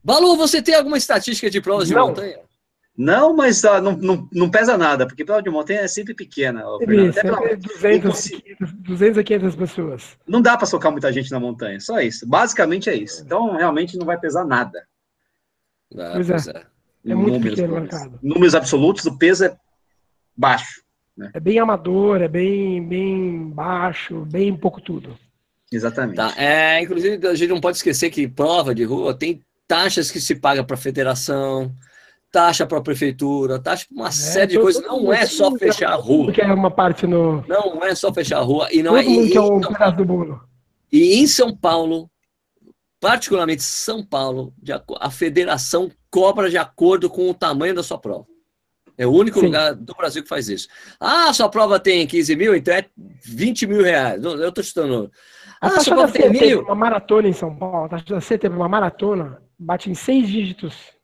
[0.03, 2.03] Balu, você tem alguma estatística de provas não.
[2.03, 2.39] de montanha?
[2.97, 6.63] Não, mas uh, não, não, não, pesa nada, porque prova de montanha é sempre pequena.
[6.81, 8.31] Isso, é 200,
[8.79, 10.17] 200 a 500 pessoas.
[10.27, 12.27] Não dá para socar muita gente na montanha, só isso.
[12.27, 13.23] Basicamente é isso.
[13.23, 14.83] Então, realmente não vai pesar nada.
[15.95, 16.51] Ah, pois é.
[16.51, 16.77] é.
[17.05, 18.19] É muito números, pequeno mercado.
[18.21, 19.55] Números absolutos, o peso é
[20.35, 20.81] baixo.
[21.15, 21.29] Né?
[21.33, 25.17] É bem amador, é bem, bem baixo, bem pouco tudo.
[25.71, 26.15] Exatamente.
[26.15, 26.33] Tá.
[26.35, 30.35] É, inclusive, a gente não pode esquecer que prova de rua tem taxas que se
[30.35, 31.73] paga para a federação,
[32.31, 34.83] taxa para a prefeitura, taxa para uma é, série de coisas.
[34.83, 36.31] Não é só fechar a rua.
[36.31, 37.43] Que é uma parte no.
[37.47, 38.67] Não é só fechar a rua.
[38.71, 39.09] E não todo é.
[39.09, 40.41] Mundo e, um pedaço do bolo.
[40.91, 42.09] E em São Paulo,
[42.99, 44.53] particularmente São Paulo,
[44.99, 48.25] a federação cobra de acordo com o tamanho da sua prova.
[48.97, 49.47] É o único Sim.
[49.47, 50.67] lugar do Brasil que faz isso.
[50.99, 52.85] Ah, sua prova tem 15 mil, então é
[53.23, 54.23] 20 mil reais.
[54.23, 55.11] Eu estou chutando.
[55.61, 56.61] A ah, taxa da CT mil...
[56.61, 60.96] uma maratona em São Paulo, a taxa da CT uma maratona bate em seis dígitos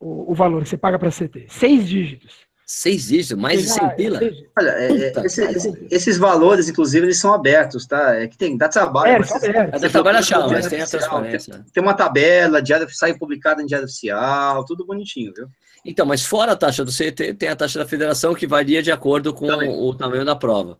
[0.00, 1.46] o, o valor que você paga para CT.
[1.48, 2.48] Seis dígitos.
[2.70, 4.20] Seis dígitos, mais de 100 pila?
[4.58, 8.14] Olha, é, é esse, esse, esses valores, inclusive, eles são abertos, tá?
[8.14, 9.12] É que tem, dá trabalho.
[9.12, 11.54] É, mas, é, dá trabalho achar, mas tem a transparência.
[11.54, 15.48] Tem, tem, uma tabela, diário, sai publicada em diário oficial, tudo bonitinho, viu?
[15.82, 18.92] Então, mas fora a taxa do CT, tem a taxa da federação que varia de
[18.92, 19.70] acordo com também.
[19.70, 20.78] o tamanho da prova.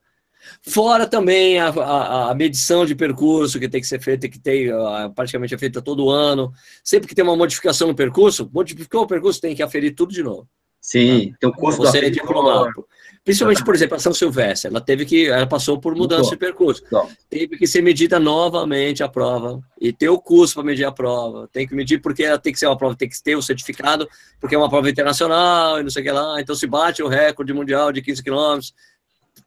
[0.63, 4.69] Fora também a, a, a, medição de percurso que tem que ser feita, que tem
[5.15, 6.53] praticamente é feita todo ano.
[6.83, 10.23] Sempre que tem uma modificação no percurso, modificou o percurso, tem que aferir tudo de
[10.23, 10.49] novo.
[10.81, 12.87] Sim, tem o custo Você é diplomado.
[13.25, 16.83] Principalmente, por exemplo, a São Silvestre, ela teve que, ela passou por mudança de percurso.
[17.29, 21.47] Teve que ser medida novamente a prova e ter o custo para medir a prova.
[21.53, 24.09] Tem que medir porque ela tem que ser uma prova, tem que ter o certificado,
[24.41, 26.41] porque é uma prova internacional e não sei o que lá.
[26.41, 28.73] Então, se bate o recorde mundial de 15 quilômetros,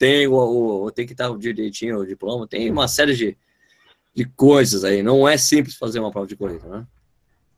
[0.01, 3.37] tem o, o, tem que estar direitinho o diploma, tem uma série de,
[4.15, 5.03] de coisas aí.
[5.03, 6.87] Não é simples fazer uma prova de corrida, né?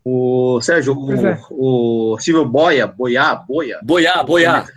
[0.04, 1.40] O Sérgio, o, é.
[1.50, 3.80] o Silvio Boia, Boiá, Boia.
[3.82, 4.68] Boiá, Boiá.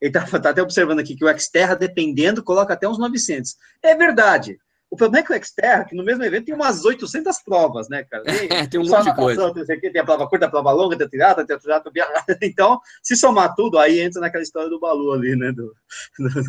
[0.00, 3.54] Ele tá, tá até observando aqui que o Xterra, dependendo, coloca até uns 900.
[3.82, 4.58] É verdade.
[4.90, 8.02] O problema é que o Xterra, que no mesmo evento tem umas 800 provas, né,
[8.04, 8.24] cara?
[8.48, 9.54] Tem, é, tem um monte de coisa.
[9.64, 11.90] Tem, tem a prova curta, a prova longa, tem a tirada, tem a tirada,
[12.42, 15.52] Então, se somar tudo, aí entra naquela história do Balu ali, né?
[15.52, 15.72] Do,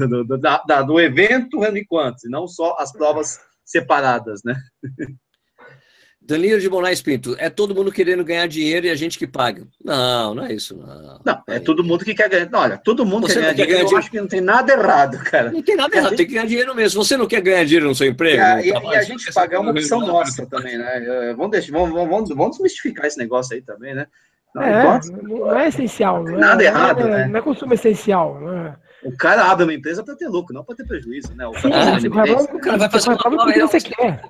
[0.08, 4.56] do, do, da, do evento enquanto, não só as provas separadas, né?
[6.24, 9.68] Danilo de Moraes Pinto, é todo mundo querendo ganhar dinheiro e a gente que paga.
[9.84, 10.78] Não, não é isso.
[10.78, 12.50] Não, não é todo mundo que quer ganhar.
[12.50, 13.92] Não, olha, todo mundo quer ganhar, quer dinheiro, dinheiro.
[13.92, 15.52] Eu acho que não tem nada errado, cara.
[15.52, 16.18] Não tem nada errado, gente...
[16.18, 17.04] tem que ganhar dinheiro mesmo.
[17.04, 18.38] Você não quer ganhar dinheiro no seu emprego?
[18.38, 21.34] E a, e, e a gente pagar é uma opção nossa também, né?
[21.36, 24.06] Vamos, deixar, vamos, vamos, vamos desmistificar esse negócio aí também, né?
[24.54, 26.24] Não, é, não é essencial.
[26.24, 27.28] Não é, nada errado, não é, né?
[27.28, 28.40] Não é consumo essencial.
[28.40, 28.76] Né?
[29.04, 31.48] O cara abre uma empresa para ter lucro, não para ter prejuízo, né?
[31.48, 34.22] O cara, Sim, o cara vai fazer uma prova que você quer.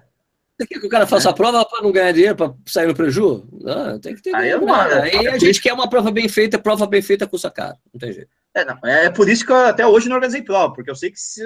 [0.61, 1.31] Você quer que o cara faça é.
[1.31, 3.47] a prova para não ganhar dinheiro, para sair no prejuízo?
[3.65, 4.35] Ah, tem que ter.
[4.35, 7.77] Aí, não, aí a gente quer uma prova bem feita, prova bem feita custa caro.
[7.91, 8.29] Não tem jeito.
[8.53, 11.09] É, não, é por isso que eu até hoje não organizei prova, porque eu sei
[11.09, 11.41] que se.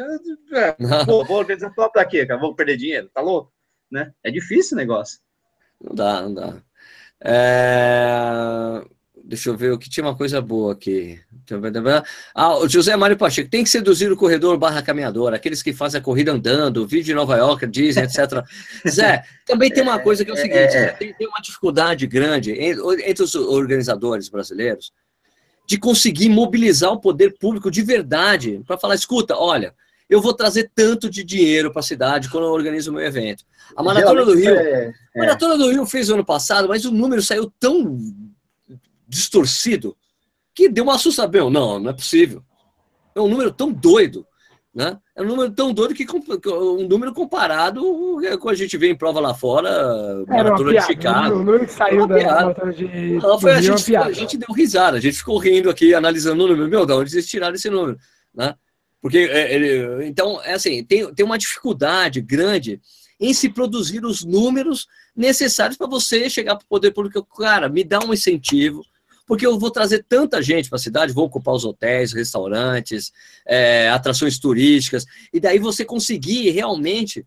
[0.52, 0.76] É,
[1.06, 2.40] pô, vou organizar prova para quê, cara?
[2.40, 3.10] Vou perder dinheiro?
[3.14, 3.54] Tá louco?
[3.90, 4.12] Né?
[4.22, 5.20] É difícil o negócio.
[5.82, 6.54] Não dá, não dá.
[7.24, 8.82] É...
[9.28, 11.20] Deixa eu ver o que tinha uma coisa boa aqui.
[12.34, 16.00] Ah, o José Mário Pacheco, tem que seduzir o corredor barra caminhador, aqueles que fazem
[16.00, 18.44] a corrida andando, vídeo de Nova York, Disney, etc.
[18.88, 20.88] Zé, também tem uma coisa que é o seguinte: é, é.
[20.90, 24.92] Tem, tem, uma dificuldade grande entre os organizadores brasileiros
[25.68, 29.74] de conseguir mobilizar o poder público de verdade para falar: escuta, olha,
[30.08, 33.44] eu vou trazer tanto de dinheiro para a cidade quando eu organizo o meu evento.
[33.76, 34.56] A Maratona Realmente do Rio.
[34.56, 37.98] É, a Maratona do Rio fez ano passado, mas o número saiu tão
[39.08, 39.96] distorcido
[40.54, 41.50] que deu uma assustação.
[41.50, 42.44] Não, não é possível.
[43.14, 44.26] É um número tão doido.
[44.74, 44.98] Né?
[45.16, 46.06] É um número tão doido que
[46.50, 47.82] um número comparado
[48.42, 51.36] com a gente vê em prova lá fora, maratona de Chicago.
[51.36, 52.88] O número que saiu da maratona de.
[53.20, 56.48] Não, foi, a, gente, a gente deu risada, a gente ficou rindo aqui, analisando o
[56.50, 56.68] número.
[56.68, 57.98] Meu, de onde eles tiraram esse número?
[58.34, 58.54] Né?
[59.02, 62.82] Porque é, ele, então, é assim, tem, tem uma dificuldade grande
[63.18, 67.26] em se produzir os números necessários para você chegar para o poder público.
[67.38, 68.84] Cara, me dá um incentivo,
[69.26, 73.12] porque eu vou trazer tanta gente para a cidade, vou ocupar os hotéis, restaurantes,
[73.46, 77.26] é, atrações turísticas, e daí você conseguir realmente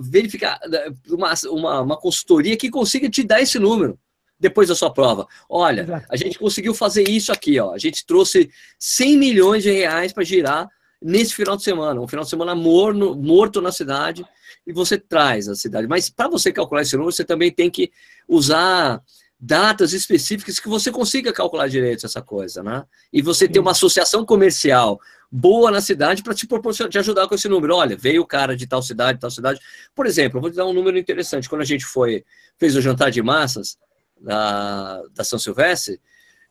[0.00, 3.98] verificar né, uma, uma, uma, consultoria que consiga te dar esse número
[4.38, 5.26] depois da sua prova.
[5.48, 6.06] Olha, Exato.
[6.10, 7.72] a gente conseguiu fazer isso aqui, ó.
[7.72, 10.68] A gente trouxe 100 milhões de reais para girar
[11.00, 14.24] nesse final de semana, um final de semana morno, morto na cidade,
[14.66, 15.86] e você traz a cidade.
[15.86, 17.90] Mas para você calcular esse número, você também tem que
[18.28, 19.00] usar
[19.38, 22.84] datas específicas que você consiga calcular direito essa coisa, né?
[23.12, 24.98] E você ter uma associação comercial
[25.30, 27.74] boa na cidade para te proporcionar, te ajudar com esse número.
[27.74, 29.60] Olha, veio o cara de tal cidade, tal cidade.
[29.94, 31.48] Por exemplo, eu vou te dar um número interessante.
[31.48, 32.24] Quando a gente foi,
[32.58, 33.76] fez o jantar de massas
[34.18, 36.00] da, da São Silvestre,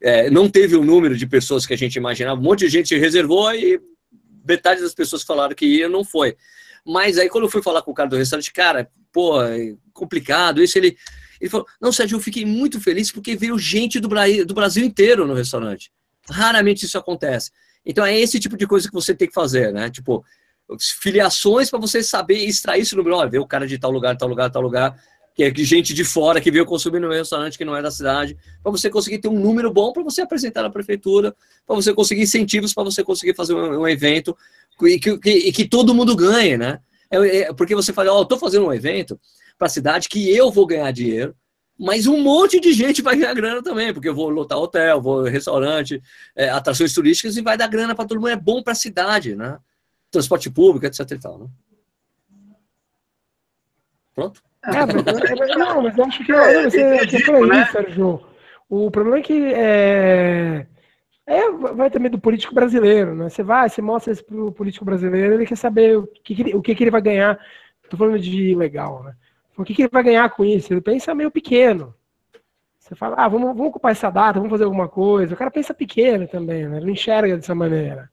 [0.02, 2.40] é, não teve o número de pessoas que a gente imaginava.
[2.40, 3.82] Um monte de gente reservou e
[4.48, 6.38] metade das pessoas falaram que ia não foi.
[6.86, 10.62] Mas aí, quando eu fui falar com o cara do restaurante, cara, pô, é complicado.
[10.62, 10.96] Isso ele
[11.46, 14.10] ele falou: Não, Sérgio, eu fiquei muito feliz porque veio gente do,
[14.46, 15.92] do Brasil inteiro no restaurante.
[16.30, 17.52] Raramente isso acontece.
[17.86, 19.90] Então é esse tipo de coisa que você tem que fazer, né?
[19.90, 20.26] Tipo,
[21.02, 23.16] filiações para você saber extrair esse número.
[23.16, 25.00] Olha, veio o cara de tal lugar, tal lugar, tal lugar,
[25.36, 27.92] que é gente de fora que veio consumir no meu restaurante que não é da
[27.92, 31.36] cidade, para você conseguir ter um número bom para você apresentar na prefeitura,
[31.68, 34.36] para você conseguir incentivos para você conseguir fazer um, um evento
[34.82, 36.80] e que, que, que, todo mundo ganhe, né?
[37.12, 39.20] É, é, porque você fala, ó, oh, estou fazendo um evento,
[39.58, 41.36] para a cidade que eu vou ganhar dinheiro,
[41.78, 45.24] mas um monte de gente vai ganhar grana também, porque eu vou lotar hotel, vou
[45.24, 46.02] restaurante,
[46.36, 48.30] é, atrações turísticas e vai dar grana para todo mundo.
[48.30, 49.58] É bom para a cidade, né?
[50.10, 51.48] Transporte público, etc e tal, né?
[54.14, 54.42] Pronto?
[54.64, 57.64] É, mas, não, mas eu acho que é, você, você falou né?
[57.64, 58.22] isso, Sérgio.
[58.70, 60.66] O problema é que é,
[61.28, 63.30] é, vai também do político brasileiro, né?
[63.30, 66.74] Você vai, você mostra isso pro político brasileiro, ele quer saber o que, o que,
[66.74, 67.38] que ele vai ganhar.
[67.90, 69.14] Tô falando de legal, né?
[69.58, 70.74] O que, que ele vai ganhar com isso?
[70.74, 71.94] Ele pensa meio pequeno.
[72.80, 75.34] Você fala, ah, vamos, vamos ocupar essa data, vamos fazer alguma coisa.
[75.34, 76.78] O cara pensa pequeno também, né?
[76.78, 78.10] Ele não enxerga dessa maneira.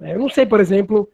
[0.00, 1.10] É, eu não sei, por exemplo,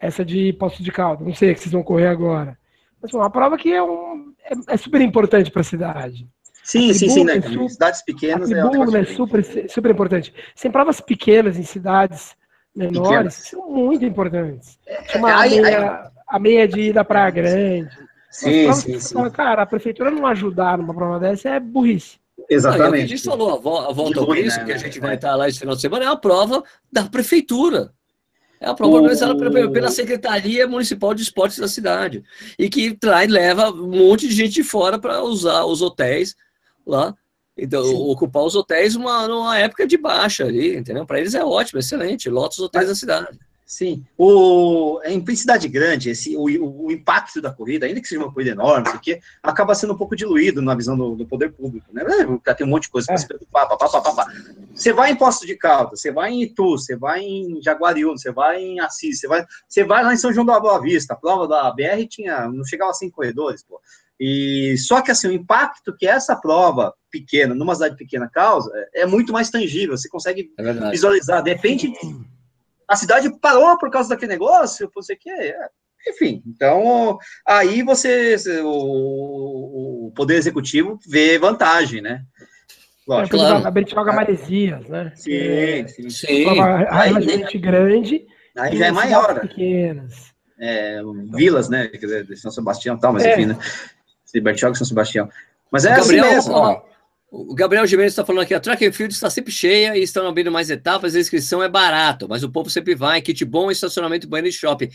[0.00, 2.56] essa de Poço de Caldo, não sei que vocês vão correr agora.
[3.02, 6.26] Mas é uma prova que é, um, é, é super importante para a cidade.
[6.62, 7.36] Sim, sim, sim, né?
[7.36, 10.32] É super, cidades pequenas é, um é super, super importante.
[10.54, 12.36] Sem provas pequenas em cidades
[12.74, 13.34] menores pequenas.
[13.34, 14.78] são muito importantes.
[14.86, 18.09] É, Chama é, a, meia, a meia de ir da Praia Grande.
[18.30, 19.14] Sim, sim, sim.
[19.14, 22.18] Fala, cara, a prefeitura não ajudar numa prova dessa é burrice.
[22.48, 23.04] Exatamente.
[23.04, 24.66] a gente falou, a, volta ao Cristo, né?
[24.66, 27.92] que a gente vai estar lá esse final de semana, é a prova da prefeitura.
[28.60, 29.72] É a prova organizada o...
[29.72, 32.22] pela Secretaria Municipal de Esportes da cidade.
[32.58, 36.36] E que traz, leva um monte de gente de fora para usar os hotéis
[36.86, 37.14] lá.
[37.56, 37.94] Então, Sim.
[37.94, 41.04] ocupar os hotéis numa, numa época de baixa ali, entendeu?
[41.04, 42.30] Para eles é ótimo, excelente.
[42.30, 43.38] Lota os hotéis da cidade.
[43.70, 44.04] Sim.
[44.18, 48.50] O, em cidade grande, esse, o, o, impacto da corrida, ainda que seja uma corrida
[48.50, 51.86] enorme, isso aqui, acaba sendo um pouco diluído na visão do, do poder público.
[51.92, 52.02] Né?
[52.58, 53.18] Tem um monte de coisa para é.
[53.18, 53.68] se preocupar.
[53.68, 54.26] Pá, pá, pá,
[54.74, 58.32] Você vai em Posto de Caldas, você vai em Itu, você vai em Jaguariúna, você
[58.32, 61.14] vai em Assis, você vai, você vai lá em São João da Boa Vista.
[61.14, 63.80] A prova da BR tinha, não chegava a cinco corredores, pô.
[64.18, 69.02] E só que assim, o impacto que essa prova pequena, numa cidade pequena, causa é,
[69.02, 69.96] é muito mais tangível.
[69.96, 71.40] Você consegue é visualizar.
[71.40, 71.92] De repente
[72.90, 75.56] a cidade parou por causa daquele negócio, você que é.
[76.08, 82.22] Enfim, então aí você, o, o Poder Executivo vê vantagem, né?
[83.06, 83.66] Lógico, é, claro.
[83.66, 85.12] A Bertioga Maresias, né?
[85.14, 86.10] Sim, é, sim.
[86.10, 86.44] sim.
[86.44, 88.26] relativamente grande.
[88.58, 89.34] Aí já é maior.
[89.34, 89.40] Né?
[89.40, 90.32] Pequenas.
[90.58, 91.00] É,
[91.32, 91.86] vilas, né?
[91.88, 93.32] Quer dizer, São Sebastião e tal, mas é.
[93.32, 93.58] enfim, né?
[94.42, 95.28] Bertioga e São Sebastião.
[95.70, 96.54] Mas é Gabriel, assim mesmo.
[96.54, 96.82] Ó,
[97.30, 100.26] o Gabriel Gimenez está falando aqui, a Track and Field está sempre cheia e estão
[100.26, 104.28] abrindo mais etapas, a inscrição é barato, mas o povo sempre vai, kit bom, estacionamento,
[104.28, 104.90] banheiro e shopping.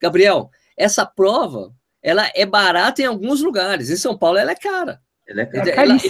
[0.00, 5.00] Gabriel, essa prova, ela é barata em alguns lugares, em São Paulo ela é cara.
[5.26, 5.82] Ele é.
[5.82, 6.02] Eles,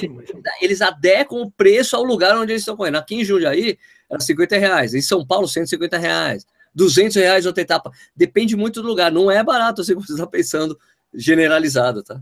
[0.60, 2.96] eles adequam o preço ao lugar onde eles estão correndo.
[2.96, 3.78] Aqui em Jundiaí,
[4.10, 4.94] era 50 reais.
[4.94, 6.46] Em São Paulo, 150 reais.
[6.74, 7.90] 200 reais outra etapa.
[8.16, 9.12] Depende muito do lugar.
[9.12, 10.78] Não é barato assim como você está pensando,
[11.12, 12.20] generalizado, tá?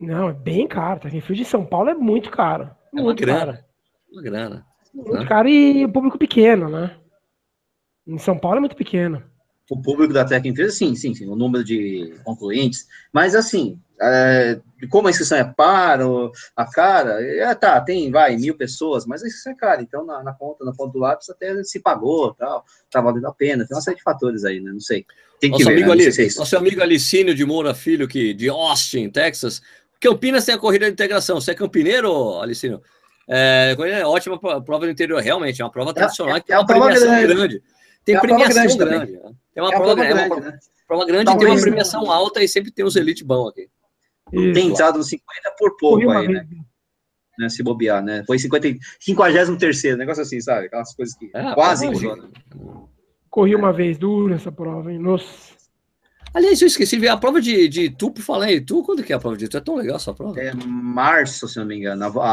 [0.00, 1.00] Não, é bem caro.
[1.00, 1.08] Tá?
[1.08, 2.70] Refúgio de São Paulo é muito caro.
[2.92, 3.52] É muito uma grana.
[3.52, 3.64] Caro.
[4.12, 4.66] Uma grana.
[4.94, 5.26] Muito né?
[5.26, 6.96] caro e o público pequeno, né?
[8.06, 9.22] Em São Paulo é muito pequeno.
[9.70, 12.86] O público da Tec Empresa, sim, sim, sim, o número de concluintes.
[13.12, 16.04] Mas, assim, é, como a inscrição é para,
[16.56, 20.22] a cara, é, tá, tem, vai, mil pessoas, mas a inscrição é cara, então na,
[20.22, 23.76] na ponta, na ponta do lápis até se pagou, tal, tá valendo a pena, tem
[23.76, 25.04] uma série de fatores aí, né, não sei.
[25.40, 26.04] Tem que nosso ver, amigo né?
[26.04, 29.60] ali, nosso amigo Alicínio de Moura Filho, que, de Austin, Texas,
[30.00, 32.80] Campinas tem a corrida de integração, você é campineiro, Alicínio?
[33.28, 36.66] É, é ótima prova do interior, realmente, é uma prova tradicional, é, é, é uma
[36.66, 37.34] premiação grande.
[37.34, 37.62] grande.
[38.04, 39.12] Tem é premiação grande, grande.
[39.12, 39.32] Né?
[39.54, 40.58] Tem uma, é prova, grande, é uma né?
[40.86, 43.68] prova grande e tem uma premiação alta e sempre tem os elite bons aqui.
[44.32, 44.52] Isso.
[44.54, 46.46] Tem entrado nos 50 por pouco aí, né?
[47.38, 47.48] né?
[47.48, 48.24] Se bobear, né?
[48.26, 50.66] Foi 50, 53 negócio assim, sabe?
[50.66, 51.86] Aquelas coisas que é, quase
[53.28, 54.98] Corri uma vez dura essa prova, hein?
[54.98, 55.57] Nossa.
[56.34, 59.02] Aliás, eu esqueci de ver a prova de, de Tu, por falar em Tu, quando
[59.02, 59.56] que é a prova de Tu?
[59.56, 60.38] É tão legal essa prova.
[60.40, 62.28] É março, se não me engano, a,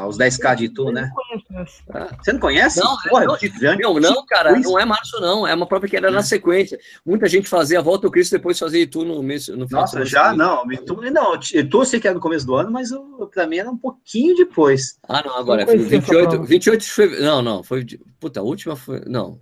[0.00, 1.10] a, os 10K de Tu, né?
[1.92, 2.08] Ah.
[2.22, 2.80] Você não conhece?
[2.80, 5.46] Não, Porra, não, não, não, cara, não é março, não.
[5.46, 6.78] É uma prova que era na sequência.
[7.04, 9.48] Muita gente fazia a volta ao Cristo depois fazia Tu no mês.
[9.48, 10.62] No Nossa, já não.
[10.86, 12.90] Tu, não, Tu eu sei que era no começo do ano, mas
[13.32, 14.98] pra mim era um pouquinho depois.
[15.08, 15.66] Ah, não, agora.
[15.66, 17.24] Foi 28, 28 de fevereiro.
[17.24, 17.84] Não, não, foi.
[18.18, 19.02] Puta, a última foi.
[19.06, 19.40] Não.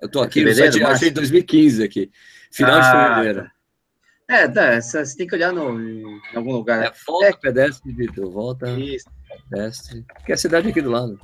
[0.00, 2.10] Eu tô aqui, no site, achei 2015 aqui.
[2.50, 3.50] Final ah, de fevereiro.
[4.28, 6.84] É, tá, você tem que olhar no, em algum lugar.
[6.84, 7.32] É, volta é.
[7.32, 9.08] pedestre, Vitor, volta Isso.
[9.50, 10.04] pedestre.
[10.24, 11.18] Que é a cidade aqui do lado.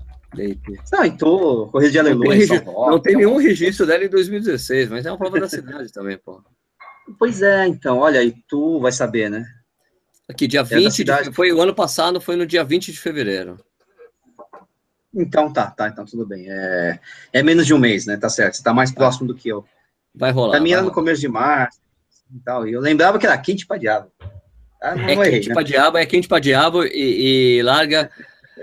[0.92, 2.46] Não, então, Correio de Aleluia.
[2.46, 5.92] Não, tem, não tem nenhum registro dela em 2016, mas é uma prova da cidade
[5.92, 6.42] também, pô.
[7.18, 9.46] Pois é, então, olha, e tu vai saber, né?
[10.28, 13.58] Aqui, dia 20, é de, foi o ano passado, foi no dia 20 de fevereiro.
[15.14, 16.46] Então tá, tá, então tudo bem.
[16.50, 16.98] É,
[17.32, 18.16] é menos de um mês, né?
[18.16, 18.56] Tá certo.
[18.56, 19.64] Você tá mais próximo do que eu.
[20.16, 20.52] Vai rolar.
[20.52, 21.78] Pra mim era no começo de março
[22.34, 22.66] e tal.
[22.66, 24.10] E eu lembrava que era quente pra diabo.
[24.82, 25.54] Ah, é errei, quente né?
[25.54, 28.10] pra diabo, é quente pra diabo e, e larga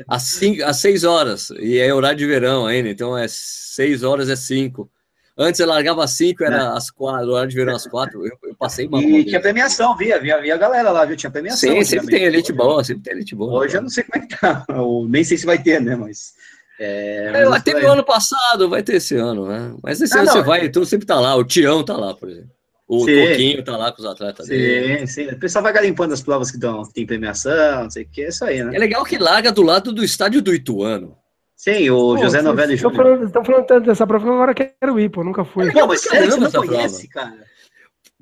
[0.07, 1.49] às, cinco, às seis horas.
[1.51, 4.89] E é horário de verão ainda, então é seis horas, é cinco.
[5.35, 6.77] Antes eu largava às 5, era é.
[6.77, 8.23] às 4, horário de verão às 4.
[8.23, 9.01] Eu, eu, passei mal.
[9.01, 11.17] E tinha premiação, via, via, via a galera lá, viu?
[11.17, 11.71] Tinha premiação.
[11.71, 13.59] Sim, sempre tem elite boa, sempre tem elite boa.
[13.59, 15.95] Hoje eu não sei como é que tá, ou nem sei se vai ter, né?
[15.95, 16.33] Mas.
[16.79, 19.75] É, é, teve o ano passado, vai ter esse ano, né?
[19.83, 22.13] Mas esse ah, ano não, você vai, então sempre tá lá, o Tião tá lá,
[22.13, 22.49] por exemplo.
[22.87, 23.27] O sim.
[23.27, 25.07] Toquinho tá lá com os atletas sim, dele.
[25.07, 25.27] Sim, sim.
[25.29, 28.27] O pessoal vai garimpando as provas que dão, tem premiação, não sei o que, é
[28.27, 28.75] isso aí, né?
[28.75, 31.17] É legal que larga do lado do estádio do Ituano.
[31.55, 33.23] Sim, o pô, José Novelli Júnior.
[33.23, 35.71] Estão falando tanto dessa prova, agora quero ir, pô, nunca fui.
[35.71, 37.29] Não, mas sério, você não conhece, prova.
[37.29, 37.52] cara?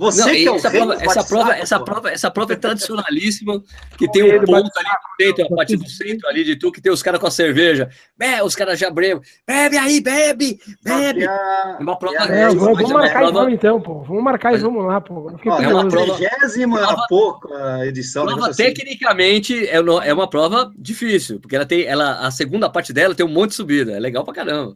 [0.01, 3.63] Você não, que é essa, prova, essa, prova, essa, prova, essa prova é tradicionalíssima,
[3.95, 6.91] que tem um ponto ali dentro, a partir do centro ali de tu, que tem
[6.91, 7.87] os caras com a cerveja.
[8.19, 9.21] É, os caras já brevam.
[9.45, 11.23] Bebe aí, bebe, bebe.
[11.23, 13.31] É uma prova é, vamos, vamos marcar prova...
[13.31, 14.01] vamos então, pô.
[14.01, 15.31] Vamos marcar e vamos lá, pô.
[15.45, 16.17] Ó, é uma prova...
[16.17, 18.25] prova pouca edição.
[18.25, 18.63] Prova assim.
[18.63, 23.23] tecnicamente é, é uma prova difícil, porque ela tem, ela, a segunda parte dela tem
[23.23, 23.91] um monte de subida.
[23.91, 24.75] É legal pra caramba.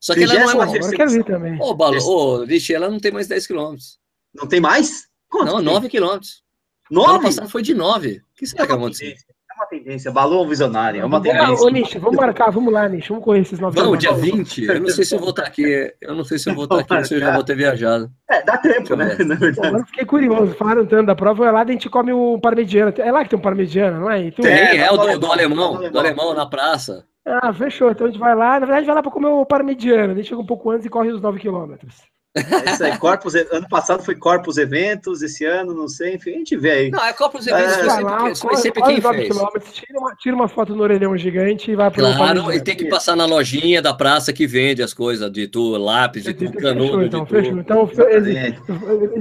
[0.00, 0.64] Só que ela não é uma...
[0.64, 1.58] Agora quero ver também.
[1.60, 3.98] Ô, Balo, ô, Vixe, ela não tem mais 10 quilômetros.
[4.38, 5.08] Não tem mais?
[5.28, 6.42] Quanto não, 9 quilômetros.
[6.90, 7.10] 9?
[7.10, 8.16] Ano passado foi de 9.
[8.16, 9.08] O que será é que aconteceu?
[9.10, 11.02] É uma tendência, balão visionário.
[11.02, 11.66] É uma tendência.
[11.66, 13.08] Ô, Nish, vamos marcar, vamos lá, Nish.
[13.08, 14.64] Vamos correr esses 9 Não, dia 20.
[14.64, 15.92] Eu não sei se eu vou estar aqui.
[16.00, 18.10] Eu não sei se eu vou estar aqui, se eu já vou ter viajado.
[18.30, 19.16] É, dá tempo, né?
[19.62, 20.54] Agora fiquei curioso.
[20.54, 22.94] Falaram tanto da prova, é lá a gente come o parmegiana.
[22.96, 24.30] É lá que tem um parmegiana, não é?
[24.30, 24.42] Tu...
[24.42, 27.04] Tem, é, é o do, do, alemão, do alemão na praça.
[27.26, 27.90] Ah, fechou.
[27.90, 28.60] Então a gente vai lá.
[28.60, 30.12] Na verdade, a gente vai lá para comer o parmegiana.
[30.12, 31.96] A gente chega um pouco antes e corre os 9 quilômetros.
[32.38, 36.38] É isso aí, Corpus, ano passado foi Corpus Eventos, esse ano, não sei, enfim, a
[36.38, 36.90] gente vê aí.
[36.90, 39.28] Não, é Corpus Eventos, é, foi sempre, lá, foi sempre quem fez.
[39.72, 42.86] Tira uma, tira uma foto no orelhão gigante e vai para Claro, e tem que
[42.86, 47.02] passar na lojinha da praça que vende as coisas de tu, lápis, de tu, canudo,
[47.02, 47.58] então, de fechou.
[47.58, 47.90] Então,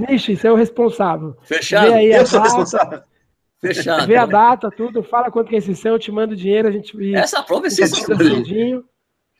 [0.07, 1.35] Nishi, você é o responsável.
[1.44, 1.94] Fechado.
[1.94, 3.02] Aí eu sou responsável.
[3.60, 4.06] Fechado.
[4.06, 6.72] Vê a data, tudo, fala quanto que é esse são, eu te mando dinheiro, a
[6.72, 7.15] gente...
[7.15, 8.44] Essa prova é sensacional.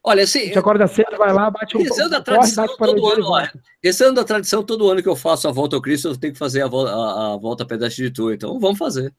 [0.08, 0.40] Olha, assim.
[0.40, 3.52] A gente acorda cedo, vai lá, bate um Rezando a tradição corre, todo ano, olha,
[3.84, 6.40] rezando a tradição, todo ano que eu faço a volta ao Cristo, eu tenho que
[6.40, 8.32] fazer a, volta, a, a volta pedestre de Itu.
[8.32, 9.14] Então vamos fazer.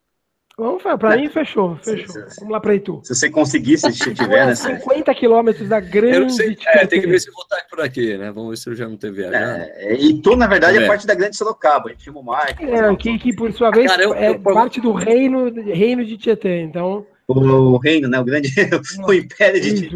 [0.56, 0.96] Vamos fazer.
[0.96, 1.76] Pra mim, fechou.
[1.76, 2.14] Fechou.
[2.38, 3.02] Vamos lá pra Itu.
[3.04, 4.54] Se você conseguir, se tiver, né?
[4.54, 6.32] 50 quilômetros da grande.
[6.32, 8.32] Sei, é, tem que ver se eu vou estar por aqui, né?
[8.32, 9.64] Vamos ver se eu já não tenho viajado.
[9.76, 11.90] É, Itu, na verdade, é, parte da grande Sorocaba.
[11.90, 12.64] A gente chama o Marco.
[12.64, 16.16] É, que, que por sua vez Cara, eu, é eu, parte do reino, reino de
[16.16, 16.62] Tietê.
[16.62, 17.06] Então.
[17.28, 18.18] O reino, né?
[18.18, 18.48] O grande.
[19.06, 19.90] o império de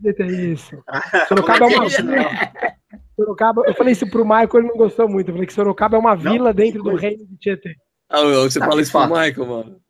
[0.00, 0.82] Tietê isso.
[0.88, 2.52] Ah, Sorocaba é uma vila.
[3.16, 5.28] Sorocaba, eu falei isso pro Michael, ele não gostou muito.
[5.28, 7.76] Eu falei que Sorocaba é uma vila não, dentro do reino de Tietê.
[8.08, 9.80] Ah, você ah, fala isso pro Michael, mano.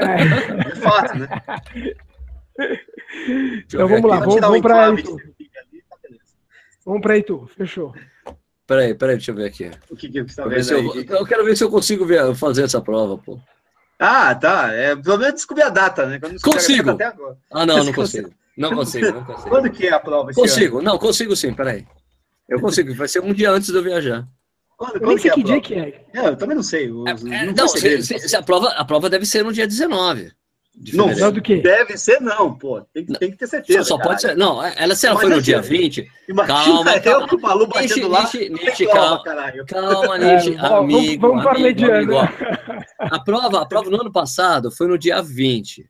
[0.00, 0.64] É.
[0.64, 1.28] De fato, né?
[3.66, 5.16] Então vamos lá, Pra vamos, vamos para Itu.
[5.16, 5.22] tá.
[6.84, 7.94] Vamos para Itu, fechou.
[8.66, 9.70] Peraí, peraí, deixa eu ver aqui.
[9.90, 12.62] O que, que você tá vendo eu, eu quero ver se eu consigo ver- fazer
[12.62, 13.38] essa prova, pô.
[13.98, 14.72] Ah, tá.
[14.72, 16.18] É, pelo menos descobrir a data, né?
[16.18, 16.92] Descobri a Consigo.
[16.92, 17.36] data Até agora.
[17.52, 18.30] Ah, não, não consigo.
[18.56, 19.48] Não consigo, não consigo.
[19.48, 20.30] Quando que é a prova?
[20.30, 20.48] esse ano?
[20.48, 21.86] Consigo, não, consigo sim, peraí.
[22.48, 24.26] Eu consigo, vai ser um dia antes de eu viajar.
[24.76, 26.04] Quando, Eu nem quando que sei é que dia que é.
[26.12, 26.90] É, eu também não sei.
[26.90, 29.52] os- É, não é, não, se- se- se a, prova, a prova deve ser no
[29.52, 30.34] dia 19 de
[30.92, 31.56] Não, do que?
[31.62, 32.80] Deve ser, não, pô.
[32.92, 33.84] Tem, que- tem que ter certeza.
[33.84, 34.36] Só, só pode ser.
[34.36, 37.28] Não, ela, se ela foi no é dia que- 20, Imagina Calma, calma.
[37.28, 38.22] com o Balu Nishi, batendo lá.
[38.22, 39.22] Nishi, Nishi, calma.
[39.22, 39.64] caralho.
[39.66, 41.96] calma, É, Nishi, vamos- amigo, vamos para amigo, mediana.
[41.98, 42.14] amigo.
[42.98, 45.84] A prova, a prova no ano passado foi no dia 20.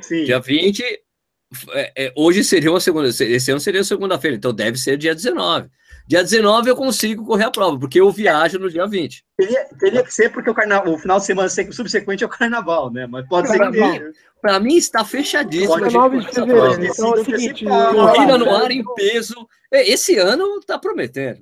[0.00, 0.24] Sim.
[0.24, 0.82] Dia 20,
[1.72, 5.68] é, é, hoje seria uma segunda, esse ano seria segunda-feira, então deve ser dia 19.
[6.08, 9.24] Dia 19 eu consigo correr a prova, porque eu viajo no dia 20.
[9.36, 10.88] Teria, teria que ser porque o, carna...
[10.88, 13.08] o final de semana se- subsequente é o carnaval, né?
[13.08, 13.90] Mas pode ser que Carnaval.
[13.90, 14.10] tenha.
[14.40, 15.68] Para mim está fechadíssimo.
[15.70, 16.84] Pode a gente 19 de fevereiro.
[16.84, 17.64] Então é o seguinte.
[17.64, 19.34] Corrida no ar em peso.
[19.72, 21.40] É, Esse ano tá prometendo.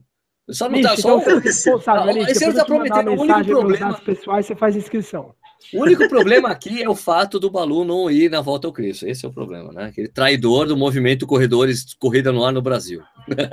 [0.50, 1.18] Só não Nishi, tá só.
[1.18, 5.34] então esse ano tá mandar prometendo, o único problema- pessoais, você faz inscrição.
[5.72, 9.06] O único problema aqui é o fato do Balu não ir na volta ao Cristo.
[9.06, 9.84] Esse é o problema, né?
[9.86, 13.02] Aquele traidor do movimento Corredores Corrida no Ar no Brasil.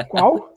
[0.09, 0.53] Qual?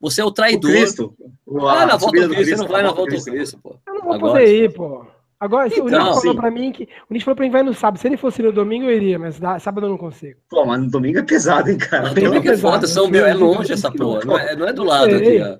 [0.00, 0.70] Você é o O traidor.
[0.70, 1.14] Cristo.
[1.46, 3.58] O- Ah, a na volta ao do Cristo, você não vai na volta ao Cristo,
[3.62, 3.76] pô.
[3.86, 5.06] Eu não vou Agora, poder ir, pô.
[5.40, 6.36] Agora, se o Então, Nish falou sim.
[6.36, 6.84] pra mim que.
[7.08, 8.00] O Nish falou pra mim vai no sábado.
[8.00, 10.38] Se ele fosse no domingo, eu iria, mas sábado eu não consigo.
[10.48, 12.08] Pô, mas no domingo é pesado, hein, cara?
[12.10, 14.20] Domingo é pesado, foda, São eu Bel, é longe essa porra.
[14.24, 15.58] Não é, não é do lado aqui, ó.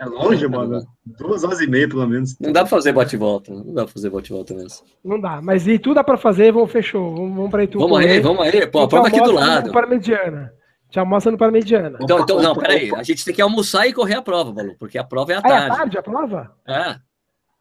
[0.00, 0.84] É longe, mano.
[1.06, 2.36] Duas horas e meia, pelo menos.
[2.40, 3.52] Não dá pra fazer bate-volta.
[3.52, 4.82] Não dá pra fazer bate-volta nessa.
[5.04, 5.40] Não dá.
[5.40, 7.14] Mas e tudo dá pra fazer, vamos, fechou.
[7.14, 7.78] Vamos, vamos pra Itu.
[7.78, 8.66] Vamos aí, vamos aí.
[8.66, 9.68] Pô, a prova aqui do lado.
[9.68, 10.52] No Parmediana.
[10.90, 11.98] Te almoça no Parmediana.
[12.00, 12.92] Então, então, não, peraí.
[12.94, 15.40] A gente tem que almoçar e correr a prova, Balu, porque a prova é à
[15.44, 15.76] Ah, é à tarde.
[15.76, 16.56] tarde a prova?
[16.66, 16.80] É.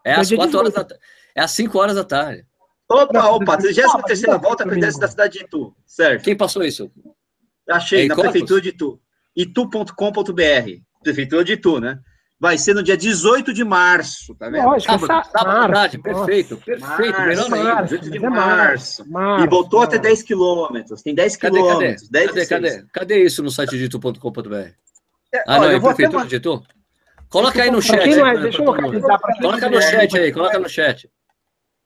[0.05, 0.87] É Então, às dia 4 horas da 18.
[0.89, 1.03] tarde.
[1.35, 2.45] É às 5 horas da tarde.
[2.91, 4.99] Opa, Não, opa, mas 33 não, volta domingo.
[4.99, 5.73] da cidade de Itu.
[5.85, 6.23] Certo.
[6.23, 6.91] Quem passou isso?
[7.69, 8.99] Achei, É na prefeitura de Itu.
[9.35, 10.81] Itu.com.br.
[11.01, 11.99] Prefeitura de Itu, né?
[12.43, 14.65] Vai ser no dia 18 de março, tá vendo?
[14.65, 15.29] Lógico, Sábado, essa...
[15.31, 15.97] sábado tarde.
[15.97, 16.81] Perfeito, perfeito.
[16.81, 17.73] Março, Melhor ainda.
[17.75, 19.09] Março, 18 de é março.
[19.09, 20.09] março, E voltou até março.
[20.09, 21.01] 10 quilômetros.
[21.01, 21.67] Tem 10 Cadê, cadê?
[21.69, 22.09] quilômetros.
[22.09, 22.49] 10 Cadê, e seis.
[22.75, 22.85] cadê?
[22.91, 24.55] Cadê isso no site de itu.com.br?
[24.55, 26.61] É, Ah, não, é até prefeitura de Itu?
[27.29, 27.97] Coloca aí no chat.
[28.13, 31.09] é, aí, deixa eu localizar Coloca no chat aí, coloca no chat.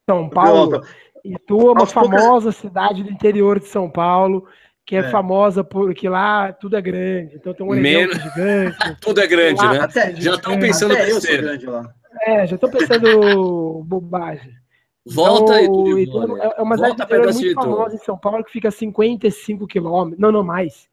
[0.09, 0.69] São Paulo.
[0.71, 0.87] Pronto.
[1.23, 4.47] Itu é uma famosa cidade do interior de São Paulo,
[4.87, 5.09] que é, É.
[5.11, 7.35] famosa porque lá tudo é grande.
[7.35, 8.77] Então tem um Menos- gigante.
[9.01, 9.79] Tudo é grande, Lá, né?
[9.81, 11.41] Até, Já estão pensando até eu sou besteira.
[11.43, 11.93] grande lá.
[12.21, 14.51] É, já estou pensando bobagem.
[15.05, 16.37] Volta Então, e tudo.
[16.41, 18.69] é é uma cidade Volta interior pedaço de muito famosa em São Paulo que fica
[18.69, 20.19] a 55 quilômetros.
[20.19, 20.87] Não, não mais.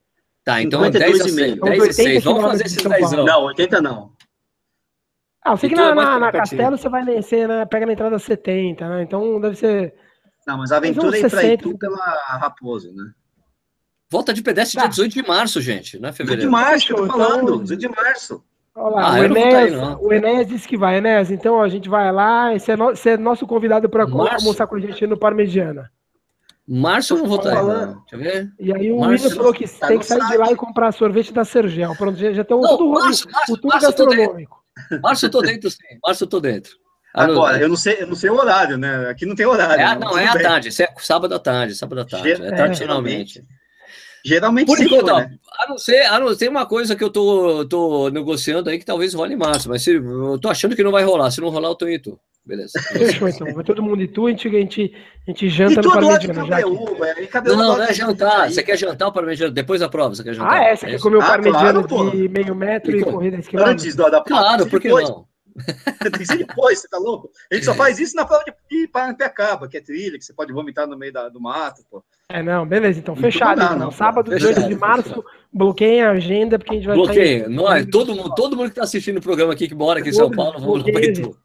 [0.44, 1.34] Tá, então 52 10 a e 6.
[1.36, 1.60] meio.
[1.62, 2.08] 10 a 6.
[2.08, 3.24] 80 Vamos fazer esses de São 10 Paulo.
[3.24, 4.12] Não, 80 não.
[5.44, 6.32] Ah, eu sei que é na, mais na, na.
[6.32, 9.02] Castelo você vai descer, né, pega na entrada 70, né?
[9.02, 9.94] Então deve ser.
[10.46, 11.68] Não, mas a aventura é ir pra 60.
[11.68, 11.96] Itu pela
[12.40, 13.12] Raposo, né?
[14.14, 14.82] Volta de pedestre Tá.
[14.82, 16.52] dia 18 de março, gente, não é 18 de fevereiro.
[16.52, 17.42] março, eu tô Fechou, falando.
[17.42, 18.44] então- 18 de março.
[18.76, 20.02] Olha lá, Ah, o, não tá aí, Enéas, não.
[20.02, 21.30] o Enéas disse que vai, Enéas.
[21.32, 24.76] Então a gente vai lá, você é, no- você é nosso convidado para almoçar com
[24.76, 25.90] a gente no Parmegiana.
[26.66, 27.86] Março eu não vou estar falando.
[27.94, 28.02] não.
[28.02, 28.52] Deixa eu ver.
[28.60, 30.38] E aí o Março, William falou que tá tem que sair de site.
[30.38, 31.94] lá e comprar sorvete da Sergel.
[31.96, 34.62] Pronto, já, já tem um Não, tudo março, março, o tour gastronômico.
[35.02, 35.76] Março eu tô dentro, sim.
[36.06, 36.72] Março eu tô dentro.
[37.16, 39.08] Não- Agora, eu não sei, eu não sei o horário, né?
[39.10, 39.74] Aqui não tem horário.
[39.74, 39.94] É, né?
[39.96, 40.68] não, Tudo é à tarde.
[40.68, 42.28] é sábado à tarde, sábado à tarde.
[42.30, 43.42] É é, tradicionalmente.
[44.24, 45.30] Geralmente Por sim, enquanto, ó, né?
[45.60, 48.84] a não ser, a não ser uma coisa que eu tô, tô negociando aí que
[48.84, 51.30] talvez role em março, mas se, eu tô achando que não vai rolar.
[51.30, 52.18] Se não rolar, eu tô em tu.
[52.46, 52.72] Beleza.
[52.92, 53.52] Fechou então.
[53.54, 54.94] Vai todo mundo e tu, a gente, a gente,
[55.26, 56.46] a gente janta E no Parmegiana.
[56.46, 56.70] Já aqui.
[57.44, 58.50] Não, lá não é jantar.
[58.50, 59.52] Você quer jantar ou parmegiana?
[59.52, 60.52] Depois da prova, você quer jantar?
[60.52, 60.76] Ah, é?
[60.76, 61.02] Você quer isso?
[61.04, 62.10] comer o Ah, Parmegiana claro, pô.
[62.10, 63.58] de meio metro e E co- correr 10 km?
[63.60, 65.26] Antes da, da Claro, por que não?
[66.02, 67.30] Tem que ser depois, você tá louco?
[67.50, 70.24] A gente só faz isso na prova de ir para Anteacaba, que é trilha, que
[70.24, 72.02] você pode vomitar no meio da- do mato, pô.
[72.28, 73.58] É, não, beleza, então Não fechado.
[73.58, 73.78] dá, então.
[73.78, 77.44] não, Sábado, fechado, 18 de março, bloqueiem a agenda, porque a gente vai Bloqueio.
[77.44, 80.08] sair- Nós, todo mundo, todo mundo que está assistindo o programa aqui, que mora aqui
[80.08, 81.36] em São Paulo, vamos lá bloqueia, Itu.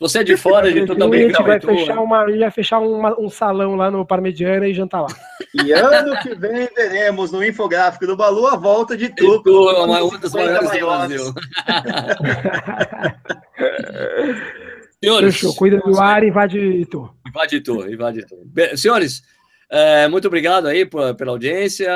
[0.00, 1.66] Você é de fora, de tu a também gente grava vai Itu.
[1.66, 5.08] fechar, uma, a gente vai fechar uma- um salão lá no Parmegiana e jantar lá.
[5.54, 9.68] E ano que vem veremos no infográfico do Balu a volta de Itu, tudo.
[9.70, 11.34] é uma uma das maiores do Brasil.
[15.06, 17.08] Senhores, Fechou, cuida do ar e invade tu.
[17.26, 18.36] invade Itu, invade Itu.
[18.76, 19.22] Senhores,
[19.70, 21.88] é, muito obrigado aí por- pela audiência.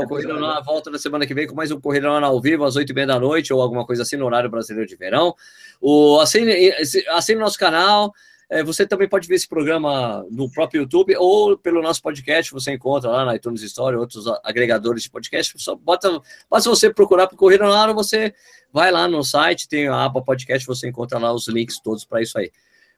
[0.00, 2.64] o Corrida na volta na semana que vem com mais um Corrida na ao vivo
[2.64, 5.34] às oito e meia da noite ou alguma coisa assim no horário brasileiro de verão.
[5.80, 6.72] O, assine,
[7.10, 8.12] assine nosso canal.
[8.48, 12.52] É, você também pode ver esse programa no próprio YouTube ou pelo nosso podcast.
[12.52, 15.54] Você encontra lá na iTunes Story, outros agregadores de podcast.
[15.58, 18.34] Só bota, basta você procurar por Corrida na Hora, você
[18.72, 22.20] vai lá no site, tem a aba podcast, você encontra lá os links todos para
[22.22, 22.50] isso aí.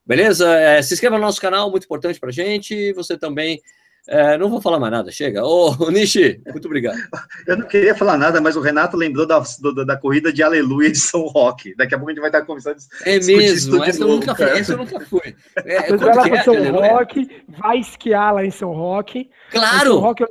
[0.04, 0.48] Beleza?
[0.54, 2.92] É, se inscreva no nosso canal, muito importante pra gente.
[2.92, 3.60] Você também
[4.08, 5.44] é, não vou falar mais nada, chega.
[5.44, 6.96] Ô, Nishi, muito obrigado.
[7.46, 10.90] Eu não queria falar nada, mas o Renato lembrou da, do, da corrida de Aleluia
[10.90, 11.74] de São Roque.
[11.76, 12.76] Daqui a pouco a gente vai estar conversando.
[13.04, 15.34] É mesmo, essa, eu nunca, essa eu nunca fui.
[15.56, 16.92] É, vai lá para São Aleluia?
[16.92, 19.28] Roque, vai esquiar lá em São Roque.
[19.50, 19.94] Claro!
[19.94, 20.24] São Roque,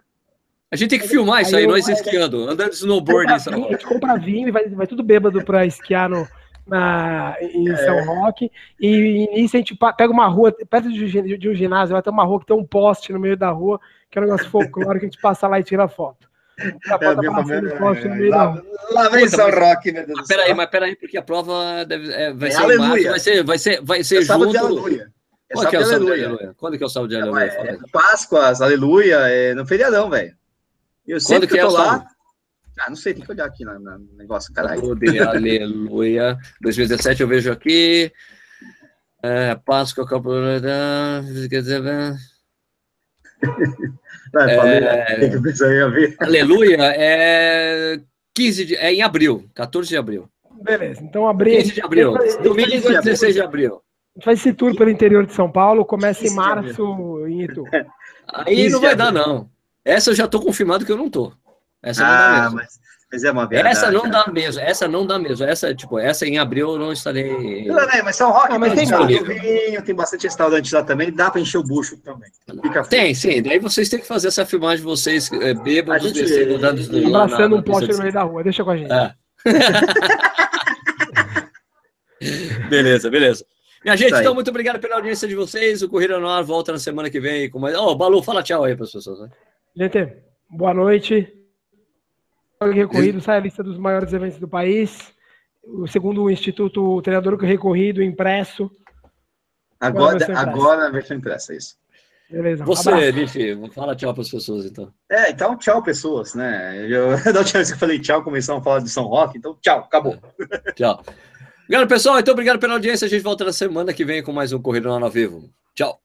[0.72, 3.54] a gente tem que filmar isso aí, aí nós esquiando, andando de snowboard em São
[3.54, 3.76] Roque.
[3.76, 6.28] A gente compra vinho e vai, vai tudo bêbado para esquiar no,
[6.66, 7.78] na, em é.
[7.78, 12.02] São Roque, e nisso a gente pega uma rua, perto de, de um ginásio, vai
[12.02, 13.80] ter uma rua que tem um poste no meio da rua,
[14.10, 16.28] que é um negócio folclórico, que a gente passa lá e tira foto.
[16.88, 18.66] Foto é, poste no meio lá, da rua.
[18.92, 20.38] Lá vem São Roque, meu Deus do céu.
[20.38, 23.58] Peraí, mas peraí, porque a prova deve, é, vai, é ser março, vai ser vai
[23.58, 24.52] ser vai ser é junto.
[24.52, 25.12] De aleluia.
[25.50, 26.56] É Quando que é o sábado de aleluia?
[26.58, 27.44] Quando que é o sábado de aleluia?
[27.44, 30.34] É, é, Páscoas, aleluia, é no feriadão, velho.
[31.06, 32.06] Eu sempre que, que eu tô lá,
[32.80, 34.82] ah, não sei, tem que olhar aqui no, negócio, caralho.
[35.28, 36.38] Aleluia.
[36.62, 38.12] 2017 eu vejo aqui.
[39.24, 41.84] É, Páscoa, quer dizer,
[44.38, 44.96] é,
[46.20, 48.00] aleluia é
[48.36, 50.30] 15 de, é em abril, 14 de abril.
[50.62, 51.58] Beleza, então abril.
[51.58, 52.14] 15 de abril.
[52.44, 53.82] Domingo 16 de abril.
[54.16, 57.64] A gente faz esse tour pelo interior de São Paulo, começa em março em Itu.
[58.28, 59.50] Aí não vai dar, não.
[59.84, 61.34] Essa eu já tô confirmado que eu não tô.
[61.86, 62.56] Essa ah, não dá mesmo.
[62.56, 62.80] Mas,
[63.12, 63.78] mas é uma verdade.
[63.78, 65.46] Essa não dá mesmo, essa não dá mesmo.
[65.46, 67.68] Essa, tipo, essa em abril eu não estarei.
[67.68, 71.14] Não, não, mas São Roque ah, mas tem, tem vinho, tem bastante restaurante lá também,
[71.14, 72.32] dá para encher o bucho também.
[72.64, 73.44] Fica tem, sim.
[73.44, 77.56] Daí vocês têm que fazer essa filmagem de vocês é, bêbados, gente, descendo, dando, abraçando
[77.56, 78.44] um poste no meio da rua.
[78.44, 78.92] Deixa com a gente.
[78.92, 79.14] É.
[82.68, 83.46] beleza, beleza.
[83.84, 85.84] Minha gente, então, muito obrigado pela audiência de vocês.
[85.84, 87.76] O Corrida no Ar volta na semana que vem com mais.
[87.76, 89.20] Ó, oh, Balu, fala tchau aí para as pessoas.
[89.20, 89.30] Né?
[89.78, 90.12] Gente,
[90.50, 91.35] boa noite
[92.62, 95.14] recorrido sai a lista dos maiores eventos do país.
[95.64, 98.70] O segundo o Instituto o Treinador Recorrido impresso.
[99.80, 101.78] Agora, agora a versão impressa, é isso.
[102.30, 102.64] Beleza.
[102.66, 104.92] Você, Bife, fala tchau para as pessoas, então.
[105.12, 106.88] É, então tchau, pessoas, né?
[106.90, 109.56] Eu, da última vez que eu falei tchau, começamos a falar de São Roque, então
[109.62, 110.18] tchau, acabou.
[110.52, 111.04] É, tchau.
[111.66, 112.20] Obrigado, pessoal.
[112.20, 113.06] Então, obrigado pela audiência.
[113.06, 115.50] A gente volta na semana que vem com mais um Corrida no Vivo.
[115.74, 116.05] Tchau.